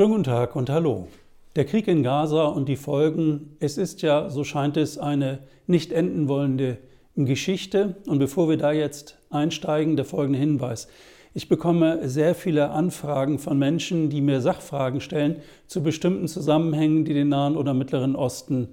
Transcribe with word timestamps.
Schönen 0.00 0.12
guten 0.12 0.24
Tag 0.24 0.56
und 0.56 0.70
hallo. 0.70 1.08
Der 1.56 1.66
Krieg 1.66 1.86
in 1.86 2.02
Gaza 2.02 2.46
und 2.46 2.70
die 2.70 2.76
Folgen, 2.76 3.54
es 3.60 3.76
ist 3.76 4.00
ja, 4.00 4.30
so 4.30 4.44
scheint 4.44 4.78
es, 4.78 4.96
eine 4.96 5.40
nicht 5.66 5.92
enden 5.92 6.26
wollende 6.26 6.78
Geschichte. 7.16 7.96
Und 8.06 8.18
bevor 8.18 8.48
wir 8.48 8.56
da 8.56 8.72
jetzt 8.72 9.18
einsteigen, 9.28 9.96
der 9.96 10.06
folgende 10.06 10.38
Hinweis. 10.38 10.88
Ich 11.34 11.50
bekomme 11.50 12.08
sehr 12.08 12.34
viele 12.34 12.70
Anfragen 12.70 13.38
von 13.38 13.58
Menschen, 13.58 14.08
die 14.08 14.22
mir 14.22 14.40
Sachfragen 14.40 15.02
stellen 15.02 15.36
zu 15.66 15.82
bestimmten 15.82 16.28
Zusammenhängen, 16.28 17.04
die 17.04 17.12
den 17.12 17.28
Nahen 17.28 17.58
oder 17.58 17.74
Mittleren 17.74 18.16
Osten 18.16 18.68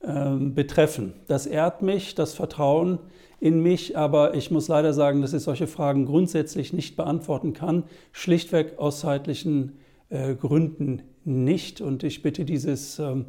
äh, 0.00 0.34
betreffen. 0.36 1.14
Das 1.26 1.46
ehrt 1.46 1.80
mich, 1.80 2.14
das 2.14 2.34
Vertrauen 2.34 2.98
in 3.40 3.62
mich, 3.62 3.96
aber 3.96 4.34
ich 4.34 4.50
muss 4.50 4.68
leider 4.68 4.92
sagen, 4.92 5.22
dass 5.22 5.32
ich 5.32 5.42
solche 5.42 5.68
Fragen 5.68 6.04
grundsätzlich 6.04 6.74
nicht 6.74 6.96
beantworten 6.96 7.54
kann, 7.54 7.84
schlichtweg 8.12 8.78
aus 8.78 9.00
zeitlichen 9.00 9.78
äh, 10.10 10.34
Gründen 10.34 11.02
nicht 11.24 11.80
und 11.80 12.04
ich 12.04 12.22
bitte 12.22 12.44
dieses 12.44 12.98
ähm, 12.98 13.26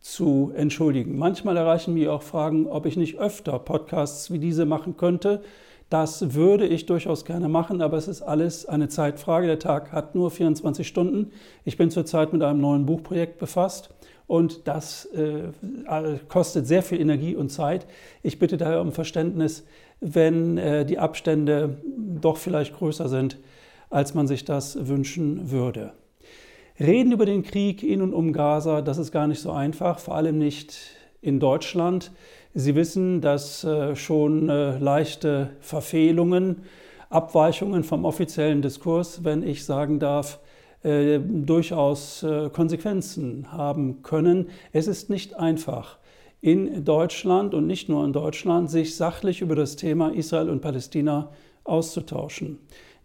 zu 0.00 0.52
entschuldigen. 0.54 1.18
Manchmal 1.18 1.56
erreichen 1.56 1.94
mich 1.94 2.08
auch 2.08 2.22
Fragen, 2.22 2.66
ob 2.66 2.86
ich 2.86 2.96
nicht 2.96 3.18
öfter 3.18 3.58
Podcasts 3.58 4.30
wie 4.30 4.38
diese 4.38 4.66
machen 4.66 4.96
könnte. 4.96 5.42
Das 5.88 6.34
würde 6.34 6.66
ich 6.66 6.86
durchaus 6.86 7.24
gerne 7.24 7.48
machen, 7.48 7.80
aber 7.80 7.96
es 7.96 8.08
ist 8.08 8.22
alles 8.22 8.66
eine 8.66 8.88
Zeitfrage. 8.88 9.46
Der 9.46 9.60
Tag 9.60 9.92
hat 9.92 10.14
nur 10.16 10.30
24 10.30 10.86
Stunden. 10.86 11.30
Ich 11.64 11.76
bin 11.76 11.90
zurzeit 11.90 12.32
mit 12.32 12.42
einem 12.42 12.60
neuen 12.60 12.86
Buchprojekt 12.86 13.38
befasst 13.38 13.90
und 14.26 14.66
das 14.66 15.06
äh, 15.06 15.48
kostet 16.28 16.66
sehr 16.66 16.82
viel 16.82 17.00
Energie 17.00 17.36
und 17.36 17.50
Zeit. 17.50 17.86
Ich 18.24 18.40
bitte 18.40 18.56
daher 18.56 18.80
um 18.80 18.90
Verständnis, 18.90 19.64
wenn 20.00 20.58
äh, 20.58 20.84
die 20.84 20.98
Abstände 20.98 21.78
doch 22.20 22.36
vielleicht 22.36 22.74
größer 22.74 23.08
sind, 23.08 23.38
als 23.88 24.14
man 24.14 24.26
sich 24.26 24.44
das 24.44 24.88
wünschen 24.88 25.52
würde. 25.52 25.92
Reden 26.78 27.12
über 27.12 27.24
den 27.24 27.42
Krieg 27.42 27.82
in 27.82 28.02
und 28.02 28.12
um 28.12 28.34
Gaza, 28.34 28.82
das 28.82 28.98
ist 28.98 29.10
gar 29.10 29.26
nicht 29.26 29.40
so 29.40 29.50
einfach, 29.50 29.98
vor 29.98 30.14
allem 30.14 30.36
nicht 30.36 30.76
in 31.22 31.40
Deutschland. 31.40 32.12
Sie 32.52 32.74
wissen, 32.74 33.22
dass 33.22 33.64
äh, 33.64 33.96
schon 33.96 34.50
äh, 34.50 34.78
leichte 34.78 35.50
Verfehlungen, 35.60 36.62
Abweichungen 37.08 37.82
vom 37.82 38.04
offiziellen 38.04 38.60
Diskurs, 38.60 39.24
wenn 39.24 39.42
ich 39.42 39.64
sagen 39.64 39.98
darf, 39.98 40.38
äh, 40.82 41.18
durchaus 41.18 42.24
Konsequenzen 42.52 43.52
haben 43.52 44.02
können. 44.02 44.48
Es 44.72 44.86
ist 44.86 45.08
nicht 45.08 45.36
einfach, 45.36 45.98
in 46.42 46.84
Deutschland 46.84 47.54
und 47.54 47.66
nicht 47.66 47.88
nur 47.88 48.04
in 48.04 48.12
Deutschland 48.12 48.70
sich 48.70 48.96
sachlich 48.96 49.40
über 49.40 49.56
das 49.56 49.76
Thema 49.76 50.10
Israel 50.10 50.50
und 50.50 50.60
Palästina 50.60 51.30
auszutauschen. 51.64 52.58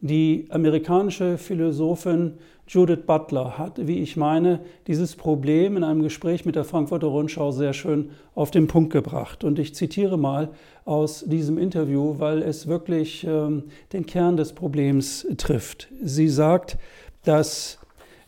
Die 0.04 0.48
amerikanische 0.50 1.38
Philosophin 1.38 2.34
Judith 2.68 3.06
Butler 3.06 3.60
hat, 3.60 3.86
wie 3.86 4.00
ich 4.00 4.18
meine, 4.18 4.62
dieses 4.88 5.16
Problem 5.16 5.78
in 5.78 5.84
einem 5.84 6.02
Gespräch 6.02 6.44
mit 6.44 6.56
der 6.56 6.64
Frankfurter 6.64 7.06
Rundschau 7.06 7.52
sehr 7.52 7.74
schön 7.74 8.10
auf 8.34 8.50
den 8.50 8.66
Punkt 8.66 8.92
gebracht. 8.92 9.44
Und 9.44 9.60
ich 9.60 9.76
zitiere 9.76 10.18
mal 10.18 10.50
aus 10.86 11.24
diesem 11.28 11.60
Interview, 11.60 12.16
weil 12.18 12.42
es 12.42 12.66
wirklich 12.66 13.24
ähm, 13.26 13.66
den 13.94 14.08
Kern 14.08 14.38
des 14.38 14.54
Problems 14.54 15.28
trifft. 15.38 15.90
Sie 16.02 16.30
sagt, 16.30 16.80
dass 17.24 17.78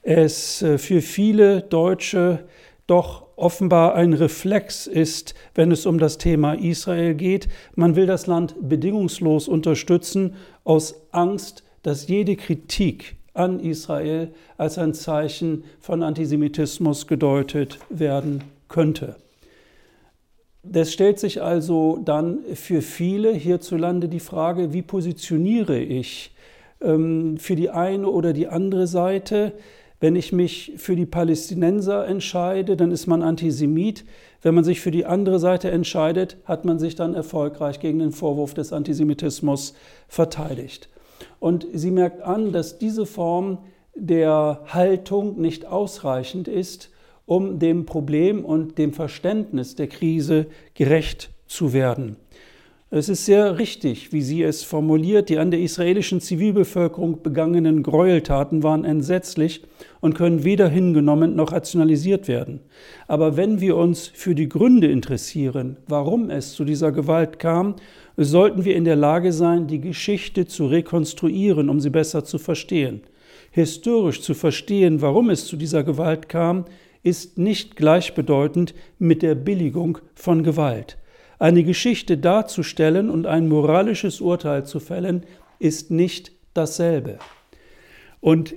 es 0.03 0.61
äh, 0.61 0.77
für 0.77 1.01
viele 1.01 1.61
Deutsche 1.61 2.45
doch 2.85 3.23
offenbar 3.35 3.95
ein 3.95 4.13
Reflex 4.13 4.87
ist, 4.87 5.33
wenn 5.55 5.71
es 5.71 5.85
um 5.85 5.97
das 5.97 6.17
Thema 6.17 6.53
Israel 6.53 7.15
geht. 7.15 7.47
Man 7.75 7.95
will 7.95 8.05
das 8.05 8.27
Land 8.27 8.55
bedingungslos 8.61 9.47
unterstützen 9.47 10.35
aus 10.63 10.95
Angst, 11.11 11.63
dass 11.81 12.07
jede 12.07 12.35
Kritik 12.35 13.15
an 13.33 13.59
Israel 13.59 14.33
als 14.57 14.77
ein 14.77 14.93
Zeichen 14.93 15.63
von 15.79 16.03
Antisemitismus 16.03 17.07
gedeutet 17.07 17.79
werden 17.89 18.43
könnte. 18.67 19.15
Es 20.71 20.93
stellt 20.93 21.19
sich 21.19 21.41
also 21.41 21.99
dann 22.03 22.39
für 22.53 22.81
viele 22.81 23.33
hierzulande 23.33 24.07
die 24.07 24.21
Frage, 24.21 24.71
wie 24.71 24.81
positioniere 24.81 25.79
ich 25.79 26.33
ähm, 26.81 27.37
für 27.37 27.55
die 27.55 27.69
eine 27.69 28.07
oder 28.07 28.31
die 28.31 28.47
andere 28.47 28.87
Seite? 28.87 29.53
Wenn 30.03 30.17
ich 30.17 30.33
mich 30.33 30.73
für 30.75 30.97
die 30.97 31.05
Palästinenser 31.05 32.05
entscheide, 32.05 32.75
dann 32.75 32.91
ist 32.91 33.07
man 33.07 33.21
Antisemit. 33.21 34.03
Wenn 34.41 34.53
man 34.53 34.65
sich 34.65 34.81
für 34.81 34.91
die 34.91 35.05
andere 35.05 35.39
Seite 35.39 35.71
entscheidet, 35.71 36.35
hat 36.43 36.65
man 36.65 36.77
sich 36.77 36.95
dann 36.95 37.13
erfolgreich 37.13 37.79
gegen 37.79 37.99
den 37.99 38.11
Vorwurf 38.11 38.53
des 38.53 38.73
Antisemitismus 38.73 39.75
verteidigt. 40.09 40.89
Und 41.39 41.65
sie 41.71 41.89
merkt 41.89 42.21
an, 42.21 42.51
dass 42.51 42.77
diese 42.77 43.05
Form 43.05 43.59
der 43.95 44.63
Haltung 44.65 45.39
nicht 45.39 45.67
ausreichend 45.67 46.49
ist, 46.49 46.91
um 47.25 47.57
dem 47.59 47.85
Problem 47.85 48.43
und 48.43 48.77
dem 48.77 48.91
Verständnis 48.91 49.77
der 49.77 49.87
Krise 49.87 50.47
gerecht 50.73 51.29
zu 51.47 51.71
werden. 51.71 52.17
Es 52.95 53.09
ist 53.09 53.25
sehr 53.25 53.57
richtig, 53.57 54.13
wie 54.13 54.21
sie 54.21 54.43
es 54.43 54.61
formuliert, 54.61 55.29
die 55.29 55.39
an 55.39 55.49
der 55.49 55.59
israelischen 55.59 56.21
Zivilbevölkerung 56.21 57.23
begangenen 57.23 57.81
Gräueltaten 57.81 58.61
waren 58.61 58.85
entsetzlich 58.85 59.63
und 59.99 60.13
können 60.13 60.43
weder 60.43 60.69
hingenommen 60.69 61.35
noch 61.35 61.53
rationalisiert 61.53 62.27
werden. 62.27 62.59
Aber 63.07 63.35
wenn 63.35 63.59
wir 63.59 63.77
uns 63.77 64.05
für 64.13 64.35
die 64.35 64.47
Gründe 64.47 64.85
interessieren, 64.91 65.77
warum 65.87 66.29
es 66.29 66.53
zu 66.53 66.65
dieser 66.65 66.91
Gewalt 66.91 67.39
kam, 67.39 67.77
sollten 68.15 68.63
wir 68.63 68.75
in 68.75 68.85
der 68.85 68.95
Lage 68.95 69.33
sein, 69.33 69.65
die 69.65 69.81
Geschichte 69.81 70.45
zu 70.45 70.67
rekonstruieren, 70.67 71.71
um 71.71 71.79
sie 71.79 71.89
besser 71.89 72.23
zu 72.23 72.37
verstehen. 72.37 73.01
Historisch 73.49 74.21
zu 74.21 74.35
verstehen, 74.35 75.01
warum 75.01 75.31
es 75.31 75.47
zu 75.47 75.57
dieser 75.57 75.83
Gewalt 75.83 76.29
kam, 76.29 76.65
ist 77.01 77.39
nicht 77.39 77.75
gleichbedeutend 77.75 78.75
mit 78.99 79.23
der 79.23 79.33
Billigung 79.33 79.97
von 80.13 80.43
Gewalt. 80.43 80.99
Eine 81.39 81.63
Geschichte 81.63 82.17
darzustellen 82.17 83.09
und 83.09 83.25
ein 83.25 83.47
moralisches 83.47 84.21
Urteil 84.21 84.65
zu 84.65 84.79
fällen, 84.79 85.25
ist 85.59 85.91
nicht 85.91 86.31
dasselbe. 86.53 87.19
Und 88.21 88.55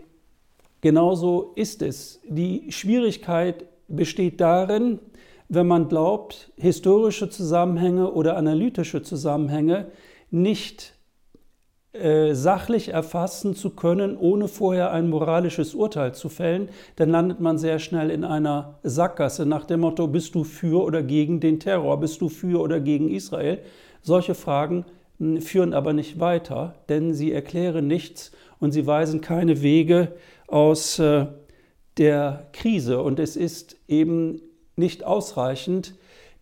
genauso 0.81 1.53
ist 1.57 1.83
es. 1.83 2.21
Die 2.29 2.71
Schwierigkeit 2.71 3.65
besteht 3.89 4.41
darin, 4.41 4.99
wenn 5.49 5.67
man 5.67 5.89
glaubt, 5.89 6.53
historische 6.57 7.31
Zusammenhänge 7.31 8.13
oder 8.13 8.37
analytische 8.37 9.03
Zusammenhänge 9.03 9.93
nicht 10.31 10.96
äh, 12.03 12.35
sachlich 12.35 12.89
erfassen 12.89 13.55
zu 13.55 13.71
können, 13.71 14.17
ohne 14.17 14.49
vorher 14.49 14.93
ein 14.93 15.09
moralisches 15.09 15.75
Urteil 15.75 16.15
zu 16.15 16.29
fällen, 16.29 16.69
dann 16.97 17.11
landet 17.11 17.41
man 17.41 17.59
sehr 17.59 17.79
schnell 17.79 18.11
in 18.11 18.25
einer 18.25 18.79
Sackgasse 18.83 19.47
nach 19.47 19.65
dem 19.65 19.81
Motto, 19.81 20.07
bist 20.07 20.35
du 20.35 20.45
für 20.45 20.83
oder 20.83 21.03
gegen 21.03 21.41
den 21.41 21.61
Terror, 21.61 21.99
bist 21.99 22.21
du 22.21 22.29
für 22.29 22.61
oder 22.61 22.81
gegen 22.81 23.11
Israel? 23.11 23.59
Solche 24.03 24.35
Fragen 24.35 24.85
hm, 25.19 25.41
führen 25.41 25.75
aber 25.75 25.93
nicht 25.93 26.21
weiter, 26.21 26.75
denn 26.89 27.15
sie 27.15 27.33
erklären 27.33 27.87
nichts 27.87 28.33
und 28.61 28.73
sie 28.73 28.87
weisen 28.87 29.21
keine 29.21 29.63
Wege 29.63 30.13
aus 30.47 30.99
äh, 30.99 31.27
der 31.97 32.49
Krise. 32.53 33.03
Und 33.03 33.19
es 33.19 33.37
ist 33.37 33.77
eben 33.89 34.41
nicht 34.77 35.05
ausreichend, 35.05 35.95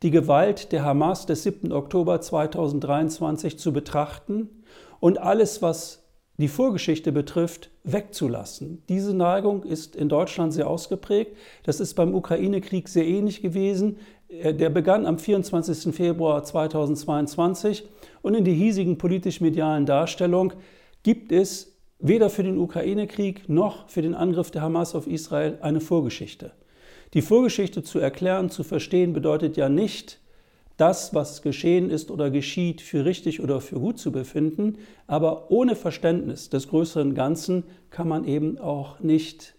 die 0.02 0.10
Gewalt 0.10 0.72
der 0.72 0.84
Hamas 0.84 1.24
des 1.24 1.44
7. 1.44 1.72
Oktober 1.72 2.20
2023 2.20 3.58
zu 3.58 3.72
betrachten 3.72 4.50
und 5.00 5.18
alles, 5.18 5.62
was 5.62 6.04
die 6.36 6.48
Vorgeschichte 6.48 7.12
betrifft, 7.12 7.70
wegzulassen. 7.84 8.82
Diese 8.88 9.14
Neigung 9.14 9.62
ist 9.62 9.94
in 9.94 10.08
Deutschland 10.08 10.52
sehr 10.52 10.68
ausgeprägt. 10.68 11.36
Das 11.62 11.78
ist 11.78 11.94
beim 11.94 12.14
Ukraine-Krieg 12.14 12.88
sehr 12.88 13.06
ähnlich 13.06 13.40
gewesen. 13.40 13.98
Äh, 14.28 14.54
der 14.54 14.70
begann 14.70 15.06
am 15.06 15.18
24. 15.18 15.94
Februar 15.94 16.42
2022 16.42 17.84
und 18.22 18.34
in 18.34 18.44
der 18.44 18.54
hiesigen 18.54 18.98
politisch-medialen 18.98 19.86
Darstellung 19.86 20.52
gibt 21.02 21.30
es 21.30 21.76
weder 22.00 22.30
für 22.30 22.42
den 22.42 22.58
Ukraine-Krieg 22.58 23.48
noch 23.48 23.88
für 23.88 24.02
den 24.02 24.14
Angriff 24.14 24.50
der 24.50 24.62
Hamas 24.62 24.94
auf 24.94 25.06
Israel 25.06 25.58
eine 25.60 25.80
Vorgeschichte. 25.80 26.52
Die 27.14 27.22
Vorgeschichte 27.22 27.84
zu 27.84 28.00
erklären, 28.00 28.50
zu 28.50 28.64
verstehen, 28.64 29.12
bedeutet 29.12 29.56
ja 29.56 29.68
nicht, 29.68 30.18
das, 30.76 31.14
was 31.14 31.42
geschehen 31.42 31.90
ist 31.90 32.10
oder 32.10 32.30
geschieht, 32.30 32.80
für 32.80 33.04
richtig 33.04 33.40
oder 33.40 33.60
für 33.60 33.78
gut 33.78 33.98
zu 33.98 34.10
befinden. 34.10 34.78
Aber 35.06 35.50
ohne 35.50 35.76
Verständnis 35.76 36.50
des 36.50 36.68
größeren 36.68 37.14
Ganzen 37.14 37.64
kann 37.90 38.08
man 38.08 38.24
eben 38.24 38.58
auch 38.58 38.98
nicht 39.00 39.54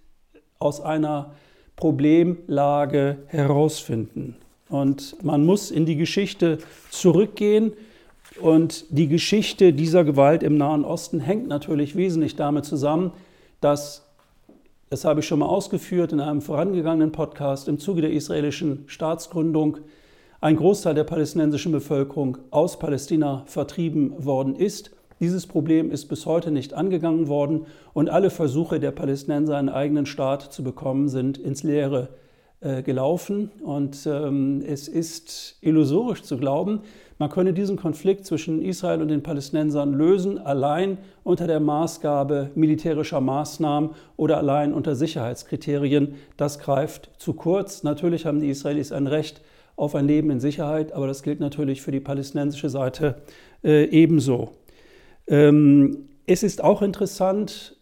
aus 0.60 0.82
einer 0.82 1.34
Problemlage 1.76 3.18
herausfinden. 3.28 4.36
Und 4.70 5.24
man 5.24 5.46
muss 5.46 5.72
in 5.72 5.86
die 5.86 5.96
Geschichte 5.96 6.58
zurückgehen. 6.90 7.74
Und 8.42 8.86
die 8.90 9.08
Geschichte 9.08 9.72
dieser 9.72 10.04
Gewalt 10.04 10.44
im 10.44 10.58
Nahen 10.58 10.84
Osten 10.84 11.22
hängt 11.22 11.48
natürlich 11.48 11.96
wesentlich 11.96 12.36
damit 12.36 12.66
zusammen, 12.66 13.12
dass, 13.62 14.06
das 14.90 15.06
habe 15.06 15.22
ich 15.22 15.28
schon 15.28 15.40
mal 15.40 15.46
ausgeführt 15.46 16.12
in 16.12 16.20
einem 16.20 16.42
vorangegangenen 16.42 17.14
Podcast, 17.14 17.70
im 17.70 17.80
Zuge 17.80 18.02
der 18.02 18.12
israelischen 18.12 18.84
Staatsgründung 18.88 19.78
ein 20.46 20.58
Großteil 20.58 20.94
der 20.94 21.06
palästinensischen 21.06 21.72
Bevölkerung 21.72 22.38
aus 22.52 22.78
Palästina 22.78 23.42
vertrieben 23.48 24.14
worden 24.24 24.56
ist 24.56 24.92
Dieses 25.20 25.48
Problem 25.48 25.90
ist 25.90 26.06
bis 26.06 26.28
heute 26.28 26.52
nicht 26.52 26.76
angegangen 26.76 27.28
worden 27.28 27.66
und 27.94 28.12
alle 28.12 28.30
Versuche 28.30 28.80
der 28.80 28.92
Palästinenser, 28.92 29.58
einen 29.58 29.70
eigenen 29.70 30.06
Staat 30.06 30.54
zu 30.54 30.64
bekommen, 30.64 31.10
sind 31.10 31.40
ins 31.40 31.64
Leere 31.64 32.10
äh, 32.60 32.84
gelaufen. 32.84 33.50
Und 33.64 34.06
ähm, 34.06 34.62
es 34.68 34.88
ist 34.88 35.58
illusorisch 35.62 36.22
zu 36.22 36.38
glauben, 36.38 36.82
man 37.18 37.32
könne 37.32 37.54
diesen 37.54 37.78
Konflikt 37.78 38.28
zwischen 38.28 38.62
Israel 38.62 39.02
und 39.02 39.08
den 39.08 39.24
Palästinensern 39.24 39.94
lösen, 39.94 40.38
allein 40.38 41.00
unter 41.24 41.48
der 41.48 41.60
Maßgabe 41.60 42.52
militärischer 42.54 43.20
Maßnahmen 43.20 43.92
oder 44.16 44.38
allein 44.38 44.76
unter 44.76 44.96
Sicherheitskriterien. 44.96 46.16
Das 46.38 46.60
greift 46.60 47.10
zu 47.18 47.34
kurz. 47.34 47.82
Natürlich 47.82 48.28
haben 48.28 48.42
die 48.42 48.50
Israelis 48.50 48.92
ein 48.92 49.08
Recht 49.08 49.42
auf 49.76 49.96
ein 49.96 50.08
Leben 50.08 50.30
in 50.32 50.40
Sicherheit, 50.40 50.94
aber 50.94 51.08
das 51.08 51.24
gilt 51.24 51.40
natürlich 51.40 51.82
für 51.82 51.92
die 51.92 52.00
palästinensische 52.00 52.70
Seite 52.70 53.22
äh, 53.64 53.86
ebenso. 53.86 54.52
Ähm, 55.28 56.10
es 56.26 56.44
ist 56.44 56.64
auch 56.64 56.82
interessant, 56.82 57.76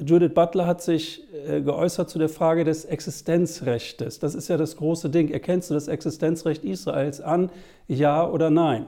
Judith 0.00 0.32
Butler 0.32 0.66
hat 0.66 0.80
sich 0.80 1.24
äh, 1.34 1.60
geäußert 1.60 2.08
zu 2.08 2.20
der 2.20 2.28
Frage 2.28 2.64
des 2.64 2.84
Existenzrechtes. 2.84 4.20
Das 4.20 4.36
ist 4.36 4.48
ja 4.48 4.56
das 4.56 4.76
große 4.76 5.10
Ding. 5.10 5.28
Erkennst 5.28 5.70
du 5.70 5.74
das 5.74 5.88
Existenzrecht 5.88 6.62
Israels 6.62 7.20
an? 7.20 7.50
Ja 7.88 8.28
oder 8.28 8.48
nein? 8.48 8.86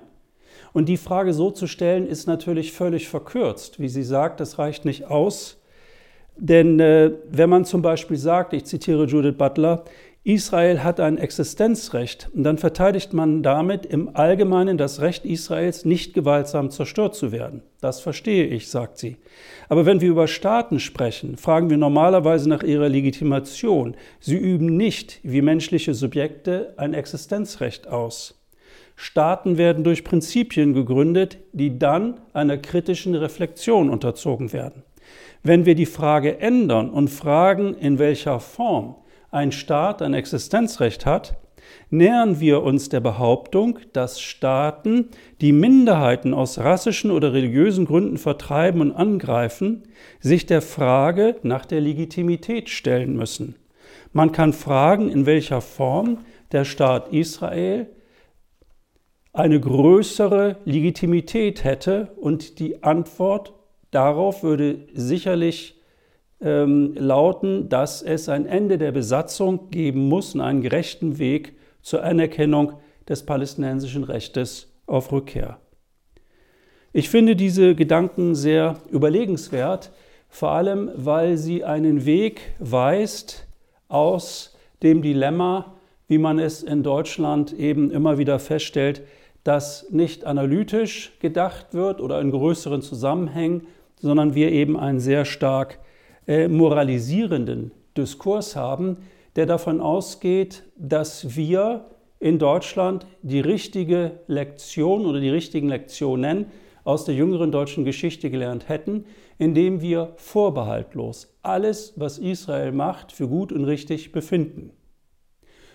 Und 0.72 0.88
die 0.88 0.96
Frage 0.96 1.32
so 1.32 1.50
zu 1.50 1.66
stellen, 1.66 2.06
ist 2.06 2.28
natürlich 2.28 2.72
völlig 2.72 3.08
verkürzt. 3.08 3.80
Wie 3.80 3.88
sie 3.88 4.04
sagt, 4.04 4.38
das 4.38 4.58
reicht 4.60 4.84
nicht 4.84 5.06
aus. 5.06 5.60
Denn 6.36 6.78
äh, 6.78 7.12
wenn 7.28 7.50
man 7.50 7.64
zum 7.64 7.82
Beispiel 7.82 8.16
sagt, 8.16 8.52
ich 8.52 8.64
zitiere 8.64 9.04
Judith 9.04 9.36
Butler, 9.36 9.84
Israel 10.22 10.84
hat 10.84 11.00
ein 11.00 11.16
Existenzrecht 11.16 12.28
und 12.34 12.42
dann 12.42 12.58
verteidigt 12.58 13.14
man 13.14 13.42
damit 13.42 13.86
im 13.86 14.14
Allgemeinen 14.14 14.76
das 14.76 15.00
Recht 15.00 15.24
Israels, 15.24 15.86
nicht 15.86 16.12
gewaltsam 16.12 16.70
zerstört 16.70 17.14
zu 17.14 17.32
werden. 17.32 17.62
Das 17.80 18.02
verstehe 18.02 18.44
ich, 18.44 18.68
sagt 18.68 18.98
sie. 18.98 19.16
Aber 19.70 19.86
wenn 19.86 20.02
wir 20.02 20.10
über 20.10 20.28
Staaten 20.28 20.78
sprechen, 20.78 21.38
fragen 21.38 21.70
wir 21.70 21.78
normalerweise 21.78 22.50
nach 22.50 22.62
ihrer 22.62 22.90
Legitimation. 22.90 23.96
Sie 24.18 24.36
üben 24.36 24.76
nicht 24.76 25.20
wie 25.22 25.40
menschliche 25.40 25.94
Subjekte 25.94 26.74
ein 26.76 26.92
Existenzrecht 26.92 27.88
aus. 27.88 28.38
Staaten 28.96 29.56
werden 29.56 29.84
durch 29.84 30.04
Prinzipien 30.04 30.74
gegründet, 30.74 31.38
die 31.54 31.78
dann 31.78 32.20
einer 32.34 32.58
kritischen 32.58 33.14
Reflexion 33.14 33.88
unterzogen 33.88 34.52
werden. 34.52 34.82
Wenn 35.42 35.64
wir 35.64 35.74
die 35.74 35.86
Frage 35.86 36.40
ändern 36.40 36.90
und 36.90 37.08
fragen, 37.08 37.72
in 37.72 37.98
welcher 37.98 38.38
Form 38.40 38.96
ein 39.30 39.52
Staat 39.52 40.02
ein 40.02 40.14
Existenzrecht 40.14 41.06
hat, 41.06 41.36
nähern 41.90 42.40
wir 42.40 42.62
uns 42.62 42.88
der 42.88 43.00
Behauptung, 43.00 43.78
dass 43.92 44.20
Staaten, 44.20 45.08
die 45.40 45.52
Minderheiten 45.52 46.34
aus 46.34 46.58
rassischen 46.58 47.10
oder 47.10 47.32
religiösen 47.32 47.84
Gründen 47.84 48.18
vertreiben 48.18 48.80
und 48.80 48.92
angreifen, 48.92 49.84
sich 50.20 50.46
der 50.46 50.62
Frage 50.62 51.36
nach 51.42 51.66
der 51.66 51.80
Legitimität 51.80 52.68
stellen 52.68 53.16
müssen. 53.16 53.56
Man 54.12 54.32
kann 54.32 54.52
fragen, 54.52 55.10
in 55.10 55.26
welcher 55.26 55.60
Form 55.60 56.18
der 56.52 56.64
Staat 56.64 57.12
Israel 57.12 57.86
eine 59.32 59.60
größere 59.60 60.56
Legitimität 60.64 61.62
hätte 61.62 62.10
und 62.16 62.58
die 62.58 62.82
Antwort 62.82 63.54
darauf 63.92 64.42
würde 64.42 64.88
sicherlich 64.92 65.79
ähm, 66.40 66.94
lauten, 66.96 67.68
dass 67.68 68.02
es 68.02 68.28
ein 68.28 68.46
Ende 68.46 68.78
der 68.78 68.92
Besatzung 68.92 69.70
geben 69.70 70.08
muss 70.08 70.34
und 70.34 70.40
einen 70.40 70.62
gerechten 70.62 71.18
Weg 71.18 71.54
zur 71.82 72.02
Anerkennung 72.02 72.74
des 73.08 73.24
palästinensischen 73.24 74.04
Rechtes 74.04 74.72
auf 74.86 75.12
Rückkehr. 75.12 75.58
Ich 76.92 77.08
finde 77.08 77.36
diese 77.36 77.74
Gedanken 77.74 78.34
sehr 78.34 78.76
überlegenswert, 78.90 79.92
vor 80.28 80.50
allem 80.50 80.90
weil 80.96 81.36
sie 81.36 81.64
einen 81.64 82.04
Weg 82.04 82.40
weist 82.58 83.46
aus 83.88 84.56
dem 84.82 85.02
Dilemma, 85.02 85.74
wie 86.08 86.18
man 86.18 86.38
es 86.38 86.62
in 86.62 86.82
Deutschland 86.82 87.52
eben 87.52 87.90
immer 87.90 88.18
wieder 88.18 88.38
feststellt, 88.38 89.02
dass 89.44 89.90
nicht 89.90 90.24
analytisch 90.24 91.12
gedacht 91.20 91.74
wird 91.74 92.00
oder 92.00 92.20
in 92.20 92.30
größeren 92.30 92.82
Zusammenhängen, 92.82 93.66
sondern 93.96 94.34
wir 94.34 94.50
eben 94.50 94.78
einen 94.78 95.00
sehr 95.00 95.24
stark 95.24 95.78
äh, 96.30 96.46
moralisierenden 96.46 97.72
Diskurs 97.96 98.54
haben, 98.54 98.98
der 99.34 99.46
davon 99.46 99.80
ausgeht, 99.80 100.62
dass 100.76 101.34
wir 101.34 101.86
in 102.20 102.38
Deutschland 102.38 103.04
die 103.22 103.40
richtige 103.40 104.20
Lektion 104.28 105.06
oder 105.06 105.18
die 105.18 105.28
richtigen 105.28 105.68
Lektionen 105.68 106.46
aus 106.84 107.04
der 107.04 107.16
jüngeren 107.16 107.50
deutschen 107.50 107.84
Geschichte 107.84 108.30
gelernt 108.30 108.68
hätten, 108.68 109.06
indem 109.38 109.80
wir 109.80 110.12
vorbehaltlos 110.18 111.36
alles, 111.42 111.94
was 111.96 112.18
Israel 112.18 112.70
macht, 112.70 113.10
für 113.10 113.26
gut 113.26 113.50
und 113.50 113.64
richtig 113.64 114.12
befinden. 114.12 114.70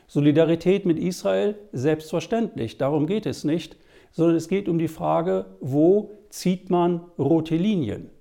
Solidarität 0.07 0.85
mit 0.85 0.99
Israel 0.99 1.55
selbstverständlich, 1.73 2.77
darum 2.77 3.07
geht 3.07 3.25
es 3.25 3.43
nicht, 3.43 3.75
sondern 4.13 4.37
es 4.37 4.47
geht 4.47 4.69
um 4.69 4.79
die 4.79 4.87
Frage, 4.87 5.47
wo 5.59 6.11
zieht 6.29 6.69
man 6.69 7.01
rote 7.19 7.57
Linien? 7.57 8.14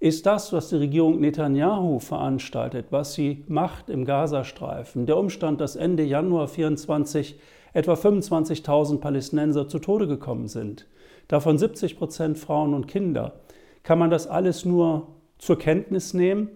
Ist 0.00 0.24
das, 0.24 0.52
was 0.54 0.70
die 0.70 0.76
Regierung 0.76 1.20
Netanyahu 1.20 1.98
veranstaltet, 1.98 2.86
was 2.90 3.12
sie 3.12 3.44
macht 3.48 3.90
im 3.90 4.06
Gazastreifen, 4.06 5.04
der 5.04 5.18
Umstand, 5.18 5.60
dass 5.60 5.76
Ende 5.76 6.02
Januar 6.02 6.48
24 6.48 7.38
etwa 7.74 7.92
25.000 7.92 8.98
Palästinenser 8.98 9.68
zu 9.68 9.78
Tode 9.78 10.08
gekommen 10.08 10.48
sind, 10.48 10.86
davon 11.28 11.58
70 11.58 11.98
Prozent 11.98 12.38
Frauen 12.38 12.72
und 12.72 12.88
Kinder, 12.88 13.34
kann 13.82 13.98
man 13.98 14.10
das 14.10 14.26
alles 14.26 14.64
nur 14.64 15.06
zur 15.38 15.58
Kenntnis 15.58 16.14
nehmen 16.14 16.48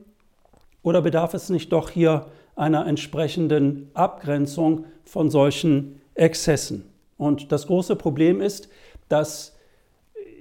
oder 0.83 1.03
bedarf 1.03 1.35
es 1.35 1.51
nicht 1.51 1.71
doch 1.71 1.91
hier 1.91 2.27
einer 2.57 2.87
entsprechenden 2.87 3.91
Abgrenzung 3.93 4.87
von 5.05 5.29
solchen 5.29 6.01
Exzessen? 6.15 6.85
Und 7.19 7.53
das 7.53 7.67
große 7.67 7.97
Problem 7.97 8.41
ist, 8.41 8.71
dass 9.09 9.55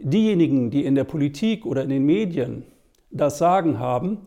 diejenigen, 0.02 0.72
die 0.72 0.86
in 0.86 0.96
der 0.96 1.04
Politik 1.04 1.66
oder 1.66 1.84
in 1.84 1.90
den 1.90 2.06
Medien 2.06 2.66
das 3.14 3.38
Sagen 3.38 3.80
haben, 3.80 4.26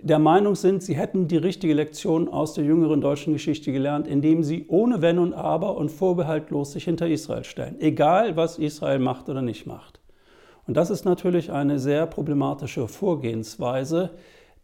der 0.00 0.18
Meinung 0.18 0.56
sind, 0.56 0.82
sie 0.82 0.96
hätten 0.96 1.28
die 1.28 1.36
richtige 1.36 1.74
Lektion 1.74 2.28
aus 2.28 2.54
der 2.54 2.64
jüngeren 2.64 3.00
deutschen 3.00 3.32
Geschichte 3.32 3.70
gelernt, 3.70 4.08
indem 4.08 4.42
sie 4.42 4.66
ohne 4.66 5.00
Wenn 5.00 5.20
und 5.20 5.32
Aber 5.32 5.76
und 5.76 5.90
vorbehaltlos 5.90 6.72
sich 6.72 6.84
hinter 6.84 7.06
Israel 7.06 7.44
stellen, 7.44 7.80
egal 7.80 8.36
was 8.36 8.58
Israel 8.58 8.98
macht 8.98 9.28
oder 9.28 9.42
nicht 9.42 9.64
macht. 9.64 10.00
Und 10.66 10.76
das 10.76 10.90
ist 10.90 11.04
natürlich 11.04 11.52
eine 11.52 11.78
sehr 11.78 12.06
problematische 12.06 12.88
Vorgehensweise, 12.88 14.10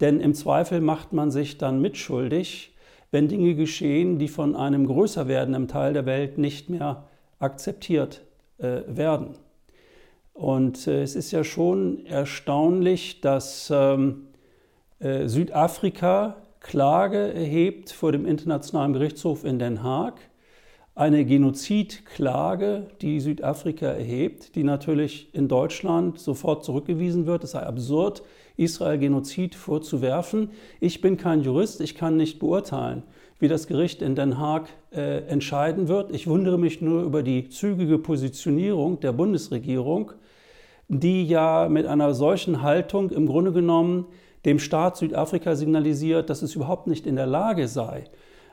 denn 0.00 0.20
im 0.20 0.34
Zweifel 0.34 0.80
macht 0.80 1.12
man 1.12 1.30
sich 1.30 1.58
dann 1.58 1.80
mitschuldig, 1.80 2.74
wenn 3.10 3.28
Dinge 3.28 3.54
geschehen, 3.54 4.18
die 4.18 4.28
von 4.28 4.56
einem 4.56 4.86
größer 4.86 5.28
werdenden 5.28 5.68
Teil 5.68 5.92
der 5.92 6.06
Welt 6.06 6.38
nicht 6.38 6.68
mehr 6.68 7.04
akzeptiert 7.38 8.22
äh, 8.58 8.82
werden. 8.86 9.36
Und 10.38 10.86
äh, 10.86 11.02
es 11.02 11.16
ist 11.16 11.32
ja 11.32 11.42
schon 11.42 12.06
erstaunlich, 12.06 13.20
dass 13.20 13.72
ähm, 13.74 14.28
äh, 15.00 15.26
Südafrika 15.26 16.36
Klage 16.60 17.34
erhebt 17.34 17.90
vor 17.90 18.12
dem 18.12 18.24
Internationalen 18.24 18.92
Gerichtshof 18.92 19.44
in 19.44 19.58
Den 19.58 19.82
Haag. 19.82 20.20
Eine 20.94 21.24
Genozidklage, 21.24 22.86
die 23.02 23.18
Südafrika 23.18 23.86
erhebt, 23.86 24.54
die 24.54 24.62
natürlich 24.62 25.34
in 25.34 25.48
Deutschland 25.48 26.20
sofort 26.20 26.64
zurückgewiesen 26.64 27.26
wird. 27.26 27.42
Es 27.42 27.50
sei 27.50 27.64
absurd, 27.64 28.22
Israel 28.56 28.98
Genozid 28.98 29.56
vorzuwerfen. 29.56 30.50
Ich 30.78 31.00
bin 31.00 31.16
kein 31.16 31.42
Jurist, 31.42 31.80
ich 31.80 31.96
kann 31.96 32.16
nicht 32.16 32.38
beurteilen, 32.38 33.02
wie 33.40 33.48
das 33.48 33.66
Gericht 33.66 34.02
in 34.02 34.14
Den 34.14 34.38
Haag 34.38 34.68
äh, 34.92 35.24
entscheiden 35.26 35.88
wird. 35.88 36.14
Ich 36.14 36.28
wundere 36.28 36.58
mich 36.60 36.80
nur 36.80 37.02
über 37.02 37.24
die 37.24 37.48
zügige 37.48 37.98
Positionierung 37.98 39.00
der 39.00 39.10
Bundesregierung 39.12 40.12
die 40.88 41.26
ja 41.26 41.68
mit 41.68 41.86
einer 41.86 42.14
solchen 42.14 42.62
Haltung 42.62 43.10
im 43.10 43.26
Grunde 43.26 43.52
genommen 43.52 44.06
dem 44.44 44.58
Staat 44.58 44.96
Südafrika 44.96 45.54
signalisiert, 45.54 46.30
dass 46.30 46.42
es 46.42 46.54
überhaupt 46.54 46.86
nicht 46.86 47.06
in 47.06 47.16
der 47.16 47.26
Lage 47.26 47.68
sei, 47.68 48.04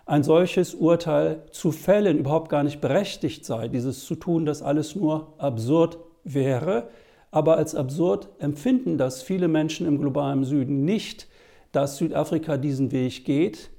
ein 0.05 0.23
solches 0.23 0.75
Urteil 0.75 1.43
zu 1.51 1.71
fällen, 1.71 2.19
überhaupt 2.19 2.49
gar 2.49 2.63
nicht 2.63 2.81
berechtigt 2.81 3.45
sei, 3.45 3.67
dieses 3.67 4.05
zu 4.05 4.15
tun, 4.15 4.45
das 4.45 4.61
alles 4.61 4.95
nur 4.95 5.33
absurd 5.37 5.97
wäre. 6.23 6.89
Aber 7.31 7.57
als 7.57 7.73
absurd 7.73 8.29
empfinden 8.39 8.97
das 8.97 9.23
viele 9.23 9.47
Menschen 9.47 9.87
im 9.87 9.99
globalen 9.99 10.43
Süden 10.43 10.85
nicht, 10.85 11.27
dass 11.71 11.97
Südafrika 11.97 12.57
diesen 12.57 12.91
Weg 12.91 13.25
geht. 13.25 13.71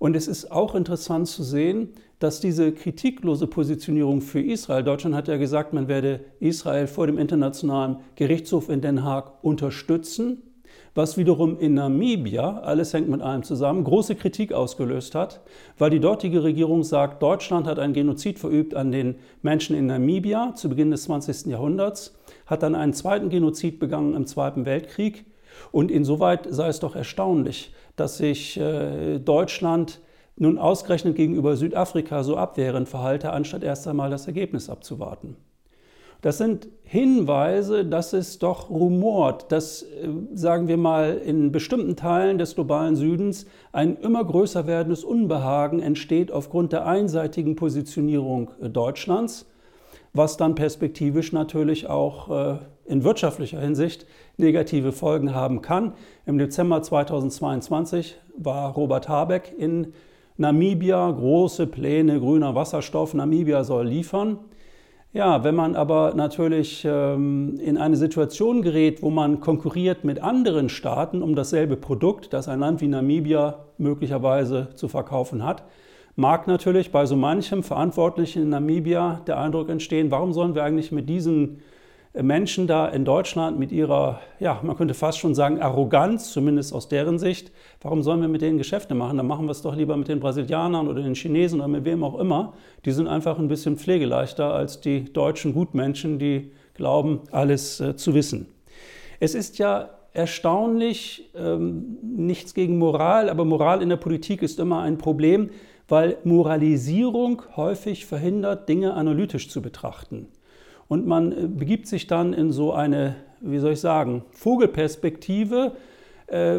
Und 0.00 0.16
es 0.16 0.28
ist 0.28 0.50
auch 0.50 0.74
interessant 0.74 1.28
zu 1.28 1.42
sehen, 1.42 1.90
dass 2.20 2.40
diese 2.40 2.72
kritiklose 2.72 3.46
Positionierung 3.46 4.22
für 4.22 4.40
Israel, 4.40 4.82
Deutschland 4.82 5.14
hat 5.14 5.28
ja 5.28 5.36
gesagt, 5.36 5.74
man 5.74 5.88
werde 5.88 6.20
Israel 6.40 6.86
vor 6.86 7.06
dem 7.06 7.18
Internationalen 7.18 7.98
Gerichtshof 8.14 8.70
in 8.70 8.80
Den 8.80 9.04
Haag 9.04 9.44
unterstützen, 9.44 10.42
was 10.94 11.18
wiederum 11.18 11.58
in 11.58 11.74
Namibia, 11.74 12.60
alles 12.60 12.94
hängt 12.94 13.10
mit 13.10 13.20
allem 13.20 13.42
zusammen, 13.42 13.84
große 13.84 14.14
Kritik 14.14 14.54
ausgelöst 14.54 15.14
hat, 15.14 15.42
weil 15.76 15.90
die 15.90 16.00
dortige 16.00 16.42
Regierung 16.44 16.82
sagt, 16.82 17.22
Deutschland 17.22 17.66
hat 17.66 17.78
einen 17.78 17.92
Genozid 17.92 18.38
verübt 18.38 18.74
an 18.74 18.92
den 18.92 19.16
Menschen 19.42 19.76
in 19.76 19.84
Namibia 19.84 20.54
zu 20.54 20.70
Beginn 20.70 20.90
des 20.90 21.02
20. 21.02 21.44
Jahrhunderts, 21.44 22.18
hat 22.46 22.62
dann 22.62 22.74
einen 22.74 22.94
zweiten 22.94 23.28
Genozid 23.28 23.78
begangen 23.78 24.14
im 24.14 24.26
Zweiten 24.26 24.64
Weltkrieg. 24.64 25.26
Und 25.72 25.90
insoweit 25.90 26.46
sei 26.50 26.68
es 26.68 26.80
doch 26.80 26.96
erstaunlich, 26.96 27.72
dass 27.96 28.18
sich 28.18 28.58
äh, 28.58 29.18
Deutschland 29.18 30.00
nun 30.36 30.58
ausgerechnet 30.58 31.16
gegenüber 31.16 31.56
Südafrika 31.56 32.24
so 32.24 32.36
abwehrend 32.36 32.88
verhalte, 32.88 33.32
anstatt 33.32 33.62
erst 33.62 33.86
einmal 33.86 34.10
das 34.10 34.26
Ergebnis 34.26 34.70
abzuwarten. 34.70 35.36
Das 36.22 36.36
sind 36.36 36.68
Hinweise, 36.82 37.84
dass 37.84 38.12
es 38.12 38.38
doch 38.38 38.68
rumort, 38.68 39.50
dass, 39.52 39.82
äh, 39.82 40.08
sagen 40.34 40.68
wir 40.68 40.76
mal, 40.76 41.16
in 41.16 41.50
bestimmten 41.50 41.96
Teilen 41.96 42.36
des 42.36 42.54
globalen 42.54 42.94
Südens 42.94 43.46
ein 43.72 43.96
immer 43.96 44.24
größer 44.24 44.66
werdendes 44.66 45.02
Unbehagen 45.02 45.80
entsteht 45.80 46.30
aufgrund 46.30 46.72
der 46.72 46.86
einseitigen 46.86 47.56
Positionierung 47.56 48.50
äh, 48.60 48.68
Deutschlands, 48.68 49.46
was 50.12 50.36
dann 50.36 50.54
perspektivisch 50.54 51.32
natürlich 51.32 51.88
auch 51.88 52.60
in 52.90 53.04
wirtschaftlicher 53.04 53.60
Hinsicht 53.60 54.06
negative 54.36 54.92
Folgen 54.92 55.34
haben 55.34 55.62
kann. 55.62 55.92
Im 56.26 56.38
Dezember 56.38 56.82
2022 56.82 58.16
war 58.36 58.72
Robert 58.74 59.08
Habeck 59.08 59.54
in 59.56 59.92
Namibia, 60.36 61.10
große 61.10 61.66
Pläne, 61.66 62.18
grüner 62.18 62.54
Wasserstoff, 62.54 63.14
Namibia 63.14 63.62
soll 63.62 63.86
liefern. 63.86 64.38
Ja, 65.12 65.42
wenn 65.42 65.56
man 65.56 65.74
aber 65.74 66.14
natürlich 66.14 66.86
ähm, 66.88 67.58
in 67.60 67.76
eine 67.76 67.96
Situation 67.96 68.62
gerät, 68.62 69.02
wo 69.02 69.10
man 69.10 69.40
konkurriert 69.40 70.04
mit 70.04 70.22
anderen 70.22 70.68
Staaten 70.68 71.22
um 71.22 71.34
dasselbe 71.34 71.76
Produkt, 71.76 72.32
das 72.32 72.46
ein 72.46 72.60
Land 72.60 72.80
wie 72.80 72.86
Namibia 72.86 73.66
möglicherweise 73.76 74.68
zu 74.76 74.86
verkaufen 74.86 75.44
hat, 75.44 75.64
mag 76.14 76.46
natürlich 76.46 76.92
bei 76.92 77.06
so 77.06 77.16
manchem 77.16 77.62
Verantwortlichen 77.62 78.42
in 78.42 78.48
Namibia 78.50 79.20
der 79.26 79.38
Eindruck 79.38 79.68
entstehen, 79.68 80.10
warum 80.10 80.32
sollen 80.32 80.54
wir 80.54 80.62
eigentlich 80.62 80.92
mit 80.92 81.08
diesen 81.08 81.60
Menschen 82.12 82.66
da 82.66 82.88
in 82.88 83.04
Deutschland 83.04 83.58
mit 83.58 83.70
ihrer, 83.70 84.20
ja, 84.40 84.60
man 84.64 84.76
könnte 84.76 84.94
fast 84.94 85.18
schon 85.18 85.34
sagen, 85.34 85.60
Arroganz, 85.60 86.32
zumindest 86.32 86.74
aus 86.74 86.88
deren 86.88 87.20
Sicht, 87.20 87.52
warum 87.80 88.02
sollen 88.02 88.20
wir 88.20 88.26
mit 88.26 88.42
denen 88.42 88.58
Geschäfte 88.58 88.96
machen? 88.96 89.16
Dann 89.16 89.28
machen 89.28 89.46
wir 89.46 89.52
es 89.52 89.62
doch 89.62 89.76
lieber 89.76 89.96
mit 89.96 90.08
den 90.08 90.18
Brasilianern 90.18 90.88
oder 90.88 91.02
den 91.02 91.14
Chinesen 91.14 91.60
oder 91.60 91.68
mit 91.68 91.84
wem 91.84 92.02
auch 92.02 92.18
immer. 92.18 92.54
Die 92.84 92.90
sind 92.90 93.06
einfach 93.06 93.38
ein 93.38 93.46
bisschen 93.46 93.76
pflegeleichter 93.76 94.52
als 94.52 94.80
die 94.80 95.04
deutschen 95.04 95.54
Gutmenschen, 95.54 96.18
die 96.18 96.50
glauben, 96.74 97.20
alles 97.30 97.78
äh, 97.78 97.94
zu 97.94 98.12
wissen. 98.14 98.48
Es 99.20 99.36
ist 99.36 99.58
ja 99.58 99.90
erstaunlich, 100.12 101.30
ähm, 101.36 101.98
nichts 102.02 102.54
gegen 102.54 102.78
Moral, 102.78 103.28
aber 103.28 103.44
Moral 103.44 103.82
in 103.82 103.88
der 103.88 103.96
Politik 103.96 104.42
ist 104.42 104.58
immer 104.58 104.80
ein 104.82 104.98
Problem, 104.98 105.50
weil 105.86 106.16
Moralisierung 106.24 107.42
häufig 107.54 108.06
verhindert, 108.06 108.68
Dinge 108.68 108.94
analytisch 108.94 109.48
zu 109.48 109.62
betrachten. 109.62 110.26
Und 110.90 111.06
man 111.06 111.30
äh, 111.30 111.46
begibt 111.46 111.86
sich 111.86 112.08
dann 112.08 112.32
in 112.34 112.50
so 112.50 112.72
eine, 112.72 113.14
wie 113.40 113.60
soll 113.60 113.74
ich 113.74 113.80
sagen, 113.80 114.24
Vogelperspektive. 114.32 115.76
Äh, 116.26 116.58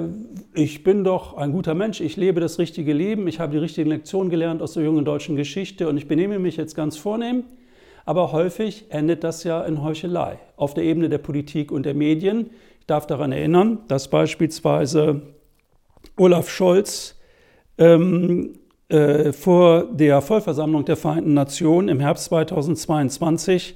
ich 0.54 0.86
bin 0.86 1.04
doch 1.04 1.36
ein 1.36 1.52
guter 1.52 1.74
Mensch, 1.74 2.00
ich 2.00 2.16
lebe 2.16 2.40
das 2.40 2.58
richtige 2.58 2.94
Leben, 2.94 3.28
ich 3.28 3.42
habe 3.42 3.52
die 3.52 3.58
richtigen 3.58 3.90
Lektionen 3.90 4.30
gelernt 4.30 4.62
aus 4.62 4.72
der 4.72 4.84
jungen 4.84 5.04
deutschen 5.04 5.36
Geschichte 5.36 5.90
und 5.90 5.98
ich 5.98 6.08
benehme 6.08 6.40
mich 6.40 6.56
jetzt 6.56 6.76
ganz 6.76 6.96
vornehm. 6.96 7.44
Aber 8.06 8.32
häufig 8.32 8.86
endet 8.88 9.26
das 9.26 9.44
ja 9.44 9.64
in 9.64 9.84
Heuchelei 9.84 10.40
auf 10.56 10.74
der 10.74 10.86
Ebene 10.86 11.10
der 11.10 11.18
Politik 11.18 11.70
und 11.70 11.86
der 11.86 11.94
Medien. 11.94 12.52
Ich 12.80 12.86
darf 12.86 13.08
daran 13.08 13.34
erinnern, 13.34 13.80
dass 13.90 14.10
beispielsweise 14.10 15.24
Olaf 16.16 16.50
Scholz 16.50 17.20
ähm, 17.78 18.54
äh, 18.88 19.34
vor 19.34 19.90
der 19.92 20.22
Vollversammlung 20.22 20.86
der 20.86 20.96
Vereinten 20.96 21.34
Nationen 21.34 21.90
im 21.90 22.00
Herbst 22.00 22.24
2022 22.26 23.76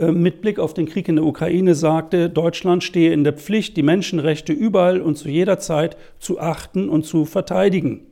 mit 0.00 0.40
Blick 0.40 0.58
auf 0.58 0.72
den 0.72 0.86
Krieg 0.86 1.08
in 1.08 1.16
der 1.16 1.24
Ukraine 1.26 1.74
sagte, 1.74 2.30
Deutschland 2.30 2.82
stehe 2.82 3.12
in 3.12 3.24
der 3.24 3.34
Pflicht, 3.34 3.76
die 3.76 3.82
Menschenrechte 3.82 4.52
überall 4.52 5.00
und 5.00 5.18
zu 5.18 5.28
jeder 5.28 5.58
Zeit 5.58 5.98
zu 6.18 6.40
achten 6.40 6.88
und 6.88 7.04
zu 7.04 7.26
verteidigen. 7.26 8.06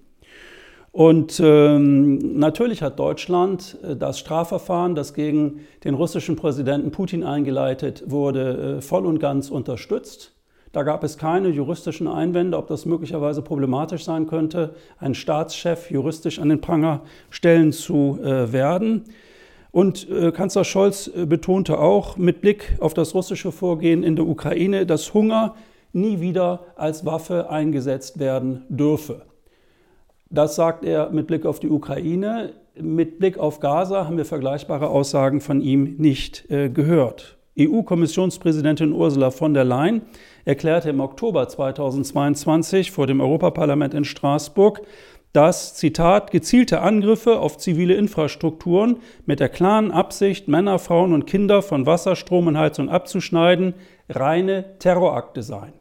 Und 0.93 1.41
ähm, 1.43 2.39
natürlich 2.39 2.83
hat 2.83 2.99
Deutschland 2.99 3.79
äh, 3.83 3.95
das 3.95 4.19
Strafverfahren, 4.19 4.95
das 4.95 5.15
gegen 5.15 5.61
den 5.85 5.95
russischen 5.95 6.35
Präsidenten 6.35 6.91
Putin 6.91 7.23
eingeleitet 7.23 8.05
wurde, 8.07 8.79
äh, 8.79 8.81
voll 8.81 9.07
und 9.07 9.21
ganz 9.21 9.51
unterstützt. 9.51 10.33
Da 10.73 10.83
gab 10.83 11.05
es 11.05 11.19
keine 11.19 11.49
juristischen 11.49 12.07
Einwände, 12.07 12.57
ob 12.57 12.69
das 12.69 12.87
möglicherweise 12.87 13.43
problematisch 13.43 14.05
sein 14.05 14.27
könnte, 14.27 14.75
einen 14.99 15.15
Staatschef 15.15 15.91
juristisch 15.91 16.39
an 16.39 16.49
den 16.49 16.61
Pranger 16.61 17.03
stellen 17.29 17.73
zu 17.73 18.19
äh, 18.23 18.53
werden. 18.53 19.05
Und 19.73 20.09
äh, 20.11 20.33
Kanzler 20.33 20.65
Scholz 20.65 21.09
äh, 21.09 21.27
betonte 21.27 21.79
auch 21.79 22.17
mit 22.17 22.41
Blick 22.41 22.77
auf 22.81 22.95
das 22.95 23.15
russische 23.15 23.53
Vorgehen 23.53 24.03
in 24.03 24.17
der 24.17 24.27
Ukraine, 24.27 24.87
dass 24.87 25.15
Hunger 25.15 25.55
nie 25.93 26.21
wieder 26.21 26.61
als 26.77 27.05
Waffe 27.05 27.51
eingesetzt 27.51 28.19
werden 28.19 28.65
dürfe. 28.69 29.23
Das 30.29 30.55
sagt 30.55 30.85
er 30.85 31.11
mit 31.11 31.27
Blick 31.27 31.45
auf 31.45 31.59
die 31.59 31.69
Ukraine. 31.69 32.53
Mit 32.81 33.19
Blick 33.19 33.39
auf 33.39 33.61
Gaza 33.61 34.07
haben 34.07 34.17
wir 34.17 34.25
vergleichbare 34.25 34.89
Aussagen 34.89 35.41
von 35.41 35.61
ihm 35.61 35.97
nicht 35.99 36.51
äh, 36.51 36.69
gehört. 36.69 37.37
EU-Kommissionspräsidentin 37.59 38.93
Ursula 38.93 39.31
von 39.31 39.55
der 39.55 39.65
Leyen 39.65 40.03
erklärte 40.45 40.89
im 40.89 41.01
Oktober 41.01 41.49
2022 41.49 42.91
vor 42.91 43.07
dem 43.07 43.21
Europaparlament 43.21 43.93
in 43.93 44.05
Straßburg, 44.05 44.83
dass, 45.33 45.75
Zitat, 45.75 46.31
gezielte 46.31 46.81
Angriffe 46.81 47.39
auf 47.39 47.57
zivile 47.57 47.95
Infrastrukturen 47.95 48.97
mit 49.27 49.39
der 49.39 49.49
klaren 49.49 49.93
Absicht, 49.93 50.49
Männer, 50.49 50.79
Frauen 50.79 51.13
und 51.13 51.27
Kinder 51.27 51.63
von 51.63 51.87
Wasser, 51.87 52.17
Strom 52.17 52.49
und 52.49 52.59
Heizung 52.59 52.89
abzuschneiden, 52.89 53.75
reine 54.09 54.79
Terrorakte 54.79 55.43
seien. 55.43 55.75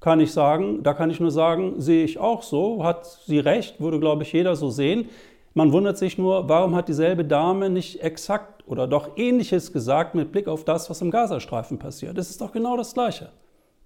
Kann 0.00 0.20
ich 0.20 0.32
sagen, 0.32 0.82
da 0.82 0.94
kann 0.94 1.10
ich 1.10 1.20
nur 1.20 1.32
sagen, 1.32 1.80
sehe 1.80 2.04
ich 2.04 2.18
auch 2.18 2.42
so, 2.42 2.84
hat 2.84 3.04
sie 3.04 3.40
recht, 3.40 3.80
würde, 3.80 3.98
glaube 3.98 4.22
ich, 4.22 4.32
jeder 4.32 4.56
so 4.56 4.70
sehen. 4.70 5.08
Man 5.54 5.72
wundert 5.72 5.98
sich 5.98 6.18
nur, 6.18 6.48
warum 6.48 6.76
hat 6.76 6.88
dieselbe 6.88 7.24
Dame 7.24 7.68
nicht 7.68 8.00
exakt 8.02 8.62
oder 8.66 8.86
doch 8.86 9.16
ähnliches 9.16 9.72
gesagt 9.72 10.14
mit 10.14 10.30
Blick 10.30 10.46
auf 10.46 10.64
das, 10.64 10.88
was 10.88 11.02
im 11.02 11.10
Gazastreifen 11.10 11.78
passiert. 11.78 12.16
Das 12.16 12.30
ist 12.30 12.40
doch 12.40 12.52
genau 12.52 12.76
das 12.76 12.94
Gleiche. 12.94 13.30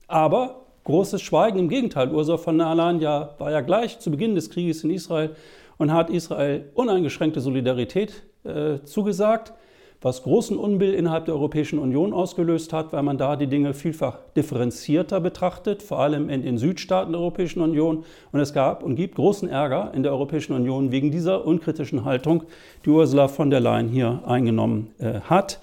Aber 0.06 0.66
großes 0.84 1.22
Schweigen. 1.22 1.58
Im 1.58 1.68
Gegenteil, 1.68 2.12
Ursula 2.12 2.38
von 2.38 2.58
der 2.58 2.74
Leyen 2.74 3.00
ja, 3.00 3.30
war 3.38 3.50
ja 3.50 3.60
gleich 3.60 3.98
zu 3.98 4.10
Beginn 4.10 4.34
des 4.34 4.50
Krieges 4.50 4.84
in 4.84 4.90
Israel 4.90 5.30
und 5.78 5.92
hat 5.92 6.10
Israel 6.10 6.70
uneingeschränkte 6.74 7.40
Solidarität 7.40 8.22
äh, 8.44 8.78
zugesagt, 8.84 9.52
was 10.00 10.24
großen 10.24 10.56
Unbill 10.56 10.94
innerhalb 10.94 11.26
der 11.26 11.34
Europäischen 11.34 11.78
Union 11.78 12.12
ausgelöst 12.12 12.72
hat, 12.72 12.92
weil 12.92 13.04
man 13.04 13.18
da 13.18 13.36
die 13.36 13.46
Dinge 13.46 13.72
vielfach 13.72 14.18
differenzierter 14.36 15.20
betrachtet, 15.20 15.82
vor 15.82 16.00
allem 16.00 16.28
in 16.28 16.42
den 16.42 16.58
Südstaaten 16.58 17.12
der 17.12 17.20
Europäischen 17.20 17.60
Union. 17.60 18.04
Und 18.32 18.40
es 18.40 18.52
gab 18.52 18.82
und 18.82 18.96
gibt 18.96 19.14
großen 19.14 19.48
Ärger 19.48 19.92
in 19.94 20.02
der 20.02 20.10
Europäischen 20.10 20.54
Union 20.54 20.90
wegen 20.90 21.12
dieser 21.12 21.46
unkritischen 21.46 22.04
Haltung, 22.04 22.42
die 22.84 22.90
Ursula 22.90 23.28
von 23.28 23.50
der 23.50 23.60
Leyen 23.60 23.88
hier 23.88 24.22
eingenommen 24.26 24.92
äh, 24.98 25.20
hat. 25.20 25.60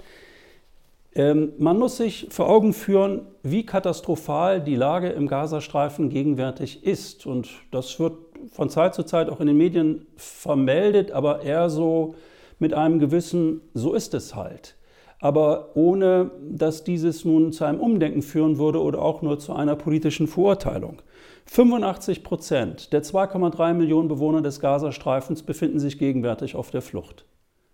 Ähm, 1.14 1.52
man 1.58 1.78
muss 1.78 1.96
sich 1.96 2.28
vor 2.30 2.48
Augen 2.48 2.72
führen, 2.72 3.26
wie 3.42 3.66
katastrophal 3.66 4.60
die 4.60 4.76
Lage 4.76 5.08
im 5.08 5.26
Gazastreifen 5.26 6.08
gegenwärtig 6.08 6.84
ist. 6.84 7.26
Und 7.26 7.48
das 7.70 7.98
wird 7.98 8.14
von 8.52 8.70
Zeit 8.70 8.94
zu 8.94 9.02
Zeit 9.02 9.28
auch 9.28 9.40
in 9.40 9.46
den 9.46 9.56
Medien 9.56 10.06
vermeldet, 10.16 11.10
aber 11.12 11.42
eher 11.42 11.68
so 11.68 12.14
mit 12.58 12.74
einem 12.74 12.98
gewissen, 12.98 13.60
so 13.74 13.94
ist 13.94 14.14
es 14.14 14.34
halt. 14.34 14.76
Aber 15.18 15.72
ohne, 15.74 16.30
dass 16.50 16.84
dieses 16.84 17.24
nun 17.24 17.52
zu 17.52 17.64
einem 17.64 17.80
Umdenken 17.80 18.22
führen 18.22 18.58
würde 18.58 18.80
oder 18.80 19.02
auch 19.02 19.20
nur 19.20 19.38
zu 19.38 19.52
einer 19.52 19.76
politischen 19.76 20.26
Verurteilung. 20.26 21.02
85 21.46 22.22
Prozent 22.22 22.92
der 22.92 23.02
2,3 23.02 23.74
Millionen 23.74 24.08
Bewohner 24.08 24.40
des 24.40 24.60
Gazastreifens 24.60 25.42
befinden 25.42 25.80
sich 25.80 25.98
gegenwärtig 25.98 26.54
auf 26.54 26.70
der 26.70 26.80
Flucht. 26.80 27.26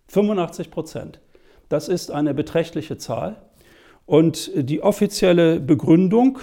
85 0.07 0.71
Prozent. 0.71 1.19
Das 1.69 1.89
ist 1.89 2.11
eine 2.11 2.33
beträchtliche 2.33 2.97
Zahl. 2.97 3.37
Und 4.05 4.51
die 4.55 4.81
offizielle 4.81 5.59
Begründung 5.59 6.39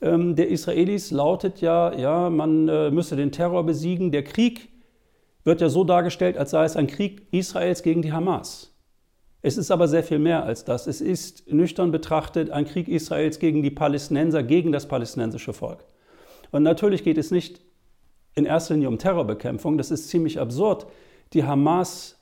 ähm, 0.00 0.34
der 0.34 0.48
Israelis 0.48 1.12
lautet 1.12 1.60
ja, 1.60 1.94
ja, 1.94 2.28
man 2.28 2.68
äh, 2.68 2.90
müsse 2.90 3.16
den 3.16 3.30
Terror 3.30 3.64
besiegen. 3.64 4.10
Der 4.10 4.24
Krieg 4.24 4.68
wird 5.44 5.60
ja 5.60 5.68
so 5.68 5.84
dargestellt, 5.84 6.36
als 6.36 6.50
sei 6.50 6.64
es 6.64 6.76
ein 6.76 6.88
Krieg 6.88 7.26
Israels 7.30 7.82
gegen 7.82 8.02
die 8.02 8.12
Hamas. 8.12 8.74
Es 9.42 9.56
ist 9.56 9.70
aber 9.70 9.88
sehr 9.88 10.04
viel 10.04 10.20
mehr 10.20 10.44
als 10.44 10.64
das. 10.64 10.86
Es 10.86 11.00
ist 11.00 11.52
nüchtern 11.52 11.90
betrachtet 11.90 12.50
ein 12.50 12.64
Krieg 12.64 12.88
Israels 12.88 13.38
gegen 13.40 13.62
die 13.62 13.70
Palästinenser, 13.70 14.42
gegen 14.42 14.70
das 14.70 14.86
palästinensische 14.86 15.52
Volk. 15.52 15.84
Und 16.52 16.62
natürlich 16.62 17.02
geht 17.02 17.18
es 17.18 17.30
nicht 17.30 17.60
in 18.34 18.44
erster 18.44 18.74
Linie 18.74 18.88
um 18.88 18.98
Terrorbekämpfung. 18.98 19.78
Das 19.78 19.90
ist 19.90 20.08
ziemlich 20.08 20.38
absurd. 20.38 20.86
Die 21.32 21.44
Hamas 21.44 22.21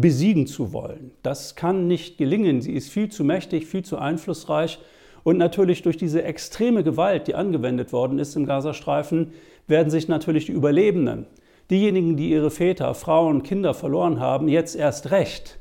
besiegen 0.00 0.46
zu 0.46 0.72
wollen. 0.72 1.12
Das 1.22 1.56
kann 1.56 1.88
nicht 1.88 2.18
gelingen. 2.18 2.60
Sie 2.60 2.72
ist 2.72 2.90
viel 2.90 3.08
zu 3.08 3.24
mächtig, 3.24 3.66
viel 3.66 3.84
zu 3.84 3.98
einflussreich 3.98 4.78
Und 5.24 5.38
natürlich 5.38 5.82
durch 5.82 5.96
diese 5.96 6.22
extreme 6.22 6.84
Gewalt, 6.84 7.26
die 7.26 7.34
angewendet 7.34 7.92
worden 7.92 8.18
ist 8.18 8.36
im 8.36 8.46
Gazastreifen, 8.46 9.32
werden 9.66 9.90
sich 9.90 10.06
natürlich 10.06 10.46
die 10.46 10.52
Überlebenden, 10.52 11.26
diejenigen, 11.70 12.16
die 12.16 12.30
ihre 12.30 12.50
Väter, 12.50 12.94
Frauen, 12.94 13.42
Kinder 13.42 13.74
verloren 13.74 14.20
haben, 14.20 14.46
jetzt 14.46 14.76
erst 14.76 15.10
recht 15.10 15.58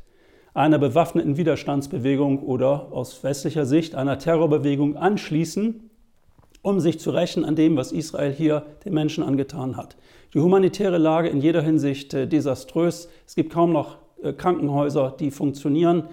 einer 0.54 0.78
bewaffneten 0.80 1.36
Widerstandsbewegung 1.36 2.40
oder 2.40 2.92
aus 2.92 3.24
westlicher 3.24 3.66
Sicht 3.66 3.96
einer 3.96 4.20
Terrorbewegung 4.20 4.96
anschließen, 4.96 5.90
um 6.62 6.80
sich 6.80 7.00
zu 7.00 7.12
rächen 7.12 7.44
an 7.44 7.56
dem, 7.56 7.76
was 7.76 7.92
Israel 7.92 8.32
hier 8.32 8.66
den 8.86 8.94
Menschen 8.94 9.24
angetan 9.24 9.78
hat. 9.78 9.98
Die 10.34 10.40
humanitäre 10.40 10.98
Lage 10.98 11.30
in 11.30 11.42
jeder 11.42 11.62
Hinsicht 11.62 12.14
äh, 12.14 12.28
desaströs. 12.28 13.10
Es 13.26 13.36
gibt 13.36 13.52
kaum 13.52 13.74
noch 13.74 13.98
Krankenhäuser, 14.38 15.16
die 15.20 15.32
funktionieren. 15.32 16.04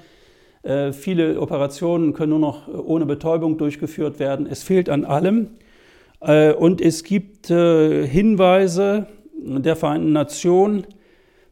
Äh, 0.63 0.93
viele 0.93 1.41
Operationen 1.41 2.13
können 2.13 2.31
nur 2.31 2.39
noch 2.39 2.69
ohne 2.69 3.07
Betäubung 3.07 3.59
durchgeführt 3.59 4.19
werden. 4.19 4.47
Es 4.47 4.63
fehlt 4.63 4.89
an 4.89 5.05
allem. 5.05 5.49
und 6.59 6.81
es 6.81 7.03
gibt 7.03 7.49
Hinweise 7.49 9.09
der 9.35 9.75
Vereinten 9.75 10.13
Nationen, 10.13 10.87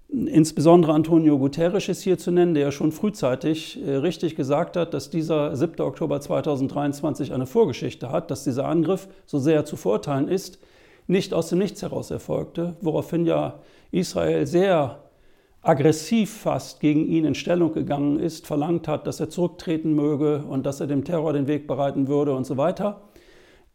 insbesondere 0.08 0.92
Antonio 0.92 1.38
Guterres 1.38 1.88
ist 1.88 2.02
hier 2.02 2.18
zu 2.18 2.30
nennen, 2.30 2.54
der 2.54 2.64
ja 2.64 2.70
schon 2.70 2.92
frühzeitig 2.92 3.80
richtig 3.84 4.36
gesagt 4.36 4.76
hat, 4.76 4.94
dass 4.94 5.10
dieser 5.10 5.56
7. 5.56 5.80
Oktober 5.80 6.20
2023 6.20 7.32
eine 7.32 7.46
Vorgeschichte 7.46 8.12
hat, 8.12 8.30
dass 8.30 8.44
dieser 8.44 8.66
Angriff 8.66 9.08
so 9.26 9.40
sehr 9.40 9.64
zu 9.64 9.74
verurteilen 9.74 10.28
ist, 10.28 10.60
nicht 11.08 11.34
aus 11.34 11.48
dem 11.48 11.58
Nichts 11.58 11.82
heraus 11.82 12.12
erfolgte, 12.12 12.76
woraufhin 12.80 13.26
ja 13.26 13.58
Israel 13.90 14.46
sehr 14.46 15.00
aggressiv 15.62 16.30
fast 16.30 16.80
gegen 16.80 17.06
ihn 17.06 17.24
in 17.24 17.34
Stellung 17.34 17.72
gegangen 17.72 18.18
ist, 18.18 18.46
verlangt 18.46 18.88
hat, 18.88 19.06
dass 19.06 19.20
er 19.20 19.28
zurücktreten 19.28 19.94
möge 19.94 20.44
und 20.48 20.64
dass 20.64 20.80
er 20.80 20.86
dem 20.86 21.04
Terror 21.04 21.32
den 21.32 21.46
Weg 21.48 21.66
bereiten 21.66 22.08
würde 22.08 22.34
und 22.34 22.44
so 22.44 22.56
weiter. 22.56 23.02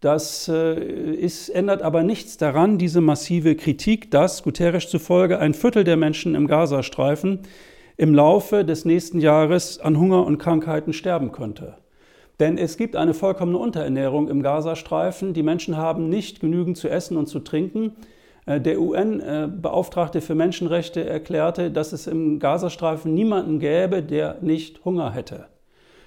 Das 0.01 0.47
äh, 0.47 0.75
ist, 0.75 1.49
ändert 1.49 1.81
aber 1.81 2.03
nichts 2.03 2.37
daran, 2.37 2.77
diese 2.77 3.01
massive 3.01 3.55
Kritik, 3.55 4.11
dass 4.11 4.43
Guterres 4.43 4.89
zufolge 4.89 5.39
ein 5.39 5.53
Viertel 5.53 5.83
der 5.83 5.97
Menschen 5.97 6.35
im 6.35 6.47
Gazastreifen 6.47 7.39
im 7.97 8.13
Laufe 8.13 8.65
des 8.65 8.83
nächsten 8.83 9.19
Jahres 9.19 9.79
an 9.79 9.97
Hunger 9.97 10.25
und 10.25 10.37
Krankheiten 10.37 10.91
sterben 10.91 11.31
könnte. 11.31 11.75
Denn 12.39 12.57
es 12.57 12.75
gibt 12.75 12.97
eine 12.97 13.13
vollkommene 13.13 13.57
Unterernährung 13.57 14.27
im 14.27 14.43
Gazastreifen. 14.43 15.33
Die 15.33 15.43
Menschen 15.43 15.77
haben 15.77 16.09
nicht 16.09 16.41
genügend 16.41 16.77
zu 16.77 16.89
essen 16.89 17.15
und 17.15 17.27
zu 17.27 17.39
trinken. 17.39 17.95
Äh, 18.45 18.61
der 18.61 18.79
UN-Beauftragte 18.79 20.21
für 20.21 20.35
Menschenrechte 20.35 21.05
erklärte, 21.05 21.71
dass 21.71 21.93
es 21.93 22.07
im 22.07 22.39
Gazastreifen 22.39 23.13
niemanden 23.13 23.59
gäbe, 23.59 24.03
der 24.03 24.37
nicht 24.41 24.85
Hunger 24.85 25.11
hätte. 25.11 25.47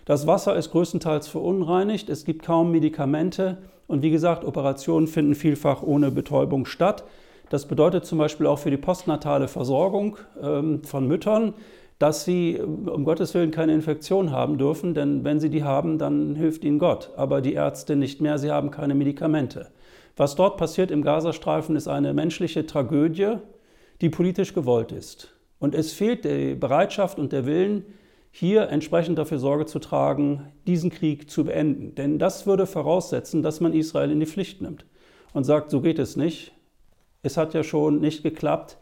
Das 0.04 0.26
Wasser 0.26 0.56
ist 0.56 0.70
größtenteils 0.70 1.28
verunreinigt, 1.28 2.08
es 2.08 2.24
gibt 2.24 2.44
kaum 2.44 2.70
Medikamente 2.70 3.58
und 3.86 4.02
wie 4.02 4.10
gesagt, 4.10 4.44
Operationen 4.44 5.06
finden 5.06 5.34
vielfach 5.34 5.82
ohne 5.82 6.10
Betäubung 6.10 6.64
statt. 6.64 7.04
Das 7.50 7.66
bedeutet 7.66 8.04
zum 8.04 8.18
Beispiel 8.18 8.46
auch 8.46 8.58
für 8.58 8.70
die 8.70 8.76
postnatale 8.76 9.48
Versorgung 9.48 10.16
ähm, 10.42 10.82
von 10.84 11.06
Müttern, 11.06 11.54
dass 11.98 12.24
sie 12.24 12.60
um 12.60 13.04
Gottes 13.04 13.34
Willen 13.34 13.50
keine 13.50 13.72
Infektion 13.72 14.30
haben 14.30 14.56
dürfen, 14.56 14.94
denn 14.94 15.24
wenn 15.24 15.40
sie 15.40 15.50
die 15.50 15.64
haben, 15.64 15.98
dann 15.98 16.36
hilft 16.36 16.64
ihnen 16.64 16.78
Gott, 16.78 17.10
aber 17.16 17.40
die 17.40 17.54
Ärzte 17.54 17.96
nicht 17.96 18.20
mehr, 18.20 18.38
sie 18.38 18.50
haben 18.50 18.70
keine 18.70 18.94
Medikamente. 18.94 19.68
Was 20.18 20.34
dort 20.34 20.56
passiert 20.56 20.90
im 20.90 21.02
Gazastreifen 21.02 21.76
ist 21.76 21.86
eine 21.86 22.12
menschliche 22.12 22.66
Tragödie, 22.66 23.36
die 24.00 24.10
politisch 24.10 24.52
gewollt 24.52 24.90
ist. 24.90 25.32
Und 25.60 25.76
es 25.76 25.92
fehlt 25.92 26.24
die 26.24 26.56
Bereitschaft 26.56 27.20
und 27.20 27.32
der 27.32 27.46
Willen, 27.46 27.84
hier 28.32 28.68
entsprechend 28.68 29.16
dafür 29.16 29.38
Sorge 29.38 29.66
zu 29.66 29.78
tragen, 29.78 30.52
diesen 30.66 30.90
Krieg 30.90 31.30
zu 31.30 31.44
beenden. 31.44 31.94
Denn 31.94 32.18
das 32.18 32.46
würde 32.46 32.66
voraussetzen, 32.66 33.42
dass 33.42 33.60
man 33.60 33.72
Israel 33.72 34.10
in 34.10 34.20
die 34.20 34.26
Pflicht 34.26 34.60
nimmt 34.60 34.84
und 35.32 35.44
sagt, 35.44 35.70
so 35.70 35.80
geht 35.80 36.00
es 36.00 36.16
nicht. 36.16 36.52
Es 37.22 37.36
hat 37.36 37.54
ja 37.54 37.62
schon 37.62 38.00
nicht 38.00 38.24
geklappt, 38.24 38.76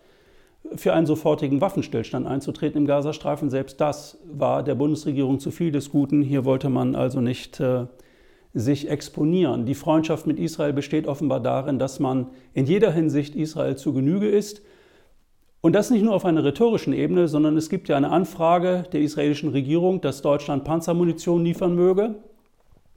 für 0.75 0.95
einen 0.95 1.07
sofortigen 1.07 1.61
Waffenstillstand 1.61 2.27
einzutreten 2.27 2.79
im 2.81 2.87
Gazastreifen. 2.87 3.51
Selbst 3.51 3.81
das 3.81 4.19
war 4.25 4.63
der 4.63 4.75
Bundesregierung 4.75 5.39
zu 5.39 5.51
viel 5.51 5.71
des 5.71 5.91
Guten. 5.91 6.23
Hier 6.23 6.45
wollte 6.45 6.71
man 6.71 6.95
also 6.97 7.21
nicht 7.21 7.61
äh, 7.61 7.87
sich 8.57 8.89
exponieren. 8.89 9.67
Die 9.67 9.75
Freundschaft 9.75 10.27
mit 10.27 10.39
Israel 10.39 10.73
besteht 10.73 11.07
offenbar 11.07 11.41
darin, 11.41 11.79
dass 11.79 12.01
man 12.01 12.29
in 12.55 12.65
jeder 12.65 12.91
Hinsicht 12.91 13.37
Israel 13.37 13.77
zu 13.77 13.93
Genüge 13.93 14.29
ist. 14.29 14.63
Und 15.61 15.75
das 15.75 15.91
nicht 15.91 16.03
nur 16.03 16.15
auf 16.15 16.25
einer 16.25 16.43
rhetorischen 16.43 16.95
Ebene, 16.95 17.29
sondern 17.29 17.57
es 17.59 17.69
gibt 17.69 17.89
ja 17.89 17.99
eine 17.99 18.11
Anfrage 18.11 18.85
der 18.93 19.03
israelischen 19.03 19.51
Regierung, 19.51 20.01
dass 20.01 20.23
Deutschland 20.23 20.65
Panzermunition 20.65 21.45
liefern 21.45 21.75
möge. 21.75 22.15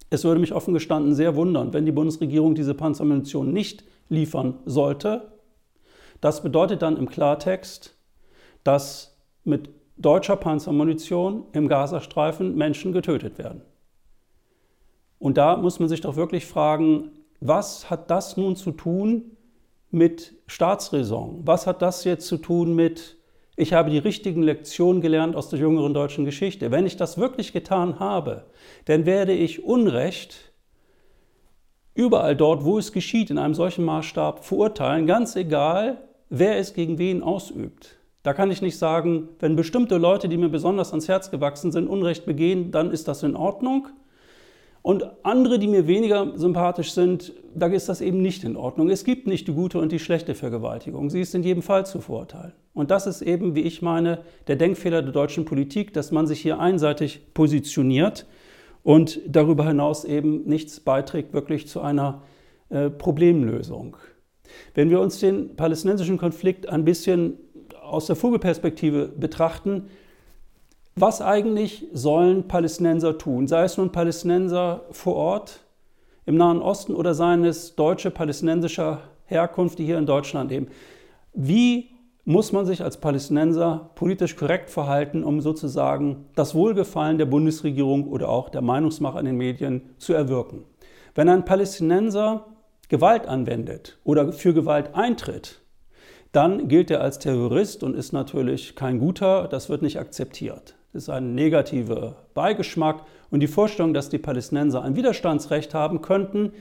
Es 0.10 0.24
würde 0.24 0.40
mich 0.40 0.54
offen 0.54 0.74
gestanden 0.74 1.14
sehr 1.14 1.36
wundern, 1.36 1.74
wenn 1.74 1.86
die 1.86 1.92
Bundesregierung 1.92 2.56
diese 2.56 2.74
Panzermunition 2.74 3.52
nicht 3.52 3.84
liefern 4.08 4.56
sollte, 4.66 5.30
das 6.22 6.42
bedeutet 6.42 6.82
dann 6.82 6.98
im 6.98 7.10
Klartext, 7.10 7.96
dass 8.64 9.18
mit 9.44 9.70
deutscher 9.98 10.36
Panzermunition 10.36 11.46
im 11.52 11.68
Gazastreifen 11.68 12.56
Menschen 12.56 12.92
getötet 12.94 13.38
werden. 13.38 13.62
Und 15.20 15.38
da 15.38 15.58
muss 15.58 15.80
man 15.80 15.90
sich 15.90 16.02
doch 16.02 16.16
wirklich 16.16 16.46
fragen, 16.46 17.12
was 17.42 17.90
hat 17.90 18.10
das 18.10 18.38
nun 18.38 18.56
zu 18.56 18.72
tun 18.72 19.38
mit 19.92 20.36
Staatsräson? 20.48 21.42
Was 21.46 21.68
hat 21.68 21.82
das 21.82 22.04
jetzt 22.04 22.28
zu 22.28 22.38
tun 22.38 22.76
mit, 22.76 23.18
ich 23.56 23.74
habe 23.74 23.90
die 23.90 23.98
richtigen 23.98 24.44
Lektionen 24.44 25.02
gelernt 25.02 25.36
aus 25.36 25.50
der 25.50 25.60
jüngeren 25.60 25.94
deutschen 25.94 26.26
Geschichte? 26.26 26.72
Wenn 26.72 26.86
ich 26.86 26.98
das 26.98 27.18
wirklich 27.18 27.54
getan 27.54 28.00
habe, 28.00 28.46
dann 28.86 29.06
werde 29.06 29.34
ich 29.34 29.64
Unrecht 29.64 30.54
überall 31.96 32.36
dort, 32.36 32.64
wo 32.64 32.78
es 32.78 32.94
geschieht, 32.94 33.30
in 33.30 33.38
einem 33.38 33.54
solchen 33.54 33.84
Maßstab 33.84 34.46
verurteilen, 34.46 35.06
ganz 35.06 35.36
egal, 35.36 35.98
wer 36.30 36.58
es 36.58 36.74
gegen 36.74 36.98
wen 36.98 37.24
ausübt. 37.24 37.98
Da 38.24 38.34
kann 38.34 38.52
ich 38.52 38.62
nicht 38.62 38.78
sagen, 38.78 39.30
wenn 39.40 39.56
bestimmte 39.56 39.98
Leute, 39.98 40.30
die 40.30 40.38
mir 40.38 40.50
besonders 40.50 40.92
ans 40.92 41.08
Herz 41.08 41.32
gewachsen 41.32 41.72
sind, 41.72 41.88
Unrecht 41.88 42.26
begehen, 42.26 42.72
dann 42.72 42.92
ist 42.92 43.08
das 43.08 43.24
in 43.24 43.36
Ordnung. 43.36 43.88
Und 44.82 45.04
andere, 45.24 45.60
die 45.60 45.68
mir 45.68 45.88
weniger 45.88 46.38
sympathisch 46.38 46.94
sind, 46.94 47.34
da 47.54 47.68
ist 47.68 47.90
das 47.90 48.00
eben 48.00 48.22
nicht 48.22 48.44
in 48.44 48.56
Ordnung. 48.56 48.90
Es 48.90 49.04
gibt 49.04 49.28
nicht 49.28 49.48
die 49.48 49.54
gute 49.54 49.80
und 49.80 49.92
die 49.92 50.00
schlechte 50.00 50.36
Vergewaltigung. 50.36 51.10
Sie 51.10 51.20
ist 51.20 51.36
in 51.36 51.44
jedem 51.44 51.62
Fall 51.62 51.86
zu 51.86 52.00
verurteilen. 52.00 52.54
Und 52.74 52.92
das 52.92 53.06
ist 53.06 53.22
eben, 53.22 53.56
wie 53.56 53.62
ich 53.62 53.82
meine, 53.82 54.20
der 54.48 54.56
Denkfehler 54.56 55.02
der 55.02 55.12
deutschen 55.12 55.44
Politik, 55.44 55.94
dass 55.94 56.12
man 56.12 56.28
sich 56.28 56.40
hier 56.40 56.60
einseitig 56.60 57.34
positioniert 57.34 58.26
und 58.84 59.20
darüber 59.28 59.68
hinaus 59.68 60.06
eben 60.06 60.46
nichts 60.46 60.80
beiträgt 60.80 61.34
wirklich 61.34 61.68
zu 61.68 61.82
einer 61.82 62.22
äh, 62.70 62.90
Problemlösung. 62.90 63.98
Wenn 64.74 64.90
wir 64.90 65.02
uns 65.02 65.20
den 65.20 65.56
palästinensischen 65.56 66.18
Konflikt 66.18 66.70
ein 66.70 66.86
bisschen 66.86 67.38
aus 67.82 68.06
der 68.06 68.16
Vogelperspektive 68.16 69.08
betrachten, 69.08 69.90
was 70.96 71.22
eigentlich 71.22 71.88
sollen 71.94 72.48
Palästinenser 72.48 73.18
tun? 73.18 73.48
Sei 73.48 73.64
es 73.64 73.78
nun 73.78 73.92
Palästinenser 73.92 74.86
vor 74.92 75.16
Ort 75.16 75.62
im 76.26 76.36
Nahen 76.36 76.62
Osten 76.62 76.94
oder 76.94 77.14
seien 77.14 77.44
es 77.46 77.76
Deutsche 77.76 78.12
palästinensischer 78.12 79.02
Herkunft, 79.26 79.80
die 79.80 79.86
hier 79.86 79.98
in 79.98 80.06
Deutschland 80.06 80.52
leben. 80.52 80.68
Wie 81.34 81.90
muss 82.26 82.52
man 82.52 82.66
sich 82.66 82.84
als 82.84 82.98
Palästinenser 82.98 83.92
politisch 83.96 84.36
korrekt 84.36 84.70
verhalten, 84.70 85.24
um 85.24 85.42
sozusagen 85.42 86.26
das 86.36 86.54
Wohlgefallen 86.54 87.18
der 87.18 87.26
Bundesregierung 87.26 88.08
oder 88.08 88.30
auch 88.30 88.50
der 88.50 88.62
Meinungsmacher 88.62 89.20
in 89.20 89.26
den 89.26 89.38
Medien 89.38 89.96
zu 89.98 90.14
erwirken? 90.14 90.66
Wenn 91.16 91.30
ein 91.30 91.46
Palästinenser 91.46 92.46
Gewalt 92.88 93.28
anwendet 93.28 93.98
oder 94.04 94.32
für 94.34 94.54
Gewalt 94.54 94.94
eintritt, 94.94 95.62
dann 96.32 96.68
gilt 96.68 96.92
er 96.92 97.02
als 97.02 97.20
Terrorist 97.20 97.84
und 97.84 97.96
ist 97.96 98.14
natürlich 98.14 98.76
kein 98.76 99.00
guter, 99.00 99.48
das 99.48 99.70
wird 99.70 99.82
nicht 99.82 100.00
akzeptiert. 100.00 100.76
Das 100.92 101.04
ist 101.04 101.10
ein 101.10 101.36
negativer 101.36 102.16
Beigeschmack 102.34 103.04
und 103.30 103.42
die 103.42 103.48
Vorstellung, 103.48 103.94
dass 103.94 104.10
die 104.10 104.18
Palästinenser 104.18 104.82
ein 104.82 104.96
Widerstandsrecht 104.96 105.74
haben 105.74 106.02
könnten, 106.02 106.52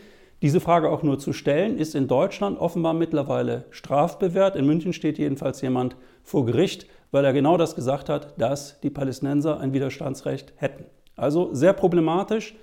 diese 0.40 0.60
Frage 0.60 0.90
auch 0.90 1.02
nur 1.02 1.18
zu 1.18 1.32
stellen, 1.32 1.78
ist 1.78 1.96
in 1.96 2.06
Deutschland 2.06 2.60
offenbar 2.60 2.94
mittlerweile 2.94 3.64
strafbewehrt. 3.70 4.54
In 4.54 4.66
München 4.66 4.92
steht 4.92 5.18
jedenfalls 5.18 5.60
jemand 5.62 5.96
vor 6.22 6.46
Gericht, 6.46 6.86
weil 7.10 7.24
er 7.24 7.32
genau 7.32 7.56
das 7.56 7.74
gesagt 7.74 8.08
hat, 8.08 8.40
dass 8.40 8.78
die 8.80 8.90
Palästinenser 8.90 9.58
ein 9.58 9.72
Widerstandsrecht 9.72 10.52
hätten. 10.56 10.84
Also 11.16 11.52
sehr 11.54 11.72
problematisch. 11.72 12.54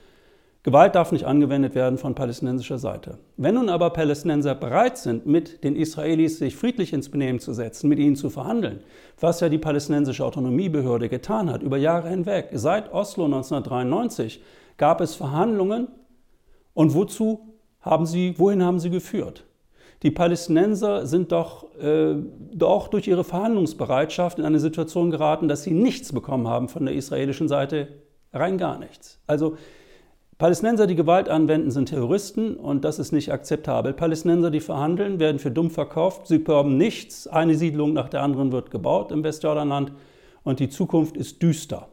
Gewalt 0.66 0.96
darf 0.96 1.12
nicht 1.12 1.26
angewendet 1.26 1.76
werden 1.76 2.00
von 2.00 2.16
palästinensischer 2.16 2.80
Seite. 2.80 3.20
Wenn 3.38 3.54
nun 3.54 3.70
aber 3.70 3.92
Palästinenser 3.92 4.56
bereit 4.56 4.98
sind, 4.98 5.28
mit 5.28 5.64
den 5.64 5.76
Israelis 5.76 6.40
sich 6.40 6.56
friedlich 6.56 6.92
ins 6.92 7.10
Benehmen 7.10 7.40
zu 7.40 7.54
setzen, 7.54 7.88
mit 7.88 8.00
ihnen 8.00 8.16
zu 8.16 8.32
verhandeln, 8.32 8.80
was 9.20 9.42
ja 9.42 9.50
die 9.50 9.60
palästinensische 9.60 10.26
Autonomiebehörde 10.26 11.08
getan 11.08 11.52
hat 11.52 11.62
über 11.62 11.78
Jahre 11.78 12.10
hinweg, 12.10 12.50
seit 12.54 12.92
Oslo 12.92 13.26
1993 13.26 14.42
gab 14.78 15.02
es 15.02 15.14
Verhandlungen 15.14 15.88
und 16.74 16.96
wozu 16.96 17.42
haben 17.80 18.08
sie, 18.08 18.34
wohin 18.40 18.64
haben 18.64 18.80
sie 18.80 18.90
geführt? 18.90 19.44
Die 20.02 20.10
Palästinenser 20.10 21.06
sind 21.06 21.32
doch, 21.32 21.76
äh, 21.78 22.16
doch 22.52 22.88
durch 22.88 23.08
ihre 23.08 23.24
Verhandlungsbereitschaft 23.24 24.40
in 24.40 24.46
eine 24.46 24.60
Situation 24.60 25.12
geraten, 25.12 25.48
dass 25.48 25.62
sie 25.62 25.76
nichts 25.76 26.12
bekommen 26.12 26.48
haben 26.48 26.70
von 26.70 26.88
der 26.88 26.96
israelischen 26.96 27.48
Seite, 27.48 27.88
rein 28.34 28.58
gar 28.58 28.80
nichts. 28.80 29.22
Also 29.28 29.58
Palästinenser, 30.38 30.86
die 30.86 30.96
Gewalt 30.96 31.30
anwenden, 31.30 31.72
sind 31.72 31.88
Terroristen 31.88 32.58
und 32.58 32.84
das 32.84 33.00
ist 33.00 33.14
nicht 33.14 33.32
akzeptabel. 33.32 33.94
Palästinenser, 33.94 34.52
die 34.52 34.60
verhandeln, 34.60 35.18
werden 35.18 35.40
für 35.40 35.50
dumm 35.50 35.72
verkauft. 35.72 36.28
Sie 36.28 36.40
bekommen 36.40 36.78
nichts. 36.78 37.26
Eine 37.26 37.56
Siedlung 37.56 37.94
nach 37.94 38.10
der 38.10 38.22
anderen 38.22 38.52
wird 38.52 38.70
gebaut 38.70 39.14
im 39.14 39.24
Westjordanland 39.24 39.94
und 40.44 40.60
die 40.60 40.68
Zukunft 40.68 41.16
ist 41.16 41.42
düster. 41.42 41.88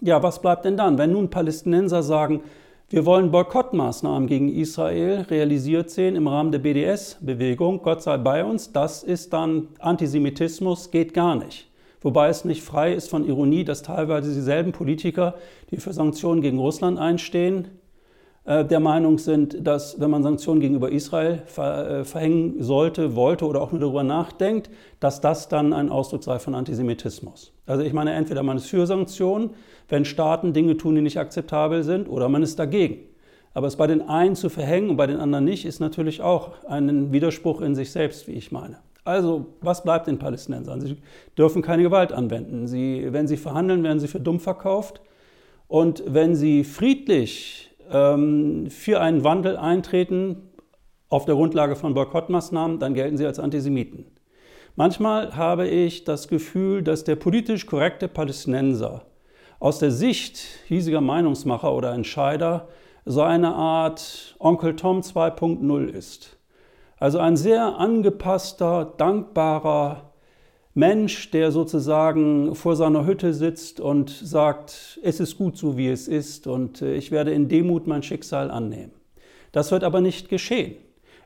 Ja, 0.00 0.22
was 0.22 0.40
bleibt 0.40 0.64
denn 0.64 0.78
dann? 0.78 0.96
Wenn 0.96 1.12
nun 1.12 1.28
Palästinenser 1.28 2.02
sagen, 2.02 2.40
wir 2.88 3.04
wollen 3.06 3.30
Boykottmaßnahmen 3.30 4.28
gegen 4.28 4.48
Israel 4.48 5.26
realisiert 5.30 5.90
sehen 5.90 6.16
im 6.16 6.28
Rahmen 6.28 6.52
der 6.52 6.58
BDS-Bewegung, 6.58 7.82
Gott 7.82 8.02
sei 8.02 8.16
bei 8.16 8.44
uns, 8.44 8.72
das 8.72 9.02
ist 9.02 9.32
dann 9.32 9.68
Antisemitismus, 9.78 10.90
geht 10.90 11.14
gar 11.14 11.36
nicht. 11.36 11.71
Wobei 12.02 12.28
es 12.28 12.44
nicht 12.44 12.62
frei 12.62 12.92
ist 12.92 13.08
von 13.08 13.26
Ironie, 13.26 13.64
dass 13.64 13.82
teilweise 13.82 14.32
dieselben 14.32 14.72
Politiker, 14.72 15.34
die 15.70 15.76
für 15.76 15.92
Sanktionen 15.92 16.42
gegen 16.42 16.58
Russland 16.58 16.98
einstehen, 16.98 17.68
äh, 18.44 18.64
der 18.64 18.80
Meinung 18.80 19.18
sind, 19.18 19.66
dass 19.66 20.00
wenn 20.00 20.10
man 20.10 20.22
Sanktionen 20.22 20.60
gegenüber 20.60 20.90
Israel 20.90 21.42
äh, 21.56 22.04
verhängen 22.04 22.62
sollte, 22.62 23.14
wollte 23.14 23.46
oder 23.46 23.62
auch 23.62 23.70
nur 23.70 23.80
darüber 23.80 24.02
nachdenkt, 24.02 24.70
dass 24.98 25.20
das 25.20 25.48
dann 25.48 25.72
ein 25.72 25.90
Ausdruck 25.90 26.24
sei 26.24 26.38
von 26.38 26.54
Antisemitismus. 26.54 27.52
Also 27.66 27.84
ich 27.84 27.92
meine, 27.92 28.12
entweder 28.12 28.42
man 28.42 28.56
ist 28.56 28.66
für 28.66 28.86
Sanktionen, 28.86 29.50
wenn 29.88 30.04
Staaten 30.04 30.52
Dinge 30.52 30.76
tun, 30.76 30.96
die 30.96 31.02
nicht 31.02 31.18
akzeptabel 31.18 31.84
sind, 31.84 32.08
oder 32.08 32.28
man 32.28 32.42
ist 32.42 32.58
dagegen. 32.58 33.08
Aber 33.54 33.66
es 33.66 33.76
bei 33.76 33.86
den 33.86 34.02
einen 34.08 34.34
zu 34.34 34.48
verhängen 34.48 34.90
und 34.90 34.96
bei 34.96 35.06
den 35.06 35.18
anderen 35.18 35.44
nicht, 35.44 35.64
ist 35.66 35.78
natürlich 35.78 36.22
auch 36.22 36.52
ein 36.66 37.12
Widerspruch 37.12 37.60
in 37.60 37.74
sich 37.74 37.92
selbst, 37.92 38.26
wie 38.26 38.32
ich 38.32 38.50
meine. 38.50 38.78
Also, 39.04 39.46
was 39.60 39.82
bleibt 39.82 40.06
den 40.06 40.18
Palästinensern? 40.18 40.80
Sie 40.80 40.96
dürfen 41.36 41.62
keine 41.62 41.82
Gewalt 41.82 42.12
anwenden. 42.12 42.66
Sie, 42.68 43.08
wenn 43.10 43.26
sie 43.26 43.36
verhandeln, 43.36 43.82
werden 43.82 43.98
sie 43.98 44.08
für 44.08 44.20
dumm 44.20 44.38
verkauft. 44.38 45.00
Und 45.66 46.04
wenn 46.06 46.36
sie 46.36 46.64
friedlich 46.64 47.70
ähm, 47.90 48.68
für 48.70 49.00
einen 49.00 49.24
Wandel 49.24 49.56
eintreten, 49.56 50.50
auf 51.08 51.26
der 51.26 51.34
Grundlage 51.34 51.76
von 51.76 51.92
Boykottmaßnahmen, 51.92 52.78
dann 52.78 52.94
gelten 52.94 53.18
sie 53.18 53.26
als 53.26 53.38
Antisemiten. 53.38 54.06
Manchmal 54.76 55.36
habe 55.36 55.68
ich 55.68 56.04
das 56.04 56.26
Gefühl, 56.26 56.82
dass 56.82 57.04
der 57.04 57.16
politisch 57.16 57.66
korrekte 57.66 58.08
Palästinenser 58.08 59.04
aus 59.58 59.78
der 59.78 59.90
Sicht 59.90 60.38
hiesiger 60.66 61.02
Meinungsmacher 61.02 61.72
oder 61.72 61.92
Entscheider 61.92 62.68
so 63.04 63.20
eine 63.20 63.54
Art 63.54 64.34
Onkel 64.38 64.74
Tom 64.74 65.00
2.0 65.00 65.88
ist. 65.88 66.38
Also 67.02 67.18
ein 67.18 67.36
sehr 67.36 67.80
angepasster, 67.80 68.94
dankbarer 68.96 70.12
Mensch, 70.72 71.32
der 71.32 71.50
sozusagen 71.50 72.54
vor 72.54 72.76
seiner 72.76 73.06
Hütte 73.06 73.34
sitzt 73.34 73.80
und 73.80 74.08
sagt, 74.08 75.00
es 75.02 75.18
ist 75.18 75.36
gut 75.36 75.56
so, 75.56 75.76
wie 75.76 75.88
es 75.88 76.06
ist 76.06 76.46
und 76.46 76.80
äh, 76.80 76.94
ich 76.94 77.10
werde 77.10 77.32
in 77.32 77.48
Demut 77.48 77.88
mein 77.88 78.04
Schicksal 78.04 78.52
annehmen. 78.52 78.92
Das 79.50 79.72
wird 79.72 79.82
aber 79.82 80.00
nicht 80.00 80.28
geschehen. 80.28 80.76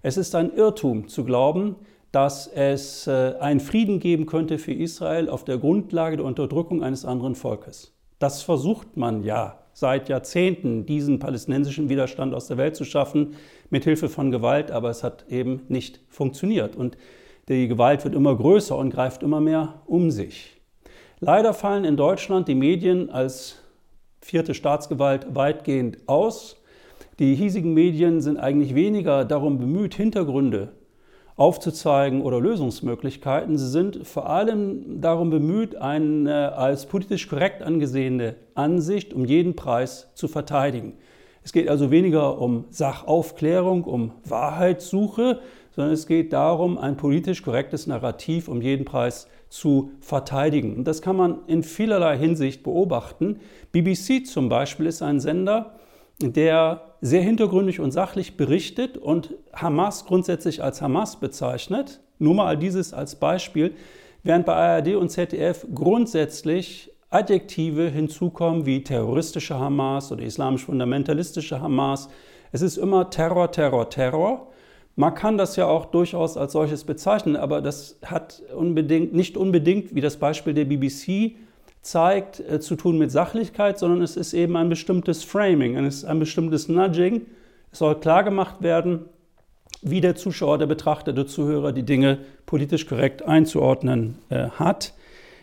Es 0.01 0.17
ist 0.17 0.35
ein 0.35 0.51
Irrtum 0.55 1.09
zu 1.09 1.25
glauben, 1.27 1.77
dass 2.11 2.47
es 2.47 3.07
äh, 3.07 3.35
einen 3.39 3.61
Frieden 3.61 4.01
geben 4.01 4.25
könnte 4.25 4.57
für 4.57 4.73
Israel 4.73 5.29
auf 5.29 5.45
der 5.45 5.59
Grundlage 5.59 6.17
der 6.17 6.25
Unterdrückung 6.25 6.83
eines 6.83 7.05
anderen 7.05 7.35
Volkes. 7.35 7.93
Das 8.19 8.41
versucht 8.41 8.97
man 8.97 9.25
ja 9.25 9.59
seit 9.75 10.09
Jahrzehnten, 10.09 10.87
diesen 10.87 11.19
palästinensischen 11.19 11.91
Widerstand 11.91 12.33
aus 12.33 12.47
der 12.47 12.57
Welt 12.57 12.77
zu 12.77 12.87
schaffen, 12.87 13.35
mit 13.71 13.85
Hilfe 13.85 14.09
von 14.09 14.31
Gewalt, 14.31 14.71
aber 14.71 14.91
es 14.91 15.03
hat 15.03 15.27
eben 15.29 15.63
nicht 15.69 16.01
funktioniert. 16.09 16.77
Und 16.77 16.97
die 17.49 17.69
Gewalt 17.69 18.05
wird 18.05 18.15
immer 18.15 18.37
größer 18.37 18.77
und 18.77 18.91
greift 18.91 19.23
immer 19.23 19.41
mehr 19.41 19.83
um 19.87 20.11
sich. 20.11 20.61
Leider 21.21 21.55
fallen 21.55 21.85
in 21.85 21.97
Deutschland 21.97 22.49
die 22.49 22.55
Medien 22.55 23.11
als 23.11 23.57
vierte 24.21 24.55
Staatsgewalt 24.55 25.35
weitgehend 25.35 25.99
aus. 26.07 26.57
Die 27.19 27.35
hiesigen 27.35 27.73
Medien 27.73 28.21
sind 28.21 28.39
eigentlich 28.39 28.75
weniger 28.75 29.25
darum 29.25 29.59
bemüht, 29.59 29.95
Hintergründe 29.95 30.73
aufzuzeigen 31.37 32.23
oder 32.23 32.41
Lösungsmöglichkeiten. 32.41 33.59
Sie 33.59 33.69
sind 33.69 34.07
vor 34.07 34.29
allem 34.29 35.01
darum 35.01 35.31
bemüht, 35.31 35.77
eine 35.77 36.55
als 36.55 36.87
politisch 36.87 37.29
korrekt 37.29 37.63
angesehene 37.63 38.37
Ansicht 38.55 39.13
um 39.13 39.25
jeden 39.25 39.55
Preis 39.55 40.11
zu 40.15 40.29
verteidigen. 40.29 40.95
Es 41.47 41.53
geht 41.53 41.69
also 41.69 41.93
weniger 41.93 42.41
um 42.41 42.65
Sachaufklärung, 42.71 43.85
um 43.85 44.11
Wahrheitssuche, 44.25 45.39
sondern 45.71 45.95
es 45.95 46.09
geht 46.09 46.33
darum, 46.33 46.77
ein 46.77 46.97
politisch 46.97 47.45
korrektes 47.45 47.87
Narrativ 47.87 48.49
um 48.49 48.61
jeden 48.61 48.85
Preis 48.85 49.29
zu 49.49 49.93
verteidigen. 50.01 50.75
Und 50.75 50.89
das 50.89 51.03
kann 51.03 51.15
man 51.15 51.47
in 51.47 51.63
vielerlei 51.63 52.19
Hinsicht 52.19 52.65
beobachten. 52.65 53.39
BBC 53.71 54.27
zum 54.27 54.49
Beispiel 54.49 54.87
ist 54.87 55.03
ein 55.03 55.21
Sender, 55.21 55.77
der 56.21 56.97
sehr 57.01 57.23
hintergründig 57.23 57.79
und 57.79 57.93
sachlich 57.93 58.37
berichtet 58.37 58.99
und 58.99 59.37
Hamas 59.53 60.05
grundsätzlich 60.05 60.65
als 60.65 60.83
Hamas 60.83 61.21
bezeichnet. 61.21 62.01
Nur 62.19 62.35
mal 62.35 62.59
dieses 62.59 62.93
als 62.93 63.15
Beispiel, 63.15 63.77
während 64.25 64.47
bei 64.47 64.55
ARD 64.55 64.97
und 64.97 65.11
ZDF 65.11 65.65
grundsätzlich 65.73 66.91
Adjektive 67.11 67.88
hinzukommen 67.88 68.66
wie 68.66 68.83
terroristische 68.83 69.59
Hamas 69.59 70.11
oder 70.11 70.25
islamisch-fundamentalistische 70.25 71.61
Hamas. 71.61 72.09
Es 72.53 72.62
ist 72.62 72.77
immer 72.77 73.11
Terror, 73.11 73.51
Terror, 73.51 73.88
Terror. 73.90 74.49
Man 74.97 75.14
kann 75.14 75.38
das 75.38 75.57
ja 75.57 75.66
auch 75.66 75.87
durchaus 75.87 76.37
als 76.37 76.53
solches 76.53 76.85
bezeichnen, 76.85 77.37
aber 77.37 77.61
das 77.61 77.99
hat 78.05 78.42
unbedingt, 78.57 79.12
nicht 79.12 79.37
unbedingt, 79.37 79.95
wie 79.95 80.01
das 80.01 80.16
Beispiel 80.16 80.55
der 80.55 80.64
BBC 80.64 81.37
zeigt, 81.83 82.40
äh, 82.40 82.61
zu 82.61 82.77
tun 82.77 82.99
mit 82.99 83.12
Sachlichkeit, 83.12 83.79
sondern 83.79 84.03
es 84.03 84.16
ist 84.16 84.33
eben 84.33 84.57
ein 84.57 84.69
bestimmtes 84.69 85.23
Framing, 85.23 85.77
es 85.77 85.99
ist 85.99 86.05
ein 86.05 86.19
bestimmtes 86.19 86.69
Nudging. 86.69 87.27
Es 87.71 87.79
soll 87.79 88.01
klargemacht 88.01 88.62
werden, 88.62 89.05
wie 89.83 90.01
der 90.01 90.16
Zuschauer, 90.16 90.59
der 90.59 90.66
Betrachter, 90.66 91.12
der 91.12 91.27
Zuhörer 91.27 91.73
die 91.73 91.83
Dinge 91.85 92.19
politisch 92.47 92.87
korrekt 92.87 93.23
einzuordnen 93.23 94.19
äh, 94.31 94.49
hat. 94.49 94.95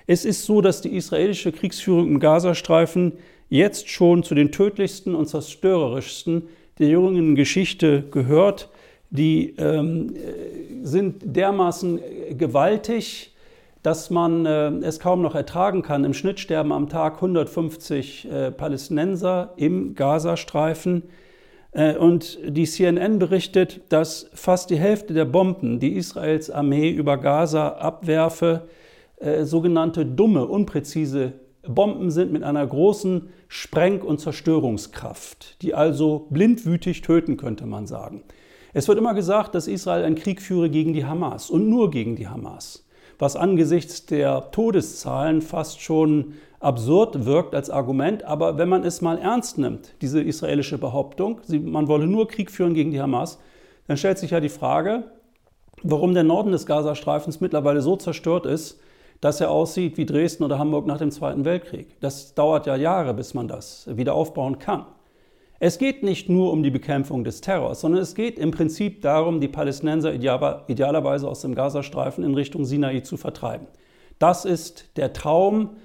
Es 0.08 0.26
ist 0.26 0.46
so, 0.46 0.62
dass 0.62 0.82
die 0.82 0.96
israelische 0.96 1.52
Kriegsführung 1.52 2.08
im 2.08 2.20
Gazastreifen 2.20 3.14
jetzt 3.50 3.90
schon 3.90 4.24
zu 4.24 4.36
den 4.36 4.52
tödlichsten 4.52 5.16
und 5.16 5.28
zerstörerischsten 5.28 6.44
der 6.80 6.90
jüngeren 6.90 7.36
Geschichte 7.36 8.04
gehört. 8.12 8.70
Die 9.12 9.54
ähm, 9.58 10.16
äh, 10.16 10.86
sind 10.86 11.22
dermaßen 11.24 12.00
gewaltig, 12.32 13.34
dass 13.84 14.10
man 14.10 14.46
äh, 14.46 14.70
es 14.80 15.00
kaum 15.00 15.22
noch 15.22 15.36
ertragen 15.36 15.84
kann. 15.84 16.04
Im 16.04 16.14
Schnitt 16.14 16.40
sterben 16.40 16.72
am 16.72 16.90
Tag 16.90 17.16
150 17.16 18.26
äh, 18.26 18.52
Palästinenser 18.52 19.54
im 19.58 19.94
Gazastreifen. 19.94 21.04
Äh, 21.74 21.96
und 21.98 22.40
die 22.48 22.66
CNN 22.66 23.20
berichtet, 23.20 23.82
dass 23.90 24.30
fast 24.34 24.70
die 24.70 24.78
Hälfte 24.78 25.14
der 25.14 25.26
Bomben, 25.26 25.80
die 25.80 25.94
Israels 25.94 26.50
Armee 26.50 26.90
über 26.90 27.18
Gaza 27.18 27.70
abwerfe, 27.70 28.68
äh, 29.24 29.46
sogenannte 29.46 30.06
dumme, 30.06 30.46
unpräzise 30.46 31.34
Bomben 31.68 32.12
sind 32.12 32.34
mit 32.34 32.44
einer 32.44 32.66
großen 32.66 33.30
Spreng- 33.48 34.02
und 34.02 34.20
Zerstörungskraft, 34.20 35.62
die 35.62 35.74
also 35.74 36.28
blindwütig 36.30 37.02
töten, 37.02 37.38
könnte 37.38 37.66
man 37.66 37.88
sagen. 37.88 38.24
Es 38.74 38.88
wird 38.88 38.98
immer 38.98 39.14
gesagt, 39.14 39.56
dass 39.56 39.68
Israel 39.68 40.04
einen 40.04 40.16
Krieg 40.16 40.42
führe 40.42 40.70
gegen 40.70 40.94
die 40.94 41.06
Hamas 41.06 41.50
und 41.50 41.70
nur 41.70 41.90
gegen 41.90 42.16
die 42.16 42.28
Hamas 42.28 42.84
was 43.20 43.36
angesichts 43.36 44.06
der 44.06 44.52
Todeszahlen 44.52 45.42
fast 45.42 45.82
schon 45.82 46.34
absurd 46.60 47.26
wirkt 47.26 47.56
als 47.56 47.70
Argument. 47.70 48.24
Aber 48.24 48.58
wenn 48.58 48.70
man 48.70 48.84
es 48.84 49.02
mal 49.02 49.18
ernst 49.18 49.58
nimmt, 49.58 49.94
diese 50.02 50.22
israelische 50.22 50.78
Behauptung, 50.78 51.42
man 51.48 51.88
wolle 51.88 52.08
nur 52.08 52.28
Krieg 52.28 52.52
führen 52.52 52.74
gegen 52.74 52.92
die 52.92 53.02
Hamas, 53.02 53.40
dann 53.88 53.98
stellt 53.98 54.18
sich 54.18 54.32
ja 54.32 54.40
die 54.40 54.50
Frage, 54.50 55.04
warum 55.84 56.14
der 56.14 56.24
Norden 56.24 56.52
des 56.52 56.66
Gazastreifens 56.66 57.42
mittlerweile 57.42 57.82
so 57.82 57.96
zerstört 57.96 58.46
ist, 58.46 58.80
dass 59.24 59.40
er 59.40 59.52
aussieht 59.52 59.98
wie 59.98 60.06
Dresden 60.06 60.44
oder 60.44 60.60
Hamburg 60.60 60.86
nach 60.86 60.98
dem 60.98 61.10
Zweiten 61.10 61.46
Weltkrieg. 61.46 61.98
Das 62.02 62.34
dauert 62.34 62.66
ja 62.66 62.76
Jahre, 62.76 63.14
bis 63.14 63.34
man 63.34 63.48
das 63.48 63.88
wieder 63.90 64.16
aufbauen 64.16 64.60
kann. 64.60 64.86
Es 65.62 65.78
geht 65.78 66.04
nicht 66.04 66.28
nur 66.28 66.52
um 66.52 66.62
die 66.62 66.72
Bekämpfung 66.72 67.24
des 67.24 67.40
Terrors, 67.40 67.80
sondern 67.80 68.02
es 68.02 68.16
geht 68.16 68.38
im 68.38 68.52
Prinzip 68.52 69.02
darum, 69.02 69.40
die 69.40 69.48
Palästinenser 69.48 70.14
idealerweise 70.14 71.26
aus 71.30 71.40
dem 71.40 71.56
Gazastreifen 71.56 72.22
in 72.22 72.34
Richtung 72.34 72.66
Sinai 72.66 73.00
zu 73.00 73.16
vertreiben. 73.16 73.68
Das 74.20 74.44
ist 74.44 74.98
der 74.98 75.14
Traum 75.14 75.78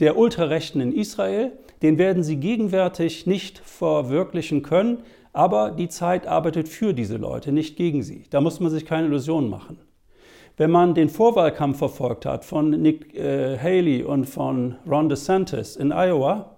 der 0.00 0.18
Ultrarechten 0.18 0.80
in 0.80 0.92
Israel. 0.92 1.52
Den 1.82 1.96
werden 1.96 2.24
sie 2.24 2.38
gegenwärtig 2.38 3.24
nicht 3.24 3.60
verwirklichen 3.60 4.62
können, 4.62 5.04
aber 5.32 5.70
die 5.70 5.88
Zeit 5.88 6.26
arbeitet 6.26 6.68
für 6.68 6.92
diese 6.92 7.18
Leute, 7.18 7.52
nicht 7.52 7.76
gegen 7.76 8.02
sie. 8.02 8.24
Da 8.30 8.40
muss 8.40 8.58
man 8.58 8.72
sich 8.72 8.84
keine 8.84 9.06
Illusionen 9.06 9.48
machen. 9.48 9.78
Wenn 10.60 10.72
man 10.72 10.92
den 10.92 11.08
Vorwahlkampf 11.08 11.78
verfolgt 11.78 12.26
hat 12.26 12.44
von 12.44 12.68
Nick 12.68 13.14
äh, 13.14 13.56
Haley 13.56 14.02
und 14.02 14.26
von 14.26 14.76
Ron 14.86 15.08
DeSantis 15.08 15.74
in 15.74 15.90
Iowa, 15.90 16.54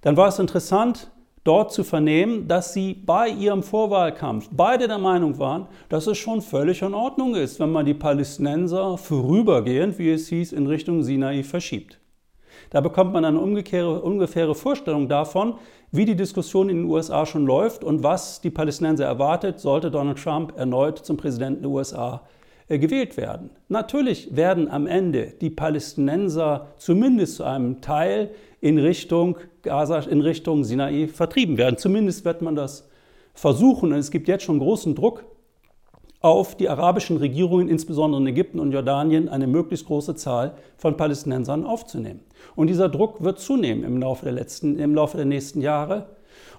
dann 0.00 0.16
war 0.16 0.26
es 0.26 0.40
interessant, 0.40 1.12
dort 1.44 1.72
zu 1.72 1.84
vernehmen, 1.84 2.48
dass 2.48 2.72
sie 2.72 2.92
bei 2.92 3.28
ihrem 3.28 3.62
Vorwahlkampf 3.62 4.48
beide 4.50 4.88
der 4.88 4.98
Meinung 4.98 5.38
waren, 5.38 5.68
dass 5.88 6.08
es 6.08 6.18
schon 6.18 6.42
völlig 6.42 6.82
in 6.82 6.92
Ordnung 6.92 7.36
ist, 7.36 7.60
wenn 7.60 7.70
man 7.70 7.86
die 7.86 7.94
Palästinenser 7.94 8.98
vorübergehend, 8.98 9.96
wie 10.00 10.10
es 10.10 10.26
hieß, 10.26 10.50
in 10.50 10.66
Richtung 10.66 11.04
Sinai 11.04 11.44
verschiebt. 11.44 12.00
Da 12.70 12.80
bekommt 12.80 13.12
man 13.12 13.24
eine 13.24 13.38
ungefähre 13.38 14.56
Vorstellung 14.56 15.08
davon, 15.08 15.54
wie 15.92 16.04
die 16.04 16.16
Diskussion 16.16 16.68
in 16.68 16.78
den 16.78 16.90
USA 16.90 17.24
schon 17.24 17.46
läuft 17.46 17.84
und 17.84 18.02
was 18.02 18.40
die 18.40 18.50
Palästinenser 18.50 19.04
erwartet, 19.04 19.60
sollte 19.60 19.92
Donald 19.92 20.18
Trump 20.18 20.58
erneut 20.58 20.98
zum 20.98 21.16
Präsidenten 21.16 21.62
der 21.62 21.70
USA 21.70 22.22
gewählt 22.78 23.16
werden. 23.16 23.50
Natürlich 23.68 24.34
werden 24.36 24.70
am 24.70 24.86
Ende 24.86 25.34
die 25.40 25.50
Palästinenser 25.50 26.68
zumindest 26.76 27.36
zu 27.36 27.44
einem 27.44 27.80
Teil 27.80 28.30
in 28.60 28.78
Richtung 28.78 29.36
Gaza, 29.62 29.98
in 30.00 30.20
Richtung 30.20 30.64
Sinai 30.64 31.08
vertrieben 31.08 31.58
werden. 31.58 31.76
Zumindest 31.76 32.24
wird 32.24 32.42
man 32.42 32.54
das 32.54 32.88
versuchen. 33.34 33.92
Und 33.92 33.98
es 33.98 34.10
gibt 34.10 34.28
jetzt 34.28 34.44
schon 34.44 34.58
großen 34.58 34.94
Druck 34.94 35.24
auf 36.20 36.54
die 36.54 36.68
arabischen 36.68 37.16
Regierungen, 37.16 37.68
insbesondere 37.68 38.20
in 38.20 38.26
Ägypten 38.26 38.60
und 38.60 38.72
Jordanien, 38.72 39.28
eine 39.28 39.46
möglichst 39.46 39.86
große 39.86 40.14
Zahl 40.14 40.54
von 40.76 40.96
Palästinensern 40.96 41.64
aufzunehmen. 41.64 42.20
Und 42.56 42.66
dieser 42.66 42.88
Druck 42.88 43.24
wird 43.24 43.38
zunehmen 43.38 43.84
im 43.84 43.98
Laufe 43.98 44.24
der, 44.24 44.34
letzten, 44.34 44.78
im 44.78 44.94
Laufe 44.94 45.16
der 45.16 45.26
nächsten 45.26 45.62
Jahre. 45.62 46.10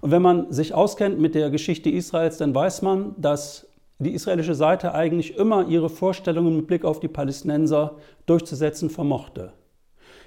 Und 0.02 0.10
wenn 0.10 0.22
man 0.22 0.52
sich 0.52 0.74
auskennt 0.74 1.20
mit 1.20 1.36
der 1.36 1.52
Geschichte 1.52 1.92
Israels, 1.92 2.38
dann 2.38 2.56
weiß 2.56 2.82
man, 2.82 3.14
dass 3.18 3.68
die 4.04 4.14
israelische 4.14 4.56
Seite 4.56 4.94
eigentlich 4.94 5.38
immer 5.38 5.68
ihre 5.68 5.90
Vorstellungen 5.90 6.56
mit 6.56 6.68
Blick 6.68 6.86
auf 6.86 7.00
die 7.00 7.08
Palästinenser 7.08 7.98
durchzusetzen 8.26 8.90
vermochte. 8.90 9.54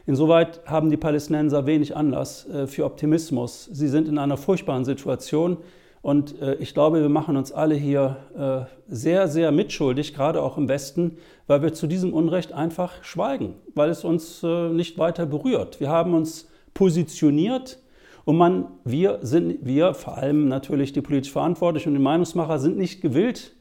Insoweit 0.06 0.60
haben 0.66 0.90
die 0.90 0.96
Palästinenser 0.96 1.66
wenig 1.66 1.96
Anlass 1.96 2.46
äh, 2.48 2.66
für 2.66 2.84
Optimismus. 2.84 3.64
Sie 3.72 3.88
sind 3.88 4.06
in 4.06 4.18
einer 4.18 4.36
furchtbaren 4.36 4.84
Situation 4.84 5.56
und 6.02 6.40
äh, 6.42 6.56
ich 6.56 6.74
glaube, 6.74 7.00
wir 7.00 7.08
machen 7.08 7.36
uns 7.36 7.52
alle 7.52 7.74
hier 7.74 8.16
äh, 8.36 8.92
sehr, 8.92 9.28
sehr 9.28 9.50
mitschuldig, 9.50 10.12
gerade 10.12 10.42
auch 10.42 10.58
im 10.58 10.68
Westen, 10.68 11.16
weil 11.46 11.62
wir 11.62 11.72
zu 11.72 11.86
diesem 11.86 12.12
Unrecht 12.12 12.52
einfach 12.52 13.02
schweigen, 13.02 13.54
weil 13.74 13.88
es 13.88 14.04
uns 14.04 14.42
nicht 14.42 14.98
weiter 14.98 15.24
berührt. 15.26 15.80
Wir 15.80 15.88
haben 15.88 16.14
uns 16.14 16.50
positioniert 16.74 17.78
und 18.24 18.36
man, 18.36 18.66
wir 18.84 19.18
sind, 19.22 19.64
wir, 19.64 19.94
vor 19.94 20.16
allem 20.16 20.48
natürlich 20.48 20.92
die 20.92 21.00
politisch 21.00 21.32
Verantwortlichen 21.32 21.90
und 21.90 21.94
die 21.94 22.02
Meinungsmacher, 22.02 22.58
sind 22.58 22.76
nicht 22.76 23.00
gewillt, 23.00 23.54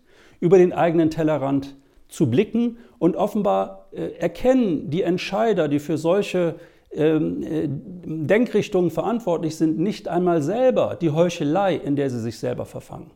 über 0.43 0.57
den 0.57 0.73
eigenen 0.73 1.09
Tellerrand 1.09 1.73
zu 2.09 2.29
blicken 2.29 2.77
und 2.99 3.15
offenbar 3.15 3.87
äh, 3.93 4.09
erkennen 4.19 4.89
die 4.89 5.01
Entscheider, 5.01 5.69
die 5.69 5.79
für 5.79 5.97
solche 5.97 6.55
ähm, 6.91 7.41
äh, 7.43 7.69
Denkrichtungen 7.69 8.91
verantwortlich 8.91 9.55
sind, 9.55 9.79
nicht 9.79 10.09
einmal 10.09 10.41
selber 10.41 10.97
die 10.99 11.11
Heuchelei, 11.11 11.75
in 11.77 11.95
der 11.95 12.09
sie 12.09 12.19
sich 12.19 12.37
selber 12.37 12.65
verfangen. 12.65 13.11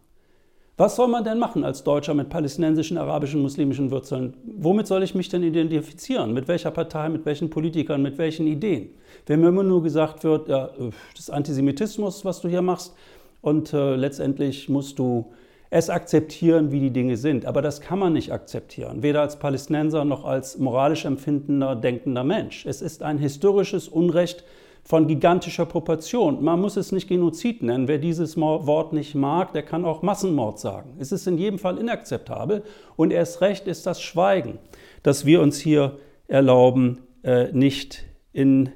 Was 0.78 0.96
soll 0.96 1.10
man 1.10 1.26
denn 1.26 1.38
machen 1.38 1.66
als 1.66 1.84
Deutscher 1.84 2.14
mit 2.14 2.30
palästinensischen, 2.30 2.98
arabischen, 2.98 3.42
muslimischen 3.42 3.92
Wurzeln? 3.92 4.36
Womit 4.46 4.88
soll 4.88 5.04
ich 5.04 5.14
mich 5.14 5.28
denn 5.28 5.44
identifizieren? 5.44 6.34
Mit 6.34 6.48
welcher 6.48 6.72
Partei, 6.72 7.10
mit 7.10 7.26
welchen 7.26 7.50
Politikern, 7.50 8.02
mit 8.02 8.18
welchen 8.18 8.48
Ideen? 8.48 8.92
Wenn 9.26 9.42
mir 9.42 9.50
immer 9.50 9.64
nur 9.64 9.84
gesagt 9.84 10.24
wird, 10.24 10.48
ja, 10.48 10.70
das 11.14 11.24
ist 11.24 11.30
Antisemitismus, 11.30 12.24
was 12.24 12.40
du 12.40 12.48
hier 12.48 12.62
machst, 12.62 12.96
und 13.42 13.74
äh, 13.74 13.96
letztendlich 13.96 14.70
musst 14.70 14.98
du 14.98 15.34
es 15.70 15.90
akzeptieren, 15.90 16.72
wie 16.72 16.80
die 16.80 16.92
Dinge 16.92 17.18
sind. 17.18 17.46
Aber 17.46 17.62
das 17.62 17.82
kann 17.82 18.00
man 18.00 18.14
nicht 18.14 18.32
akzeptieren, 18.32 19.04
weder 19.04 19.22
als 19.22 19.40
Palästinenser 19.40 20.06
noch 20.06 20.26
als 20.26 20.58
moralisch 20.58 21.06
empfindender, 21.06 21.76
denkender 21.76 22.24
Mensch. 22.24 22.66
Es 22.66 22.82
ist 22.82 23.04
ein 23.04 23.18
historisches 23.18 23.88
Unrecht 23.88 24.44
von 24.84 25.08
gigantischer 25.08 25.66
Proportion. 25.66 26.42
Man 26.42 26.62
muss 26.62 26.78
es 26.78 26.94
nicht 26.94 27.10
Genozid 27.10 27.62
nennen. 27.62 27.90
Wer 27.90 27.98
dieses 27.98 28.38
Wort 28.38 28.94
nicht 28.94 29.16
mag, 29.16 29.52
der 29.52 29.64
kann 29.64 29.84
auch 29.84 30.02
Massenmord 30.02 30.60
sagen. 30.60 30.96
Es 30.98 31.12
ist 31.12 31.28
in 31.28 31.38
jedem 31.38 31.60
Fall 31.60 31.78
inakzeptabel 31.78 32.64
und 32.96 33.12
erst 33.12 33.42
recht 33.42 33.68
ist 33.68 33.86
das 33.86 34.02
Schweigen, 34.02 34.60
das 35.04 35.26
wir 35.26 35.42
uns 35.42 35.60
hier 35.60 35.98
erlauben, 36.28 37.00
äh, 37.24 37.52
nicht 37.52 38.06
in 38.32 38.70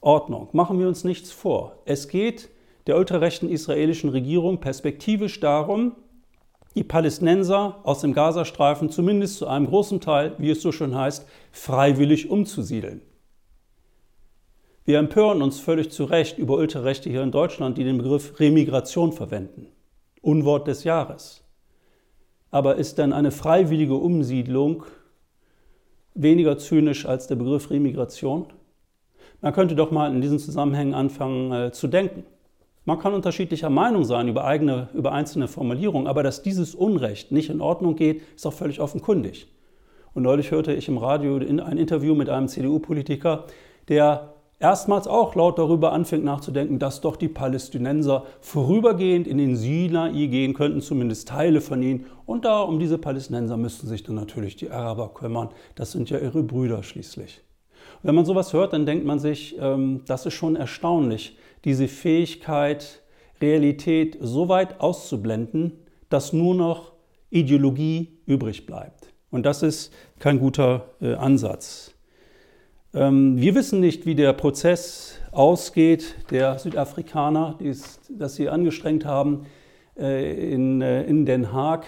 Ordnung. 0.00 0.48
Machen 0.52 0.80
wir 0.80 0.88
uns 0.88 1.04
nichts 1.04 1.30
vor. 1.30 1.78
Es 1.84 2.08
geht 2.08 2.48
der 2.88 2.98
ultrarechten 2.98 3.48
israelischen 3.48 4.10
Regierung 4.10 4.58
perspektivisch 4.58 5.38
darum, 5.38 5.92
die 6.74 6.84
Palästinenser 6.84 7.80
aus 7.84 8.00
dem 8.00 8.12
Gazastreifen 8.12 8.90
zumindest 8.90 9.38
zu 9.38 9.46
einem 9.46 9.66
großen 9.66 10.00
Teil, 10.00 10.34
wie 10.38 10.50
es 10.50 10.60
so 10.60 10.72
schön 10.72 10.94
heißt, 10.94 11.26
freiwillig 11.52 12.30
umzusiedeln. 12.30 13.00
Wir 14.84 14.98
empören 14.98 15.40
uns 15.40 15.60
völlig 15.60 15.90
zu 15.90 16.04
Recht 16.04 16.36
über 16.36 16.56
Ultrarechte 16.56 17.08
hier 17.08 17.22
in 17.22 17.30
Deutschland, 17.30 17.78
die 17.78 17.84
den 17.84 17.98
Begriff 17.98 18.38
Remigration 18.38 19.12
verwenden. 19.12 19.68
Unwort 20.20 20.66
des 20.68 20.84
Jahres. 20.84 21.42
Aber 22.50 22.76
ist 22.76 22.98
denn 22.98 23.12
eine 23.12 23.30
freiwillige 23.30 23.94
Umsiedlung 23.94 24.84
weniger 26.14 26.58
zynisch 26.58 27.06
als 27.06 27.26
der 27.26 27.36
Begriff 27.36 27.70
Remigration? 27.70 28.46
Man 29.40 29.52
könnte 29.52 29.74
doch 29.74 29.90
mal 29.90 30.12
in 30.12 30.20
diesen 30.20 30.38
Zusammenhängen 30.38 30.94
anfangen 30.94 31.52
äh, 31.52 31.72
zu 31.72 31.88
denken. 31.88 32.24
Man 32.86 32.98
kann 32.98 33.14
unterschiedlicher 33.14 33.70
Meinung 33.70 34.04
sein 34.04 34.28
über, 34.28 34.44
eigene, 34.44 34.88
über 34.92 35.12
einzelne 35.12 35.48
Formulierungen, 35.48 36.06
aber 36.06 36.22
dass 36.22 36.42
dieses 36.42 36.74
Unrecht 36.74 37.32
nicht 37.32 37.48
in 37.48 37.62
Ordnung 37.62 37.96
geht, 37.96 38.22
ist 38.36 38.46
auch 38.46 38.52
völlig 38.52 38.80
offenkundig. 38.80 39.46
Und 40.12 40.22
neulich 40.22 40.50
hörte 40.50 40.72
ich 40.72 40.88
im 40.88 40.98
Radio 40.98 41.36
ein 41.36 41.78
Interview 41.78 42.14
mit 42.14 42.28
einem 42.28 42.46
CDU-Politiker, 42.46 43.46
der 43.88 44.34
erstmals 44.60 45.06
auch 45.08 45.34
laut 45.34 45.58
darüber 45.58 45.92
anfängt 45.92 46.24
nachzudenken, 46.24 46.78
dass 46.78 47.00
doch 47.00 47.16
die 47.16 47.28
Palästinenser 47.28 48.24
vorübergehend 48.40 49.26
in 49.26 49.38
den 49.38 49.56
Sinai 49.56 50.26
gehen 50.26 50.54
könnten, 50.54 50.82
zumindest 50.82 51.28
Teile 51.28 51.60
von 51.60 51.82
ihnen. 51.82 52.06
Und 52.26 52.44
da 52.44 52.60
um 52.60 52.78
diese 52.78 52.98
Palästinenser 52.98 53.56
müssten 53.56 53.88
sich 53.88 54.02
dann 54.02 54.14
natürlich 54.14 54.56
die 54.56 54.70
Araber 54.70 55.08
kümmern. 55.12 55.48
Das 55.74 55.92
sind 55.92 56.10
ja 56.10 56.18
ihre 56.18 56.42
Brüder 56.42 56.82
schließlich. 56.82 57.40
Wenn 58.02 58.14
man 58.14 58.24
sowas 58.24 58.52
hört, 58.52 58.72
dann 58.72 58.86
denkt 58.86 59.04
man 59.04 59.18
sich, 59.18 59.56
ähm, 59.58 60.02
das 60.06 60.26
ist 60.26 60.34
schon 60.34 60.56
erstaunlich, 60.56 61.36
diese 61.64 61.88
Fähigkeit, 61.88 63.02
Realität 63.40 64.16
so 64.20 64.48
weit 64.48 64.80
auszublenden, 64.80 65.72
dass 66.08 66.32
nur 66.32 66.54
noch 66.54 66.92
Ideologie 67.30 68.18
übrig 68.26 68.66
bleibt. 68.66 69.12
Und 69.30 69.44
das 69.44 69.62
ist 69.62 69.92
kein 70.20 70.38
guter 70.38 70.90
äh, 71.00 71.14
Ansatz. 71.14 71.94
Ähm, 72.94 73.36
wir 73.36 73.54
wissen 73.56 73.80
nicht, 73.80 74.06
wie 74.06 74.14
der 74.14 74.32
Prozess 74.32 75.18
ausgeht 75.32 76.14
der 76.30 76.58
Südafrikaner, 76.58 77.56
die's, 77.58 77.98
das 78.08 78.36
sie 78.36 78.48
angestrengt 78.48 79.04
haben 79.04 79.46
äh, 79.98 80.52
in, 80.52 80.80
äh, 80.80 81.02
in 81.02 81.26
Den 81.26 81.52
Haag. 81.52 81.86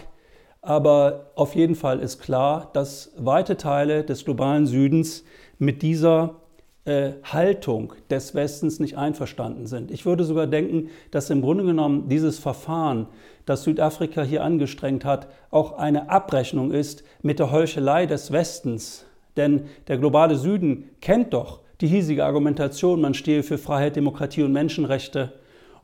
Aber 0.60 1.30
auf 1.36 1.54
jeden 1.54 1.76
Fall 1.76 2.00
ist 2.00 2.20
klar, 2.20 2.70
dass 2.72 3.12
weite 3.16 3.56
Teile 3.56 4.02
des 4.02 4.24
globalen 4.24 4.66
Südens 4.66 5.22
mit 5.58 5.82
dieser 5.82 6.40
Haltung 6.86 7.94
des 8.10 8.34
Westens 8.34 8.78
nicht 8.78 8.96
einverstanden 8.96 9.66
sind. 9.66 9.90
Ich 9.90 10.06
würde 10.06 10.22
sogar 10.24 10.46
denken, 10.46 10.90
dass 11.10 11.30
im 11.30 11.42
Grunde 11.42 11.64
genommen 11.64 12.08
dieses 12.08 12.38
Verfahren, 12.38 13.08
das 13.44 13.64
Südafrika 13.64 14.22
hier 14.22 14.44
angestrengt 14.44 15.04
hat, 15.04 15.28
auch 15.50 15.78
eine 15.78 16.10
Abrechnung 16.10 16.70
ist 16.70 17.02
mit 17.22 17.40
der 17.40 17.50
Heuchelei 17.50 18.06
des 18.06 18.30
Westens. 18.30 19.04
Denn 19.36 19.62
der 19.88 19.98
globale 19.98 20.36
Süden 20.36 20.90
kennt 21.00 21.34
doch 21.34 21.60
die 21.80 21.88
hiesige 21.88 22.24
Argumentation, 22.24 23.00
man 23.00 23.14
stehe 23.14 23.42
für 23.42 23.58
Freiheit, 23.58 23.96
Demokratie 23.96 24.42
und 24.42 24.52
Menschenrechte. 24.52 25.32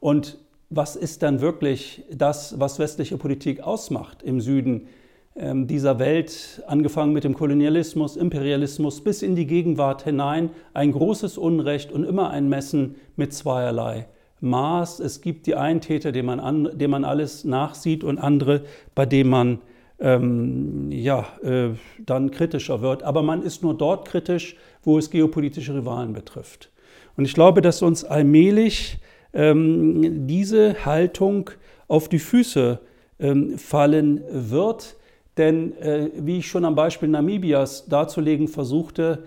Und 0.01 0.39
was 0.71 0.97
ist 0.97 1.23
dann 1.23 1.41
wirklich 1.41 2.05
das, 2.11 2.59
was 2.59 2.79
westliche 2.79 3.19
Politik 3.19 3.61
ausmacht 3.61 4.23
im 4.23 4.41
Süden? 4.41 4.89
Ähm, 5.35 5.67
dieser 5.67 5.99
Welt, 5.99 6.63
angefangen 6.67 7.15
mit 7.15 7.25
dem 7.25 7.35
Kolonialismus, 7.35 8.17
Imperialismus 8.17 9.03
bis 9.03 9.23
in 9.23 9.35
die 9.35 9.47
Gegenwart 9.47 10.05
hinein, 10.05 10.51
ein 10.75 10.93
großes 10.93 11.39
Unrecht 11.39 11.91
und 11.91 12.05
immer 12.05 12.29
ein 12.31 12.51
Messen 12.51 12.97
mit 13.17 13.33
zweierlei 13.33 14.09
Maß. 14.41 15.01
Es 15.01 15.23
gibt 15.23 15.47
die 15.47 15.55
einen 15.55 15.81
Täter, 15.81 16.13
dem 16.13 16.27
man, 16.27 16.39
an, 16.39 16.69
dem 16.75 16.91
man 16.91 17.05
alles 17.07 17.45
nachsieht 17.45 18.05
und 18.05 18.19
andere, 18.19 18.65
bei 18.95 19.07
denen 19.07 19.31
man 19.31 19.59
ähm, 20.01 20.91
ja, 20.93 21.27
äh, 21.43 21.71
dann 22.05 22.31
kritischer 22.31 22.83
wird. 22.83 23.03
Aber 23.03 23.23
man 23.23 23.43
ist 23.43 23.63
nur 23.63 23.75
dort 23.75 24.07
kritisch, 24.07 24.57
wo 24.83 24.99
es 24.99 25.11
geopolitische 25.11 25.75
Rivalen 25.75 26.13
betrifft. 26.13 26.71
Und 27.17 27.25
ich 27.25 27.33
glaube, 27.33 27.63
dass 27.63 27.81
uns 27.81 28.05
allmählich 28.05 28.99
ähm, 29.33 30.27
diese 30.27 30.85
Haltung 30.85 31.49
auf 31.89 32.11
die 32.11 32.19
Füße 32.19 32.81
ähm, 33.19 33.57
fallen 33.57 34.21
wird 34.31 34.97
denn 35.37 35.77
äh, 35.79 36.11
wie 36.17 36.39
ich 36.39 36.47
schon 36.47 36.65
am 36.65 36.75
Beispiel 36.75 37.09
Namibias 37.09 37.87
darzulegen 37.87 38.49
versuchte, 38.49 39.25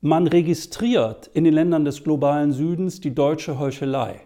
man 0.00 0.26
registriert 0.26 1.30
in 1.32 1.44
den 1.44 1.54
Ländern 1.54 1.84
des 1.84 2.04
globalen 2.04 2.52
Südens 2.52 3.00
die 3.00 3.14
deutsche 3.14 3.58
Heuchelei. 3.58 4.20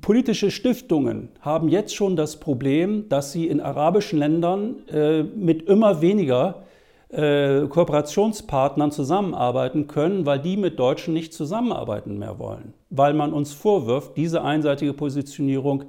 Politische 0.00 0.50
Stiftungen 0.50 1.28
haben 1.40 1.68
jetzt 1.68 1.94
schon 1.94 2.16
das 2.16 2.38
Problem, 2.38 3.08
dass 3.08 3.32
sie 3.32 3.48
in 3.48 3.60
arabischen 3.60 4.18
Ländern 4.18 4.86
äh, 4.88 5.22
mit 5.22 5.62
immer 5.62 6.00
weniger 6.00 6.62
äh, 7.08 7.66
Kooperationspartnern 7.66 8.92
zusammenarbeiten 8.92 9.86
können, 9.86 10.24
weil 10.24 10.38
die 10.38 10.56
mit 10.56 10.78
Deutschen 10.78 11.12
nicht 11.12 11.34
zusammenarbeiten 11.34 12.18
mehr 12.18 12.38
wollen, 12.38 12.72
weil 12.88 13.12
man 13.12 13.32
uns 13.32 13.52
vorwirft, 13.52 14.16
diese 14.16 14.42
einseitige 14.42 14.94
Positionierung 14.94 15.82
äh, 15.82 15.86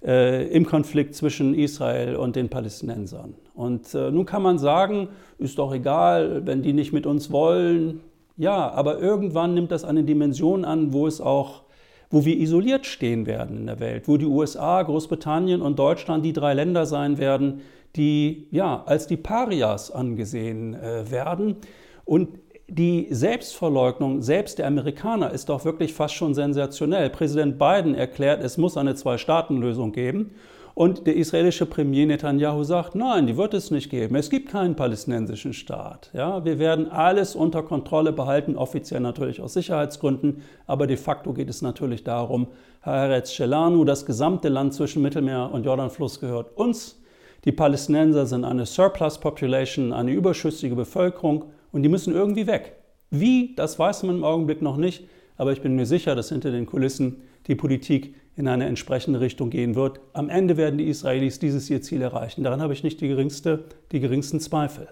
im 0.00 0.64
Konflikt 0.66 1.14
zwischen 1.14 1.54
Israel 1.54 2.16
und 2.16 2.36
den 2.36 2.48
Palästinensern. 2.48 3.34
Und 3.54 3.94
äh, 3.94 4.10
nun 4.12 4.26
kann 4.26 4.42
man 4.42 4.58
sagen, 4.58 5.08
ist 5.38 5.58
doch 5.58 5.74
egal, 5.74 6.46
wenn 6.46 6.62
die 6.62 6.72
nicht 6.72 6.92
mit 6.92 7.06
uns 7.06 7.32
wollen, 7.32 8.00
Ja, 8.38 8.70
aber 8.70 9.00
irgendwann 9.00 9.54
nimmt 9.54 9.72
das 9.72 9.82
eine 9.82 10.04
Dimension 10.04 10.64
an, 10.64 10.92
wo 10.92 11.08
es 11.08 11.20
auch, 11.20 11.64
wo 12.08 12.24
wir 12.24 12.38
isoliert 12.38 12.86
stehen 12.86 13.26
werden 13.26 13.58
in 13.58 13.66
der 13.66 13.80
Welt, 13.80 14.06
wo 14.06 14.16
die 14.16 14.26
USA, 14.26 14.80
Großbritannien 14.80 15.60
und 15.60 15.76
Deutschland 15.76 16.24
die 16.24 16.32
drei 16.32 16.54
Länder 16.54 16.86
sein 16.86 17.18
werden, 17.18 17.62
die 17.96 18.46
ja 18.52 18.84
als 18.86 19.08
die 19.08 19.16
Parias 19.16 19.90
angesehen 19.90 20.74
äh, 20.74 21.10
werden. 21.10 21.56
Und 22.04 22.28
die 22.70 23.06
Selbstverleugnung 23.10 24.20
selbst 24.20 24.58
der 24.58 24.66
Amerikaner 24.66 25.30
ist 25.30 25.48
doch 25.48 25.64
wirklich 25.64 25.94
fast 25.94 26.14
schon 26.14 26.34
sensationell. 26.34 27.08
Präsident 27.08 27.58
Biden 27.58 27.94
erklärt, 27.94 28.44
es 28.44 28.58
muss 28.58 28.76
eine 28.76 28.94
Zwei-Staaten-Lösung 28.94 29.92
geben. 29.92 30.34
Und 30.74 31.06
der 31.06 31.16
israelische 31.16 31.66
Premier 31.66 32.06
Netanyahu 32.06 32.62
sagt, 32.62 32.94
nein, 32.94 33.26
die 33.26 33.36
wird 33.36 33.54
es 33.54 33.72
nicht 33.72 33.90
geben. 33.90 34.14
Es 34.14 34.30
gibt 34.30 34.50
keinen 34.50 34.76
palästinensischen 34.76 35.54
Staat. 35.54 36.10
Ja, 36.12 36.44
wir 36.44 36.58
werden 36.58 36.88
alles 36.88 37.34
unter 37.34 37.62
Kontrolle 37.62 38.12
behalten, 38.12 38.54
offiziell 38.56 39.00
natürlich 39.00 39.40
aus 39.40 39.54
Sicherheitsgründen, 39.54 40.42
aber 40.66 40.86
de 40.86 40.96
facto 40.96 41.32
geht 41.32 41.48
es 41.48 41.62
natürlich 41.62 42.04
darum, 42.04 42.48
Haaretz 42.82 43.32
Shelanu, 43.32 43.82
das 43.84 44.06
gesamte 44.06 44.50
Land 44.50 44.74
zwischen 44.74 45.02
Mittelmeer 45.02 45.50
und 45.52 45.64
Jordanfluss 45.64 46.20
gehört 46.20 46.56
uns. 46.56 47.00
Die 47.44 47.52
Palästinenser 47.52 48.26
sind 48.26 48.44
eine 48.44 48.66
Surplus 48.66 49.18
Population, 49.18 49.92
eine 49.92 50.12
überschüssige 50.12 50.76
Bevölkerung 50.76 51.46
und 51.72 51.82
die 51.82 51.88
müssen 51.88 52.14
irgendwie 52.14 52.46
weg. 52.46 52.76
Wie, 53.10 53.54
das 53.54 53.78
weiß 53.78 54.02
man 54.02 54.16
im 54.16 54.24
Augenblick 54.24 54.62
noch 54.62 54.76
nicht, 54.76 55.04
aber 55.36 55.52
ich 55.52 55.62
bin 55.62 55.76
mir 55.76 55.86
sicher, 55.86 56.14
dass 56.14 56.28
hinter 56.28 56.50
den 56.50 56.66
Kulissen 56.66 57.22
die 57.46 57.54
Politik 57.54 58.14
in 58.36 58.46
eine 58.46 58.66
entsprechende 58.66 59.20
Richtung 59.20 59.50
gehen 59.50 59.74
wird. 59.74 60.00
Am 60.12 60.28
Ende 60.28 60.56
werden 60.56 60.78
die 60.78 60.88
Israelis 60.88 61.38
dieses 61.38 61.68
ihr 61.70 61.82
Ziel 61.82 62.02
erreichen. 62.02 62.44
Daran 62.44 62.60
habe 62.60 62.72
ich 62.72 62.84
nicht 62.84 63.00
die, 63.00 63.08
geringste, 63.08 63.64
die 63.90 64.00
geringsten 64.00 64.40
Zweifel. 64.40 64.88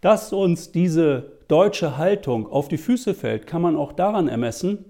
Dass 0.00 0.32
uns 0.32 0.72
diese 0.72 1.32
deutsche 1.48 1.96
Haltung 1.96 2.50
auf 2.50 2.68
die 2.68 2.76
Füße 2.76 3.14
fällt, 3.14 3.46
kann 3.46 3.62
man 3.62 3.76
auch 3.76 3.92
daran 3.92 4.28
ermessen, 4.28 4.84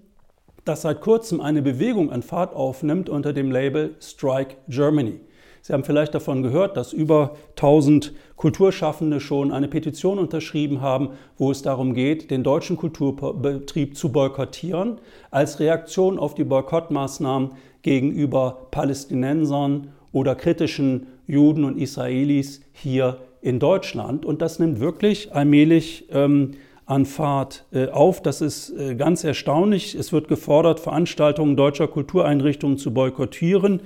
dass 0.65 0.83
seit 0.83 1.01
kurzem 1.01 1.41
eine 1.41 1.63
Bewegung 1.63 2.11
an 2.11 2.23
Fahrt 2.23 2.55
aufnimmt 2.55 3.09
unter 3.09 3.33
dem 3.33 3.53
Label 3.53 3.95
Strike 4.01 4.57
Germany. 4.69 5.21
Sie 5.67 5.73
haben 5.73 5.83
vielleicht 5.83 6.15
davon 6.15 6.45
gehört, 6.45 6.77
dass 6.77 6.93
über 6.93 7.35
1000 7.57 8.13
Kulturschaffende 8.37 9.19
schon 9.19 9.51
eine 9.51 9.67
Petition 9.67 10.21
unterschrieben 10.21 10.81
haben, 10.81 11.09
wo 11.39 11.51
es 11.51 11.63
darum 11.63 11.93
geht, 11.93 12.31
den 12.31 12.45
deutschen 12.45 12.77
Kulturbetrieb 12.77 13.97
zu 13.97 14.13
boykottieren, 14.13 14.99
als 15.33 15.59
Reaktion 15.59 16.21
auf 16.21 16.37
die 16.37 16.45
Boykottmaßnahmen 16.45 17.51
gegenüber 17.83 18.69
Palästinensern 18.71 19.89
oder 20.13 20.37
kritischen 20.37 21.09
Juden 21.27 21.65
und 21.65 21.79
Israelis 21.79 22.61
hier 22.73 23.17
in 23.43 23.59
Deutschland. 23.59 24.25
Und 24.25 24.43
das 24.43 24.61
nimmt 24.61 24.79
wirklich 24.79 25.35
allmählich 25.35 26.07
ähm, 26.13 26.53
an 26.85 27.07
Fahrt 27.07 27.65
äh, 27.73 27.89
auf. 27.89 28.23
Das 28.23 28.41
ist 28.41 28.71
äh, 28.71 28.95
ganz 28.95 29.25
erstaunlich. 29.25 29.97
Es 29.97 30.13
wird 30.13 30.29
gefordert, 30.29 30.79
Veranstaltungen 30.79 31.57
deutscher 31.57 31.89
Kultureinrichtungen 31.89 32.79
zu 32.79 32.95
boykottieren 32.95 33.81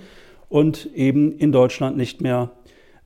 und 0.50 0.90
eben 0.94 1.38
in 1.38 1.52
Deutschland 1.52 1.96
nicht 1.96 2.20
mehr 2.20 2.50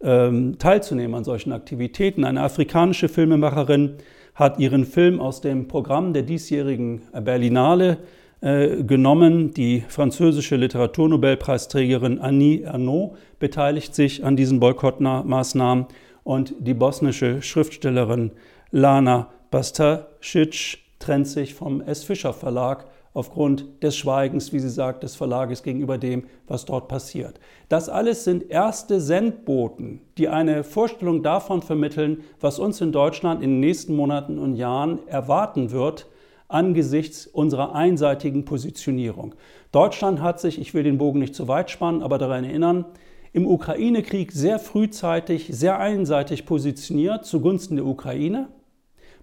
ähm, 0.00 0.58
teilzunehmen 0.58 1.14
an 1.14 1.22
solchen 1.22 1.52
Aktivitäten. 1.52 2.24
Eine 2.24 2.42
afrikanische 2.42 3.08
Filmemacherin 3.08 3.98
hat 4.34 4.58
ihren 4.58 4.84
Film 4.84 5.20
aus 5.20 5.40
dem 5.40 5.68
Programm 5.68 6.12
der 6.12 6.22
diesjährigen 6.22 7.02
Berlinale 7.12 7.98
äh, 8.40 8.82
genommen. 8.82 9.54
Die 9.54 9.84
französische 9.86 10.56
Literaturnobelpreisträgerin 10.56 12.18
Annie 12.18 12.62
Ernaux 12.62 13.16
beteiligt 13.38 13.94
sich 13.94 14.24
an 14.24 14.36
diesen 14.36 14.58
Boykottmaßnahmen 14.58 15.86
und 16.24 16.54
die 16.58 16.74
bosnische 16.74 17.42
Schriftstellerin 17.42 18.32
Lana 18.70 19.30
Bastasic 19.50 20.78
trennt 20.98 21.28
sich 21.28 21.54
vom 21.54 21.82
S. 21.82 22.02
Fischer 22.02 22.32
Verlag 22.32 22.86
aufgrund 23.14 23.82
des 23.82 23.96
Schweigens, 23.96 24.52
wie 24.52 24.58
sie 24.58 24.68
sagt, 24.68 25.04
des 25.04 25.16
Verlages 25.16 25.62
gegenüber 25.62 25.96
dem, 25.96 26.24
was 26.46 26.66
dort 26.66 26.88
passiert. 26.88 27.40
Das 27.68 27.88
alles 27.88 28.24
sind 28.24 28.50
erste 28.50 29.00
Sendboten, 29.00 30.00
die 30.18 30.28
eine 30.28 30.64
Vorstellung 30.64 31.22
davon 31.22 31.62
vermitteln, 31.62 32.24
was 32.40 32.58
uns 32.58 32.80
in 32.80 32.92
Deutschland 32.92 33.42
in 33.42 33.52
den 33.52 33.60
nächsten 33.60 33.96
Monaten 33.96 34.38
und 34.38 34.56
Jahren 34.56 34.98
erwarten 35.06 35.70
wird 35.70 36.06
angesichts 36.48 37.26
unserer 37.26 37.74
einseitigen 37.74 38.44
Positionierung. 38.44 39.34
Deutschland 39.72 40.20
hat 40.20 40.40
sich, 40.40 40.60
ich 40.60 40.74
will 40.74 40.82
den 40.82 40.98
Bogen 40.98 41.18
nicht 41.18 41.34
zu 41.34 41.48
weit 41.48 41.70
spannen, 41.70 42.02
aber 42.02 42.18
daran 42.18 42.44
erinnern, 42.44 42.84
im 43.32 43.46
Ukraine-Krieg 43.46 44.30
sehr 44.30 44.60
frühzeitig, 44.60 45.48
sehr 45.50 45.80
einseitig 45.80 46.46
positioniert 46.46 47.24
zugunsten 47.24 47.76
der 47.76 47.86
Ukraine. 47.86 48.48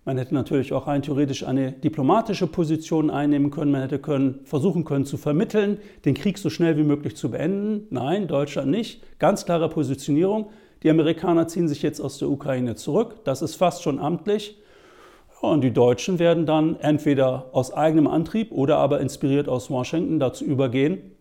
Man 0.03 0.17
hätte 0.17 0.33
natürlich 0.33 0.73
auch 0.73 0.87
rein 0.87 1.03
theoretisch 1.03 1.45
eine 1.45 1.71
diplomatische 1.73 2.47
Position 2.47 3.11
einnehmen 3.11 3.51
können. 3.51 3.71
Man 3.71 3.81
hätte 3.81 3.99
können, 3.99 4.39
versuchen 4.45 4.83
können 4.83 5.05
zu 5.05 5.17
vermitteln, 5.17 5.77
den 6.05 6.15
Krieg 6.15 6.39
so 6.39 6.49
schnell 6.49 6.75
wie 6.77 6.83
möglich 6.83 7.15
zu 7.15 7.29
beenden. 7.29 7.85
Nein, 7.91 8.27
Deutschland 8.27 8.71
nicht. 8.71 9.03
Ganz 9.19 9.45
klare 9.45 9.69
Positionierung. 9.69 10.49
Die 10.81 10.89
Amerikaner 10.89 11.47
ziehen 11.47 11.67
sich 11.67 11.83
jetzt 11.83 11.99
aus 11.99 12.17
der 12.17 12.29
Ukraine 12.29 12.75
zurück. 12.75 13.23
Das 13.25 13.43
ist 13.43 13.55
fast 13.55 13.83
schon 13.83 13.99
amtlich. 13.99 14.57
Und 15.39 15.61
die 15.61 15.71
Deutschen 15.71 16.17
werden 16.17 16.47
dann 16.47 16.79
entweder 16.79 17.49
aus 17.51 17.71
eigenem 17.71 18.07
Antrieb 18.07 18.51
oder 18.51 18.77
aber 18.77 19.01
inspiriert 19.01 19.47
aus 19.47 19.69
Washington 19.69 20.19
dazu 20.19 20.45
übergehen, 20.45 21.11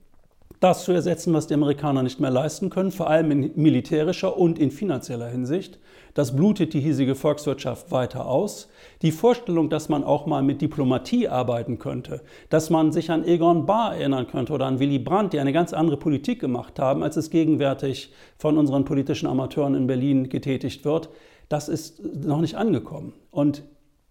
das 0.60 0.84
zu 0.84 0.92
ersetzen, 0.92 1.32
was 1.32 1.46
die 1.46 1.54
Amerikaner 1.54 2.02
nicht 2.02 2.20
mehr 2.20 2.30
leisten 2.30 2.68
können, 2.68 2.92
vor 2.92 3.08
allem 3.08 3.30
in 3.30 3.50
militärischer 3.56 4.36
und 4.36 4.58
in 4.58 4.70
finanzieller 4.70 5.28
Hinsicht. 5.28 5.78
Das 6.12 6.36
blutet 6.36 6.74
die 6.74 6.80
hiesige 6.80 7.14
Volkswirtschaft 7.14 7.90
weiter 7.90 8.26
aus. 8.26 8.68
Die 9.00 9.10
Vorstellung, 9.10 9.70
dass 9.70 9.88
man 9.88 10.04
auch 10.04 10.26
mal 10.26 10.42
mit 10.42 10.60
Diplomatie 10.60 11.28
arbeiten 11.28 11.78
könnte, 11.78 12.20
dass 12.50 12.68
man 12.68 12.92
sich 12.92 13.10
an 13.10 13.24
Egon 13.24 13.64
Bahr 13.64 13.96
erinnern 13.96 14.26
könnte 14.26 14.52
oder 14.52 14.66
an 14.66 14.80
Willy 14.80 14.98
Brandt, 14.98 15.32
die 15.32 15.40
eine 15.40 15.52
ganz 15.52 15.72
andere 15.72 15.96
Politik 15.96 16.40
gemacht 16.40 16.78
haben, 16.78 17.02
als 17.02 17.16
es 17.16 17.30
gegenwärtig 17.30 18.12
von 18.36 18.58
unseren 18.58 18.84
politischen 18.84 19.28
Amateuren 19.28 19.74
in 19.74 19.86
Berlin 19.86 20.28
getätigt 20.28 20.84
wird, 20.84 21.08
das 21.48 21.68
ist 21.68 22.04
noch 22.04 22.40
nicht 22.40 22.56
angekommen. 22.56 23.14
Und 23.30 23.62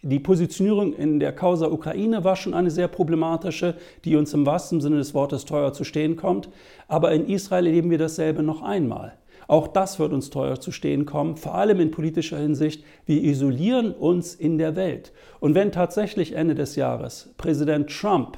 die 0.02 0.20
Positionierung 0.20 0.94
in 0.94 1.20
der 1.20 1.34
Causa 1.34 1.68
Ukraine 1.68 2.24
war 2.24 2.38
schon 2.38 2.54
eine 2.54 2.72
sehr 2.72 2.88
problematische, 2.88 3.76
die 4.06 4.16
uns 4.16 4.34
im 4.34 4.46
wahrsten 4.46 4.80
Sinne 4.80 4.98
des 4.98 5.14
Wortes 5.14 5.44
teuer 5.44 5.74
zu 5.74 5.84
stehen 5.84 6.16
kommt. 6.16 6.50
Aber 6.88 7.12
in 7.12 7.28
Israel 7.28 7.66
erleben 7.66 7.90
wir 7.90 7.98
dasselbe 7.98 8.42
noch 8.42 8.62
einmal. 8.62 9.18
Auch 9.50 9.68
das 9.68 10.00
wird 10.00 10.14
uns 10.14 10.30
teuer 10.30 10.60
zu 10.60 10.72
stehen 10.72 11.06
kommen, 11.06 11.36
vor 11.36 11.56
allem 11.56 11.80
in 11.80 11.92
politischer 11.92 12.38
Hinsicht. 12.38 12.84
Wir 13.06 13.24
isolieren 13.24 13.92
uns 13.92 14.36
in 14.36 14.58
der 14.58 14.76
Welt. 14.76 15.12
Und 15.40 15.56
wenn 15.56 15.72
tatsächlich 15.72 16.34
Ende 16.34 16.56
des 16.56 16.76
Jahres 16.76 17.34
Präsident 17.38 17.90
Trump 17.90 18.38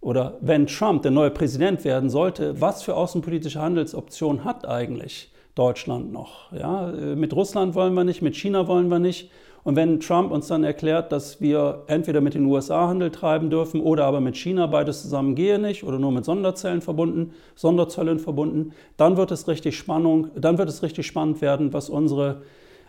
oder 0.00 0.36
wenn 0.40 0.66
Trump 0.66 1.02
der 1.02 1.12
neue 1.12 1.30
Präsident 1.30 1.84
werden 1.84 2.10
sollte, 2.10 2.60
was 2.60 2.82
für 2.82 2.96
außenpolitische 2.96 3.60
Handelsoptionen 3.60 4.44
hat 4.44 4.66
eigentlich 4.66 5.32
Deutschland 5.54 6.12
noch? 6.12 6.52
Ja, 6.52 6.92
mit 7.14 7.34
Russland 7.34 7.74
wollen 7.74 7.94
wir 7.94 8.04
nicht, 8.04 8.20
mit 8.20 8.36
China 8.36 8.66
wollen 8.66 8.88
wir 8.88 8.98
nicht. 8.98 9.30
Und 9.68 9.76
wenn 9.76 10.00
Trump 10.00 10.32
uns 10.32 10.46
dann 10.46 10.64
erklärt, 10.64 11.12
dass 11.12 11.42
wir 11.42 11.82
entweder 11.88 12.22
mit 12.22 12.32
den 12.32 12.46
USA 12.46 12.88
Handel 12.88 13.10
treiben 13.10 13.50
dürfen 13.50 13.82
oder 13.82 14.06
aber 14.06 14.18
mit 14.18 14.34
China, 14.34 14.66
beides 14.66 15.02
zusammen 15.02 15.34
gehe 15.34 15.58
nicht 15.58 15.84
oder 15.84 15.98
nur 15.98 16.10
mit 16.10 16.24
Sonderzellen 16.24 16.80
verbunden, 16.80 17.34
Sonderzöllen 17.54 18.18
verbunden, 18.18 18.72
dann 18.96 19.18
wird 19.18 19.30
es 19.30 19.46
richtig 19.46 19.76
Spannung, 19.76 20.28
dann 20.34 20.56
wird 20.56 20.70
es 20.70 20.82
richtig 20.82 21.06
spannend 21.06 21.42
werden, 21.42 21.74
was 21.74 21.90
unsere 21.90 22.40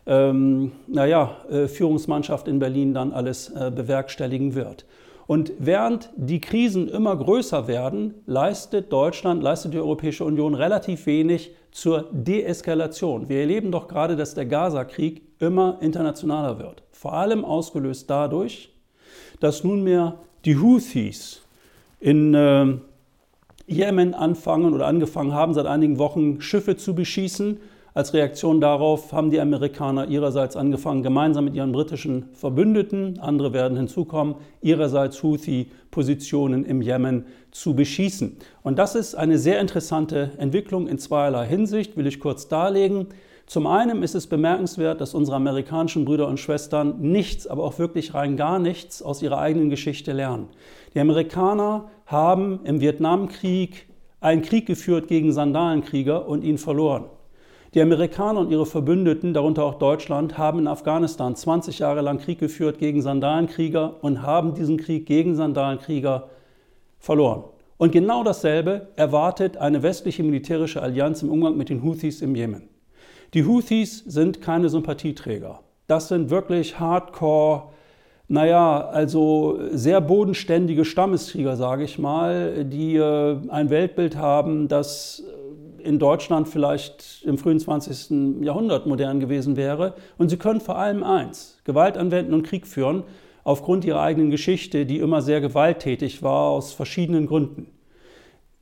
ähm, 0.08 0.72
naja, 0.88 1.36
äh, 1.52 1.68
Führungsmannschaft 1.68 2.48
in 2.48 2.60
Berlin 2.60 2.94
dann 2.94 3.12
alles 3.12 3.50
äh, 3.50 3.72
bewerkstelligen 3.76 4.56
wird. 4.56 4.86
Und 5.30 5.54
während 5.60 6.10
die 6.16 6.42
Krisen 6.42 6.88
immer 6.88 7.16
größer 7.16 7.68
werden, 7.68 8.16
leistet 8.26 8.92
Deutschland, 8.92 9.44
leistet 9.44 9.76
die 9.76 9.78
Europäische 9.78 10.26
Union 10.26 10.56
relativ 10.56 11.06
wenig 11.06 11.52
zur 11.70 12.08
Deeskalation. 12.12 13.30
Wir 13.30 13.42
erleben 13.42 13.72
doch 13.72 13.88
gerade, 13.88 14.16
dass 14.16 14.34
der 14.34 14.48
Gaza-Krieg 14.48 15.22
immer 15.38 15.78
internationaler 15.82 16.58
wird. 16.58 16.82
Vor 16.92 17.14
allem 17.14 17.46
ausgelöst 17.46 18.10
dadurch, 18.10 18.74
dass 19.40 19.64
nunmehr 19.64 20.18
die 20.46 20.58
Houthis 20.58 21.44
in 22.00 22.34
äh, 22.34 22.66
Jemen 23.68 24.16
anfangen 24.16 24.74
oder 24.74 24.88
angefangen 24.88 25.36
haben, 25.36 25.54
seit 25.54 25.68
einigen 25.68 26.00
Wochen 26.00 26.42
Schiffe 26.42 26.76
zu 26.76 26.96
beschießen 26.96 27.60
als 27.94 28.14
Reaktion 28.14 28.62
darauf 28.62 29.12
haben 29.14 29.32
die 29.32 29.42
Amerikaner 29.42 30.08
ihrerseits 30.08 30.56
angefangen, 30.56 31.02
gemeinsam 31.02 31.46
mit 31.46 31.56
ihren 31.56 31.72
britischen 31.72 32.30
Verbündeten, 32.34 33.20
andere 33.20 33.52
werden 33.52 33.78
hinzukommen, 33.78 34.36
ihrerseits 34.62 35.24
Houthi-Positionen 35.24 36.66
im 36.66 36.82
Jemen 36.82 37.26
zu 37.52 37.76
beschießen. 37.76 38.38
Und 38.62 38.78
das 38.78 38.94
ist 38.96 39.16
eine 39.16 39.40
sehr 39.40 39.60
interessante 39.60 40.32
Entwicklung 40.38 40.88
in 40.88 41.00
zweierlei 41.00 41.48
Hinsicht, 41.48 41.98
will 41.98 42.06
ich 42.06 42.20
kurz 42.20 42.48
darlegen. 42.48 43.08
Zum 43.48 43.66
einen 43.66 44.04
ist 44.04 44.14
es 44.14 44.28
bemerkenswert, 44.28 45.02
dass 45.02 45.16
unsere 45.16 45.38
amerikanischen 45.38 46.06
Brüder 46.06 46.28
und 46.28 46.40
Schwestern 46.40 47.02
nichts, 47.02 47.48
aber 47.48 47.64
auch 47.64 47.80
wirklich 47.80 48.14
rein 48.14 48.38
gar 48.38 48.60
nichts 48.60 49.02
aus 49.02 49.24
ihrer 49.24 49.40
eigenen 49.40 49.72
Geschichte 49.72 50.12
lernen. 50.12 50.50
Die 50.94 51.00
Amerikaner 51.00 51.90
haben 52.06 52.60
im 52.66 52.80
Vietnamkrieg 52.82 53.88
einen 54.22 54.44
Krieg 54.44 54.68
geführt 54.68 55.08
gegen 55.08 55.32
Sandalenkrieger 55.32 56.28
und 56.28 56.44
ihn 56.44 56.60
verloren. 56.60 57.06
Die 57.76 57.82
Amerikaner 57.82 58.40
und 58.40 58.50
ihre 58.50 58.66
Verbündeten, 58.66 59.36
darunter 59.36 59.64
auch 59.64 59.76
Deutschland, 59.76 60.40
haben 60.40 60.58
in 60.60 60.68
Afghanistan 60.68 61.36
20 61.36 61.80
Jahre 61.80 62.02
lang 62.02 62.18
Krieg 62.18 62.40
geführt 62.40 62.80
gegen 62.80 63.04
Sandalenkrieger 63.04 63.98
und 64.02 64.24
haben 64.24 64.56
diesen 64.56 64.78
Krieg 64.78 65.06
gegen 65.06 65.36
Sandalenkrieger 65.36 66.30
verloren. 66.98 67.44
Und 67.78 67.92
genau 67.92 68.24
dasselbe 68.24 68.88
erwartet 68.96 69.58
eine 69.58 69.84
westliche 69.84 70.24
militärische 70.24 70.82
Allianz 70.82 71.22
im 71.22 71.30
Umgang 71.30 71.58
mit 71.58 71.70
den 71.70 71.84
Houthis 71.84 72.24
im 72.24 72.36
Jemen. 72.36 72.70
Die 73.36 73.46
Houthis 73.46 74.00
sind 74.00 74.42
keine 74.42 74.70
Sympathieträger. 74.70 75.60
Das 75.86 76.08
sind 76.08 76.32
wirklich 76.32 76.80
Hardcore, 76.80 77.70
naja, 78.28 78.80
also 78.80 79.60
sehr 79.72 80.02
bodenständige 80.02 80.86
Stammeskrieger, 80.86 81.56
sage 81.56 81.84
ich 81.84 82.00
mal, 82.00 82.66
die 82.66 82.96
äh, 82.96 83.38
ein 83.50 83.70
Weltbild 83.70 84.18
haben, 84.18 84.68
das 84.68 85.24
in 85.84 86.00
Deutschland 86.00 86.48
vielleicht 86.48 87.24
im 87.26 87.38
frühen 87.38 87.60
20. 87.60 88.44
Jahrhundert 88.44 88.86
modern 88.86 89.20
gewesen 89.20 89.58
wäre. 89.58 89.96
Und 90.18 90.30
sie 90.30 90.38
können 90.38 90.62
vor 90.62 90.78
allem 90.78 91.04
eins, 91.04 91.60
Gewalt 91.64 91.98
anwenden 91.98 92.34
und 92.34 92.44
Krieg 92.44 92.68
führen 92.68 93.04
aufgrund 93.44 93.86
ihrer 93.86 94.02
eigenen 94.02 94.30
Geschichte, 94.30 94.86
die 94.86 95.00
immer 95.00 95.22
sehr 95.22 95.42
gewalttätig 95.42 96.22
war, 96.22 96.50
aus 96.50 96.72
verschiedenen 96.74 97.26
Gründen. 97.26 97.68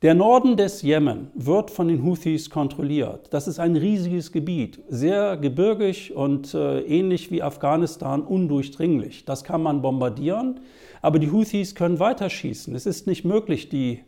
Der 0.02 0.14
Norden 0.14 0.56
des 0.56 0.82
Jemen 0.82 1.32
wird 1.34 1.72
von 1.72 1.88
den 1.88 2.04
Houthis 2.04 2.50
kontrolliert. 2.50 3.26
Das 3.30 3.48
ist 3.48 3.58
ein 3.58 3.74
riesiges 3.74 4.30
Gebiet, 4.30 4.80
sehr 4.88 5.36
gebirgig 5.36 6.14
und 6.14 6.54
äh, 6.54 6.82
ähnlich 6.82 7.32
wie 7.32 7.42
Afghanistan 7.42 8.22
undurchdringlich. 8.22 9.24
Das 9.24 9.42
kann 9.42 9.60
man 9.60 9.82
bombardieren, 9.82 10.60
aber 11.02 11.18
die 11.18 11.32
Houthis 11.32 11.74
können 11.74 11.98
weiterschießen. 11.98 12.76
Es 12.76 12.86
ist 12.86 13.08
nicht 13.08 13.24
möglich, 13.24 13.70
die 13.70 14.04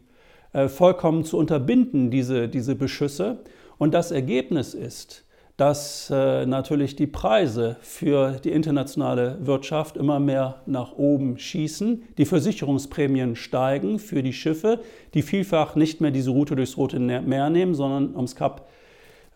äh, 0.53 0.69
vollkommen 0.69 1.25
zu 1.25 1.39
unterbinden, 1.39 2.11
diese, 2.11 2.49
diese 2.49 2.75
Beschüsse. 2.75 3.39
Und 3.79 3.95
das 3.95 4.11
Ergebnis 4.11 4.75
ist, 4.75 5.25
dass 5.61 6.11
äh, 6.11 6.47
natürlich 6.47 6.97
die 6.97 7.07
Preise 7.07 7.77
für 7.83 8.33
die 8.43 8.51
internationale 8.51 9.37
Wirtschaft 9.43 9.99
immer 9.99 10.19
mehr 10.19 10.63
nach 10.65 10.93
oben 10.93 11.39
schießen, 11.39 12.03
die 12.17 12.25
Versicherungsprämien 12.25 13.37
steigen 13.37 13.99
für 13.99 14.23
die 14.23 14.33
Schiffe, 14.33 14.81
die 15.13 15.21
vielfach 15.21 15.77
nicht 15.77 16.01
mehr 16.01 16.11
diese 16.13 16.31
Route 16.31 16.57
durchs 16.57 16.79
Rote 16.79 16.99
Meer 16.99 17.51
nehmen, 17.51 17.75
sondern 17.75 18.17
ums 18.17 18.37
Kap 18.37 18.69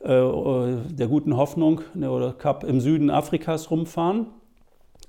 äh, 0.00 0.06
der 0.08 1.08
guten 1.08 1.36
Hoffnung 1.36 1.82
ne, 1.92 2.10
oder 2.10 2.32
Kap 2.32 2.64
im 2.64 2.80
Süden 2.80 3.10
Afrikas 3.10 3.70
rumfahren. 3.70 4.26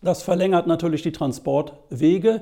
Das 0.01 0.22
verlängert 0.22 0.68
natürlich 0.68 1.01
die 1.01 1.14
Transportwege. 1.14 2.41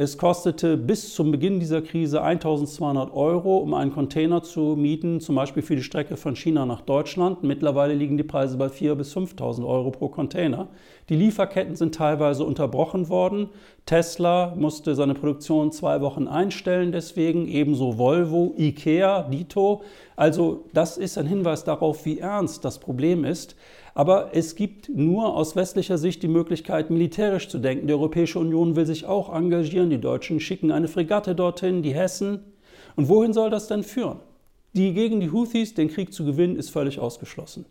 Es 0.00 0.16
kostete 0.16 0.76
bis 0.76 1.12
zum 1.12 1.32
Beginn 1.32 1.58
dieser 1.58 1.82
Krise 1.82 2.22
1200 2.22 3.12
Euro, 3.12 3.56
um 3.56 3.74
einen 3.74 3.92
Container 3.92 4.44
zu 4.44 4.76
mieten, 4.76 5.20
zum 5.20 5.34
Beispiel 5.34 5.64
für 5.64 5.74
die 5.74 5.82
Strecke 5.82 6.16
von 6.16 6.36
China 6.36 6.64
nach 6.66 6.82
Deutschland. 6.82 7.42
Mittlerweile 7.42 7.94
liegen 7.94 8.16
die 8.16 8.22
Preise 8.22 8.56
bei 8.56 8.66
4.000 8.66 8.94
bis 8.94 9.16
5.000 9.16 9.66
Euro 9.66 9.90
pro 9.90 10.06
Container. 10.06 10.68
Die 11.08 11.16
Lieferketten 11.16 11.74
sind 11.74 11.94
teilweise 11.94 12.44
unterbrochen 12.44 13.08
worden. 13.08 13.48
Tesla 13.86 14.54
musste 14.56 14.94
seine 14.94 15.14
Produktion 15.14 15.72
zwei 15.72 16.02
Wochen 16.02 16.28
einstellen, 16.28 16.92
deswegen 16.92 17.48
ebenso 17.48 17.96
Volvo, 17.96 18.54
Ikea, 18.58 19.22
Dito. 19.22 19.82
Also 20.16 20.66
das 20.74 20.98
ist 20.98 21.16
ein 21.16 21.26
Hinweis 21.26 21.64
darauf, 21.64 22.04
wie 22.04 22.18
ernst 22.18 22.62
das 22.64 22.78
Problem 22.78 23.24
ist. 23.24 23.56
Aber 23.94 24.30
es 24.34 24.54
gibt 24.54 24.90
nur 24.90 25.34
aus 25.34 25.56
westlicher 25.56 25.96
Sicht 25.96 26.22
die 26.22 26.28
Möglichkeit, 26.28 26.90
militärisch 26.90 27.48
zu 27.48 27.58
denken. 27.58 27.86
Die 27.86 27.94
Europäische 27.94 28.38
Union 28.38 28.76
will 28.76 28.84
sich 28.84 29.06
auch 29.06 29.34
engagieren. 29.34 29.88
Die 29.88 30.00
Deutschen 30.00 30.40
schicken 30.40 30.70
eine 30.70 30.88
Fregatte 30.88 31.34
dorthin, 31.34 31.82
die 31.82 31.94
Hessen. 31.94 32.40
Und 32.96 33.08
wohin 33.08 33.32
soll 33.32 33.48
das 33.48 33.66
denn 33.66 33.82
führen? 33.82 34.18
Die 34.74 34.92
gegen 34.92 35.20
die 35.20 35.32
Houthis 35.32 35.72
den 35.72 35.88
Krieg 35.88 36.12
zu 36.12 36.26
gewinnen, 36.26 36.56
ist 36.56 36.68
völlig 36.68 37.00
ausgeschlossen. 37.00 37.64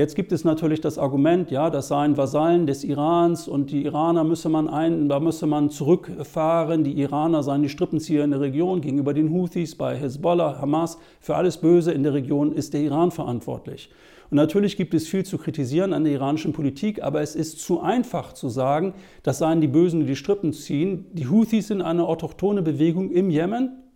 Jetzt 0.00 0.14
gibt 0.14 0.32
es 0.32 0.44
natürlich 0.44 0.80
das 0.80 0.96
Argument, 0.96 1.50
ja, 1.50 1.68
das 1.68 1.88
seien 1.88 2.16
Vasallen 2.16 2.66
des 2.66 2.84
Irans 2.84 3.46
und 3.46 3.70
die 3.70 3.84
Iraner 3.84 4.24
müsse 4.24 4.48
man 4.48 4.66
ein, 4.66 5.10
da 5.10 5.20
müsse 5.20 5.46
man 5.46 5.68
zurückfahren. 5.68 6.84
Die 6.84 6.98
Iraner 6.98 7.42
seien 7.42 7.60
die 7.60 7.68
Strippenzieher 7.68 8.24
in 8.24 8.30
der 8.30 8.40
Region 8.40 8.80
gegenüber 8.80 9.12
den 9.12 9.30
Houthis 9.30 9.74
bei 9.74 9.98
Hezbollah, 9.98 10.58
Hamas. 10.58 10.96
Für 11.20 11.36
alles 11.36 11.58
Böse 11.58 11.92
in 11.92 12.02
der 12.02 12.14
Region 12.14 12.52
ist 12.52 12.72
der 12.72 12.80
Iran 12.80 13.10
verantwortlich. 13.10 13.90
Und 14.30 14.36
natürlich 14.36 14.78
gibt 14.78 14.94
es 14.94 15.06
viel 15.06 15.26
zu 15.26 15.36
kritisieren 15.36 15.92
an 15.92 16.04
der 16.04 16.14
iranischen 16.14 16.54
Politik, 16.54 17.02
aber 17.02 17.20
es 17.20 17.36
ist 17.36 17.60
zu 17.60 17.82
einfach 17.82 18.32
zu 18.32 18.48
sagen, 18.48 18.94
das 19.22 19.36
seien 19.36 19.60
die 19.60 19.68
Bösen, 19.68 20.00
die 20.00 20.06
die 20.06 20.16
Strippen 20.16 20.54
ziehen. 20.54 21.08
Die 21.12 21.28
Houthis 21.28 21.68
sind 21.68 21.82
eine 21.82 22.06
autochtone 22.06 22.62
Bewegung 22.62 23.10
im 23.10 23.28
Jemen 23.28 23.89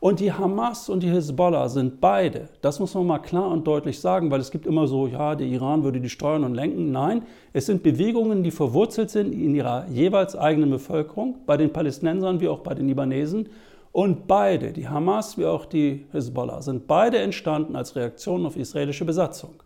und 0.00 0.20
die 0.20 0.32
Hamas 0.32 0.88
und 0.88 1.02
die 1.02 1.10
Hezbollah 1.10 1.68
sind 1.68 2.00
beide, 2.00 2.48
das 2.62 2.80
muss 2.80 2.94
man 2.94 3.06
mal 3.06 3.18
klar 3.18 3.50
und 3.50 3.66
deutlich 3.66 4.00
sagen, 4.00 4.30
weil 4.30 4.40
es 4.40 4.50
gibt 4.50 4.66
immer 4.66 4.86
so, 4.86 5.06
ja, 5.06 5.34
der 5.34 5.46
Iran 5.46 5.84
würde 5.84 6.00
die 6.00 6.08
steuern 6.08 6.42
und 6.44 6.54
lenken. 6.54 6.90
Nein, 6.90 7.22
es 7.52 7.66
sind 7.66 7.82
Bewegungen, 7.82 8.42
die 8.42 8.50
verwurzelt 8.50 9.10
sind 9.10 9.32
in 9.32 9.54
ihrer 9.54 9.86
jeweils 9.88 10.34
eigenen 10.34 10.70
Bevölkerung, 10.70 11.36
bei 11.44 11.58
den 11.58 11.70
Palästinensern 11.70 12.40
wie 12.40 12.48
auch 12.48 12.60
bei 12.60 12.74
den 12.74 12.88
Libanesen. 12.88 13.50
Und 13.92 14.26
beide, 14.26 14.72
die 14.72 14.88
Hamas 14.88 15.36
wie 15.36 15.44
auch 15.44 15.66
die 15.66 16.06
Hezbollah, 16.12 16.62
sind 16.62 16.86
beide 16.86 17.18
entstanden 17.18 17.76
als 17.76 17.94
Reaktion 17.94 18.46
auf 18.46 18.56
israelische 18.56 19.04
Besatzung. 19.04 19.62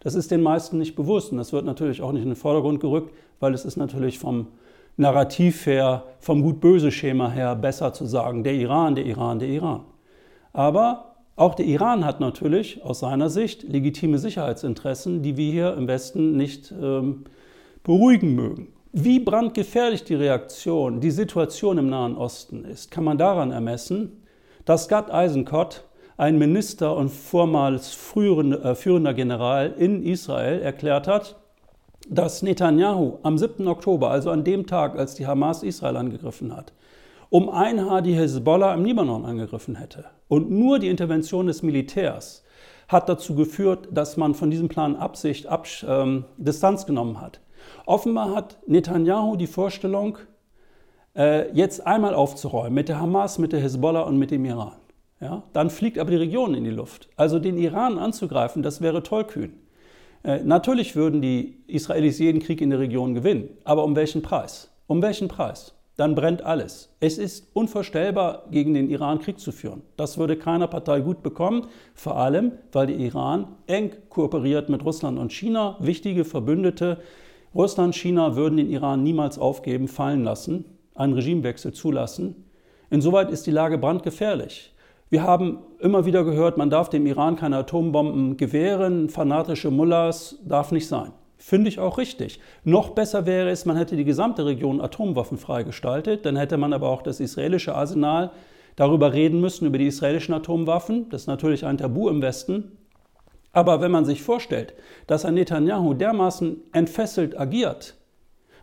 Das 0.00 0.14
ist 0.14 0.30
den 0.30 0.42
meisten 0.42 0.78
nicht 0.78 0.96
bewusst 0.96 1.32
und 1.32 1.38
das 1.38 1.52
wird 1.52 1.64
natürlich 1.64 2.02
auch 2.02 2.12
nicht 2.12 2.22
in 2.22 2.30
den 2.30 2.36
Vordergrund 2.36 2.80
gerückt, 2.80 3.14
weil 3.38 3.54
es 3.54 3.64
ist 3.64 3.76
natürlich 3.76 4.18
vom 4.18 4.48
Narrativ 5.00 5.64
her, 5.64 6.04
vom 6.18 6.42
Gut-Böse-Schema 6.42 7.30
her 7.30 7.56
besser 7.56 7.92
zu 7.92 8.04
sagen, 8.04 8.44
der 8.44 8.52
Iran, 8.52 8.94
der 8.94 9.06
Iran, 9.06 9.38
der 9.38 9.48
Iran. 9.48 9.84
Aber 10.52 11.16
auch 11.36 11.54
der 11.54 11.64
Iran 11.64 12.04
hat 12.04 12.20
natürlich 12.20 12.82
aus 12.84 13.00
seiner 13.00 13.30
Sicht 13.30 13.62
legitime 13.62 14.18
Sicherheitsinteressen, 14.18 15.22
die 15.22 15.38
wir 15.38 15.50
hier 15.50 15.74
im 15.74 15.88
Westen 15.88 16.36
nicht 16.36 16.70
ähm, 16.72 17.24
beruhigen 17.82 18.34
mögen. 18.34 18.74
Wie 18.92 19.20
brandgefährlich 19.20 20.04
die 20.04 20.16
Reaktion, 20.16 21.00
die 21.00 21.10
Situation 21.10 21.78
im 21.78 21.88
Nahen 21.88 22.16
Osten 22.16 22.66
ist, 22.66 22.90
kann 22.90 23.04
man 23.04 23.16
daran 23.16 23.52
ermessen, 23.52 24.24
dass 24.66 24.86
Gad 24.86 25.10
Eisenkot 25.10 25.84
ein 26.18 26.36
Minister 26.36 26.94
und 26.94 27.08
vormals 27.08 27.94
äh, 28.16 28.74
führender 28.74 29.14
General 29.14 29.72
in 29.78 30.02
Israel 30.02 30.60
erklärt 30.60 31.08
hat, 31.08 31.36
dass 32.10 32.42
Netanyahu 32.42 33.18
am 33.22 33.38
7. 33.38 33.68
Oktober, 33.68 34.10
also 34.10 34.30
an 34.30 34.42
dem 34.42 34.66
Tag, 34.66 34.98
als 34.98 35.14
die 35.14 35.28
Hamas 35.28 35.62
Israel 35.62 35.96
angegriffen 35.96 36.54
hat, 36.54 36.72
um 37.30 37.48
ein 37.48 37.88
Haar 37.88 38.02
die 38.02 38.14
Hezbollah 38.14 38.74
im 38.74 38.84
Libanon 38.84 39.24
angegriffen 39.24 39.76
hätte. 39.76 40.06
Und 40.26 40.50
nur 40.50 40.80
die 40.80 40.88
Intervention 40.88 41.46
des 41.46 41.62
Militärs 41.62 42.44
hat 42.88 43.08
dazu 43.08 43.36
geführt, 43.36 43.88
dass 43.92 44.16
man 44.16 44.34
von 44.34 44.50
diesem 44.50 44.68
Plan 44.68 44.96
Absicht 44.96 45.46
Abs 45.46 45.86
ähm, 45.88 46.24
Distanz 46.36 46.84
genommen 46.84 47.20
hat. 47.20 47.40
Offenbar 47.86 48.34
hat 48.34 48.58
Netanyahu 48.66 49.36
die 49.36 49.46
Vorstellung, 49.46 50.18
äh, 51.14 51.52
jetzt 51.52 51.86
einmal 51.86 52.14
aufzuräumen 52.14 52.74
mit 52.74 52.88
der 52.88 52.98
Hamas, 53.00 53.38
mit 53.38 53.52
der 53.52 53.60
Hezbollah 53.60 54.02
und 54.02 54.18
mit 54.18 54.32
dem 54.32 54.44
Iran. 54.44 54.72
Ja, 55.20 55.44
dann 55.52 55.70
fliegt 55.70 55.98
aber 55.98 56.10
die 56.10 56.16
Region 56.16 56.54
in 56.54 56.64
die 56.64 56.70
Luft. 56.70 57.08
Also 57.14 57.38
den 57.38 57.56
Iran 57.58 57.98
anzugreifen, 57.98 58.64
das 58.64 58.80
wäre 58.80 59.04
tollkühn. 59.04 59.52
Äh, 60.22 60.40
natürlich 60.44 60.96
würden 60.96 61.22
die 61.22 61.58
Israelis 61.66 62.18
jeden 62.18 62.40
Krieg 62.40 62.60
in 62.60 62.70
der 62.70 62.78
Region 62.78 63.14
gewinnen, 63.14 63.48
aber 63.64 63.84
um 63.84 63.96
welchen 63.96 64.22
Preis? 64.22 64.70
Um 64.86 65.02
welchen 65.02 65.28
Preis? 65.28 65.74
Dann 65.96 66.14
brennt 66.14 66.42
alles. 66.42 66.94
Es 67.00 67.18
ist 67.18 67.50
unvorstellbar, 67.52 68.46
gegen 68.50 68.72
den 68.72 68.88
Iran 68.88 69.18
Krieg 69.18 69.38
zu 69.38 69.52
führen. 69.52 69.82
Das 69.96 70.16
würde 70.16 70.36
keiner 70.36 70.66
Partei 70.66 71.00
gut 71.00 71.22
bekommen, 71.22 71.66
vor 71.94 72.16
allem, 72.16 72.52
weil 72.72 72.86
der 72.86 72.96
Iran 72.96 73.56
eng 73.66 73.92
kooperiert 74.08 74.70
mit 74.70 74.84
Russland 74.84 75.18
und 75.18 75.32
China, 75.32 75.76
wichtige 75.80 76.24
Verbündete. 76.24 76.98
Russland 77.54 77.88
und 77.88 77.96
China 77.96 78.34
würden 78.34 78.56
den 78.56 78.70
Iran 78.70 79.02
niemals 79.02 79.38
aufgeben, 79.38 79.88
fallen 79.88 80.24
lassen, 80.24 80.64
einen 80.94 81.12
Regimewechsel 81.12 81.72
zulassen. 81.72 82.46
Insoweit 82.88 83.30
ist 83.30 83.46
die 83.46 83.50
Lage 83.50 83.76
brandgefährlich. 83.76 84.72
Wir 85.10 85.24
haben 85.24 85.58
immer 85.80 86.04
wieder 86.04 86.22
gehört, 86.22 86.56
man 86.56 86.70
darf 86.70 86.88
dem 86.88 87.04
Iran 87.04 87.34
keine 87.34 87.56
Atombomben 87.56 88.36
gewähren, 88.36 89.08
fanatische 89.08 89.72
Mullahs 89.72 90.38
darf 90.44 90.70
nicht 90.70 90.86
sein. 90.86 91.10
Finde 91.36 91.68
ich 91.68 91.80
auch 91.80 91.98
richtig. 91.98 92.38
Noch 92.62 92.90
besser 92.90 93.26
wäre 93.26 93.50
es, 93.50 93.66
man 93.66 93.76
hätte 93.76 93.96
die 93.96 94.04
gesamte 94.04 94.46
Region 94.46 94.80
atomwaffenfrei 94.80 95.64
gestaltet, 95.64 96.24
dann 96.26 96.36
hätte 96.36 96.58
man 96.58 96.72
aber 96.72 96.90
auch 96.90 97.02
das 97.02 97.18
israelische 97.18 97.74
Arsenal 97.74 98.30
darüber 98.76 99.12
reden 99.12 99.40
müssen, 99.40 99.66
über 99.66 99.78
die 99.78 99.88
israelischen 99.88 100.32
Atomwaffen. 100.32 101.08
Das 101.08 101.22
ist 101.22 101.26
natürlich 101.26 101.66
ein 101.66 101.78
Tabu 101.78 102.08
im 102.08 102.22
Westen. 102.22 102.78
Aber 103.52 103.80
wenn 103.80 103.90
man 103.90 104.04
sich 104.04 104.22
vorstellt, 104.22 104.74
dass 105.08 105.24
ein 105.24 105.34
Netanyahu 105.34 105.92
dermaßen 105.94 106.62
entfesselt 106.72 107.36
agiert, 107.36 107.96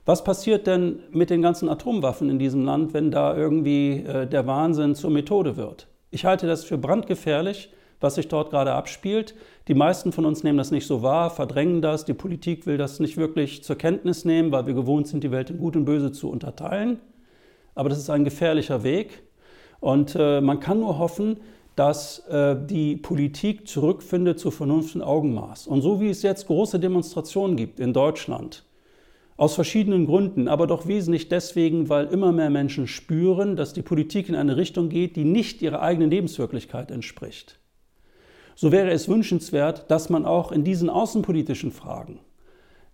was 0.05 0.23
passiert 0.23 0.65
denn 0.65 0.99
mit 1.11 1.29
den 1.29 1.41
ganzen 1.41 1.67
Atomwaffen 1.67 2.29
in 2.29 2.39
diesem 2.39 2.63
Land, 2.63 2.93
wenn 2.93 3.11
da 3.11 3.35
irgendwie 3.35 4.03
äh, 4.03 4.25
der 4.25 4.47
Wahnsinn 4.47 4.95
zur 4.95 5.11
Methode 5.11 5.57
wird? 5.57 5.87
Ich 6.09 6.25
halte 6.25 6.47
das 6.47 6.63
für 6.63 6.77
brandgefährlich, 6.77 7.71
was 7.99 8.15
sich 8.15 8.27
dort 8.27 8.51
gerade 8.51 8.73
abspielt. 8.73 9.35
Die 9.67 9.73
meisten 9.73 10.11
von 10.11 10.25
uns 10.25 10.43
nehmen 10.43 10.57
das 10.57 10.71
nicht 10.71 10.87
so 10.87 11.01
wahr, 11.01 11.29
verdrängen 11.29 11.81
das. 11.81 12.05
Die 12.05 12.13
Politik 12.13 12.65
will 12.65 12.77
das 12.77 12.99
nicht 12.99 13.17
wirklich 13.17 13.63
zur 13.63 13.75
Kenntnis 13.75 14.23
nehmen, 14.23 14.51
weil 14.51 14.67
wir 14.67 14.73
gewohnt 14.73 15.07
sind, 15.07 15.23
die 15.23 15.31
Welt 15.31 15.49
in 15.49 15.57
Gut 15.57 15.75
und 15.75 15.85
Böse 15.85 16.11
zu 16.11 16.29
unterteilen. 16.29 16.99
Aber 17.75 17.89
das 17.89 17.97
ist 17.97 18.09
ein 18.09 18.23
gefährlicher 18.23 18.83
Weg. 18.83 19.23
Und 19.79 20.15
äh, 20.17 20.41
man 20.41 20.59
kann 20.59 20.79
nur 20.79 20.97
hoffen, 20.97 21.39
dass 21.75 22.19
äh, 22.27 22.55
die 22.59 22.95
Politik 22.95 23.67
zurückfindet 23.67 24.39
zu 24.39 24.49
Vernunft 24.49 24.95
und 24.95 25.03
Augenmaß. 25.03 25.67
Und 25.67 25.81
so 25.81 26.01
wie 26.01 26.09
es 26.09 26.23
jetzt 26.23 26.47
große 26.47 26.79
Demonstrationen 26.79 27.55
gibt 27.55 27.79
in 27.79 27.93
Deutschland, 27.93 28.63
aus 29.37 29.53
verschiedenen 29.53 30.07
Gründen, 30.07 30.47
aber 30.47 30.65
doch 30.65 30.87
wesentlich 30.87 31.29
deswegen, 31.29 31.89
weil 31.89 32.07
immer 32.07 32.31
mehr 32.31 32.49
Menschen 32.49 32.87
spüren, 32.87 33.55
dass 33.55 33.73
die 33.73 33.83
Politik 33.83 34.29
in 34.29 34.35
eine 34.35 34.57
Richtung 34.57 34.89
geht, 34.89 35.15
die 35.15 35.25
nicht 35.25 35.61
ihrer 35.61 35.81
eigenen 35.81 36.09
Lebenswirklichkeit 36.09 36.89
entspricht. 36.89 37.59
So 38.55 38.71
wäre 38.71 38.89
es 38.89 39.07
wünschenswert, 39.07 39.89
dass 39.91 40.09
man 40.09 40.25
auch 40.25 40.51
in 40.51 40.63
diesen 40.63 40.89
außenpolitischen 40.89 41.71
Fragen 41.71 42.19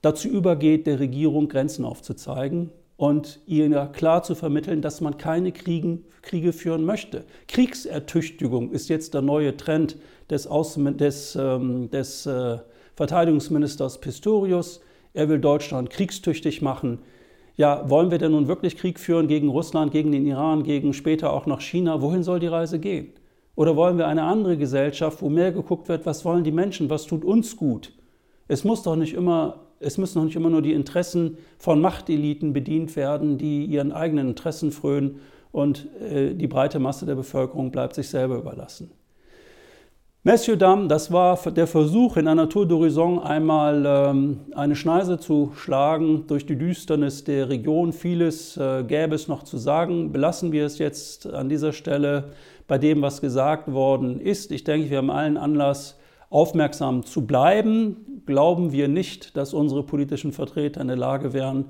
dazu 0.01 0.27
übergeht, 0.27 0.85
der 0.85 0.99
Regierung 0.99 1.47
Grenzen 1.47 1.85
aufzuzeigen 1.85 2.71
und 2.97 3.39
ihr 3.47 3.69
klar 3.87 4.23
zu 4.23 4.35
vermitteln, 4.35 4.81
dass 4.81 4.99
man 4.99 5.17
keine 5.17 5.53
Kriegen, 5.53 6.03
Kriege 6.21 6.51
führen 6.51 6.83
möchte. 6.83 7.23
Kriegsertüchtigung 7.47 8.71
ist 8.71 8.89
jetzt 8.89 9.13
der 9.13 9.21
neue 9.21 9.55
Trend 9.55 9.97
des, 10.29 10.45
Außen, 10.45 10.97
des, 10.97 11.37
ähm, 11.39 11.89
des 11.89 12.25
äh, 12.25 12.57
Verteidigungsministers 12.95 14.01
Pistorius. 14.01 14.81
Er 15.13 15.29
will 15.29 15.39
Deutschland 15.39 15.89
kriegstüchtig 15.89 16.61
machen. 16.61 16.99
Ja, 17.55 17.87
wollen 17.89 18.09
wir 18.09 18.17
denn 18.17 18.31
nun 18.31 18.47
wirklich 18.47 18.77
Krieg 18.77 18.99
führen 18.99 19.27
gegen 19.27 19.49
Russland, 19.49 19.91
gegen 19.91 20.11
den 20.11 20.25
Iran, 20.25 20.63
gegen 20.63 20.93
später 20.93 21.31
auch 21.31 21.45
noch 21.45 21.61
China? 21.61 22.01
Wohin 22.01 22.23
soll 22.23 22.39
die 22.39 22.47
Reise 22.47 22.79
gehen? 22.79 23.13
Oder 23.55 23.75
wollen 23.75 23.99
wir 23.99 24.07
eine 24.07 24.23
andere 24.23 24.57
Gesellschaft, 24.57 25.21
wo 25.21 25.29
mehr 25.29 25.51
geguckt 25.51 25.87
wird, 25.87 26.05
was 26.07 26.25
wollen 26.25 26.43
die 26.43 26.51
Menschen, 26.51 26.89
was 26.89 27.05
tut 27.05 27.23
uns 27.23 27.55
gut? 27.55 27.93
Es 28.47 28.63
muss 28.63 28.81
doch 28.81 28.95
nicht 28.95 29.13
immer, 29.13 29.67
es 29.79 29.99
müssen 29.99 30.17
doch 30.17 30.25
nicht 30.25 30.35
immer 30.35 30.49
nur 30.49 30.63
die 30.63 30.73
Interessen 30.73 31.37
von 31.59 31.79
Machteliten 31.79 32.53
bedient 32.53 32.95
werden, 32.95 33.37
die 33.37 33.65
ihren 33.65 33.91
eigenen 33.91 34.29
Interessen 34.29 34.71
frönen 34.71 35.19
und 35.51 35.87
äh, 36.01 36.33
die 36.33 36.47
breite 36.47 36.79
Masse 36.79 37.05
der 37.05 37.15
Bevölkerung 37.15 37.71
bleibt 37.71 37.93
sich 37.93 38.09
selber 38.09 38.37
überlassen. 38.37 38.89
Monsieur 40.25 40.55
Dame, 40.55 40.87
das 40.87 41.11
war 41.11 41.37
der 41.51 41.67
Versuch, 41.67 42.15
in 42.15 42.29
einer 42.29 42.47
Tour 42.47 42.65
d'Horizon 42.65 43.19
einmal 43.19 43.83
ähm, 43.85 44.39
eine 44.55 44.73
Schneise 44.73 45.19
zu 45.19 45.51
schlagen 45.53 46.23
durch 46.27 46.45
die 46.45 46.55
Düsternis 46.57 47.25
der 47.25 47.49
Region. 47.49 47.91
Vieles 47.91 48.55
äh, 48.55 48.85
gäbe 48.87 49.15
es 49.15 49.27
noch 49.27 49.43
zu 49.43 49.57
sagen. 49.57 50.13
Belassen 50.13 50.53
wir 50.53 50.65
es 50.65 50.79
jetzt 50.79 51.27
an 51.27 51.49
dieser 51.49 51.73
Stelle 51.73 52.29
bei 52.69 52.77
dem, 52.77 53.01
was 53.01 53.19
gesagt 53.19 53.73
worden 53.73 54.21
ist. 54.21 54.53
Ich 54.53 54.63
denke, 54.63 54.89
wir 54.89 54.99
haben 54.99 55.11
allen 55.11 55.35
Anlass, 55.35 55.99
aufmerksam 56.29 57.03
zu 57.03 57.27
bleiben. 57.27 58.23
Glauben 58.25 58.71
wir 58.71 58.87
nicht, 58.87 59.35
dass 59.35 59.53
unsere 59.53 59.83
politischen 59.83 60.31
Vertreter 60.31 60.79
in 60.79 60.87
der 60.87 60.95
Lage 60.95 61.33
wären, 61.33 61.65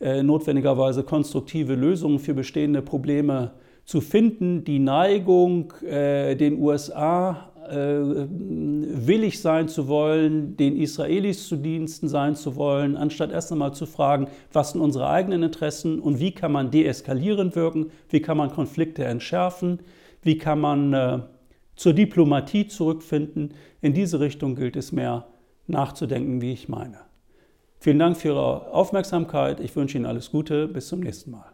äh, 0.00 0.24
notwendigerweise 0.24 1.04
konstruktive 1.04 1.76
Lösungen 1.76 2.18
für 2.18 2.34
bestehende 2.34 2.82
Probleme 2.82 3.52
zu 3.84 4.00
finden. 4.00 4.64
Die 4.64 4.80
Neigung, 4.80 5.72
äh, 5.84 6.34
den 6.34 6.60
USA 6.60 7.51
willig 7.70 9.40
sein 9.40 9.68
zu 9.68 9.88
wollen, 9.88 10.56
den 10.56 10.76
Israelis 10.76 11.48
zu 11.48 11.56
Diensten 11.56 12.08
sein 12.08 12.34
zu 12.34 12.56
wollen, 12.56 12.96
anstatt 12.96 13.32
erst 13.32 13.52
einmal 13.52 13.74
zu 13.74 13.86
fragen, 13.86 14.28
was 14.52 14.72
sind 14.72 14.80
unsere 14.80 15.08
eigenen 15.08 15.42
Interessen 15.42 16.00
und 16.00 16.18
wie 16.20 16.32
kann 16.32 16.52
man 16.52 16.70
deeskalierend 16.70 17.56
wirken, 17.56 17.90
wie 18.08 18.20
kann 18.20 18.36
man 18.36 18.50
Konflikte 18.50 19.04
entschärfen, 19.04 19.80
wie 20.22 20.38
kann 20.38 20.60
man 20.60 20.92
äh, 20.92 21.18
zur 21.76 21.92
Diplomatie 21.92 22.68
zurückfinden. 22.68 23.54
In 23.80 23.94
diese 23.94 24.20
Richtung 24.20 24.54
gilt 24.54 24.76
es 24.76 24.92
mehr 24.92 25.26
nachzudenken, 25.66 26.40
wie 26.40 26.52
ich 26.52 26.68
meine. 26.68 26.98
Vielen 27.78 27.98
Dank 27.98 28.16
für 28.16 28.28
Ihre 28.28 28.72
Aufmerksamkeit. 28.72 29.58
Ich 29.60 29.74
wünsche 29.74 29.98
Ihnen 29.98 30.06
alles 30.06 30.30
Gute. 30.30 30.68
Bis 30.68 30.88
zum 30.88 31.00
nächsten 31.00 31.32
Mal. 31.32 31.51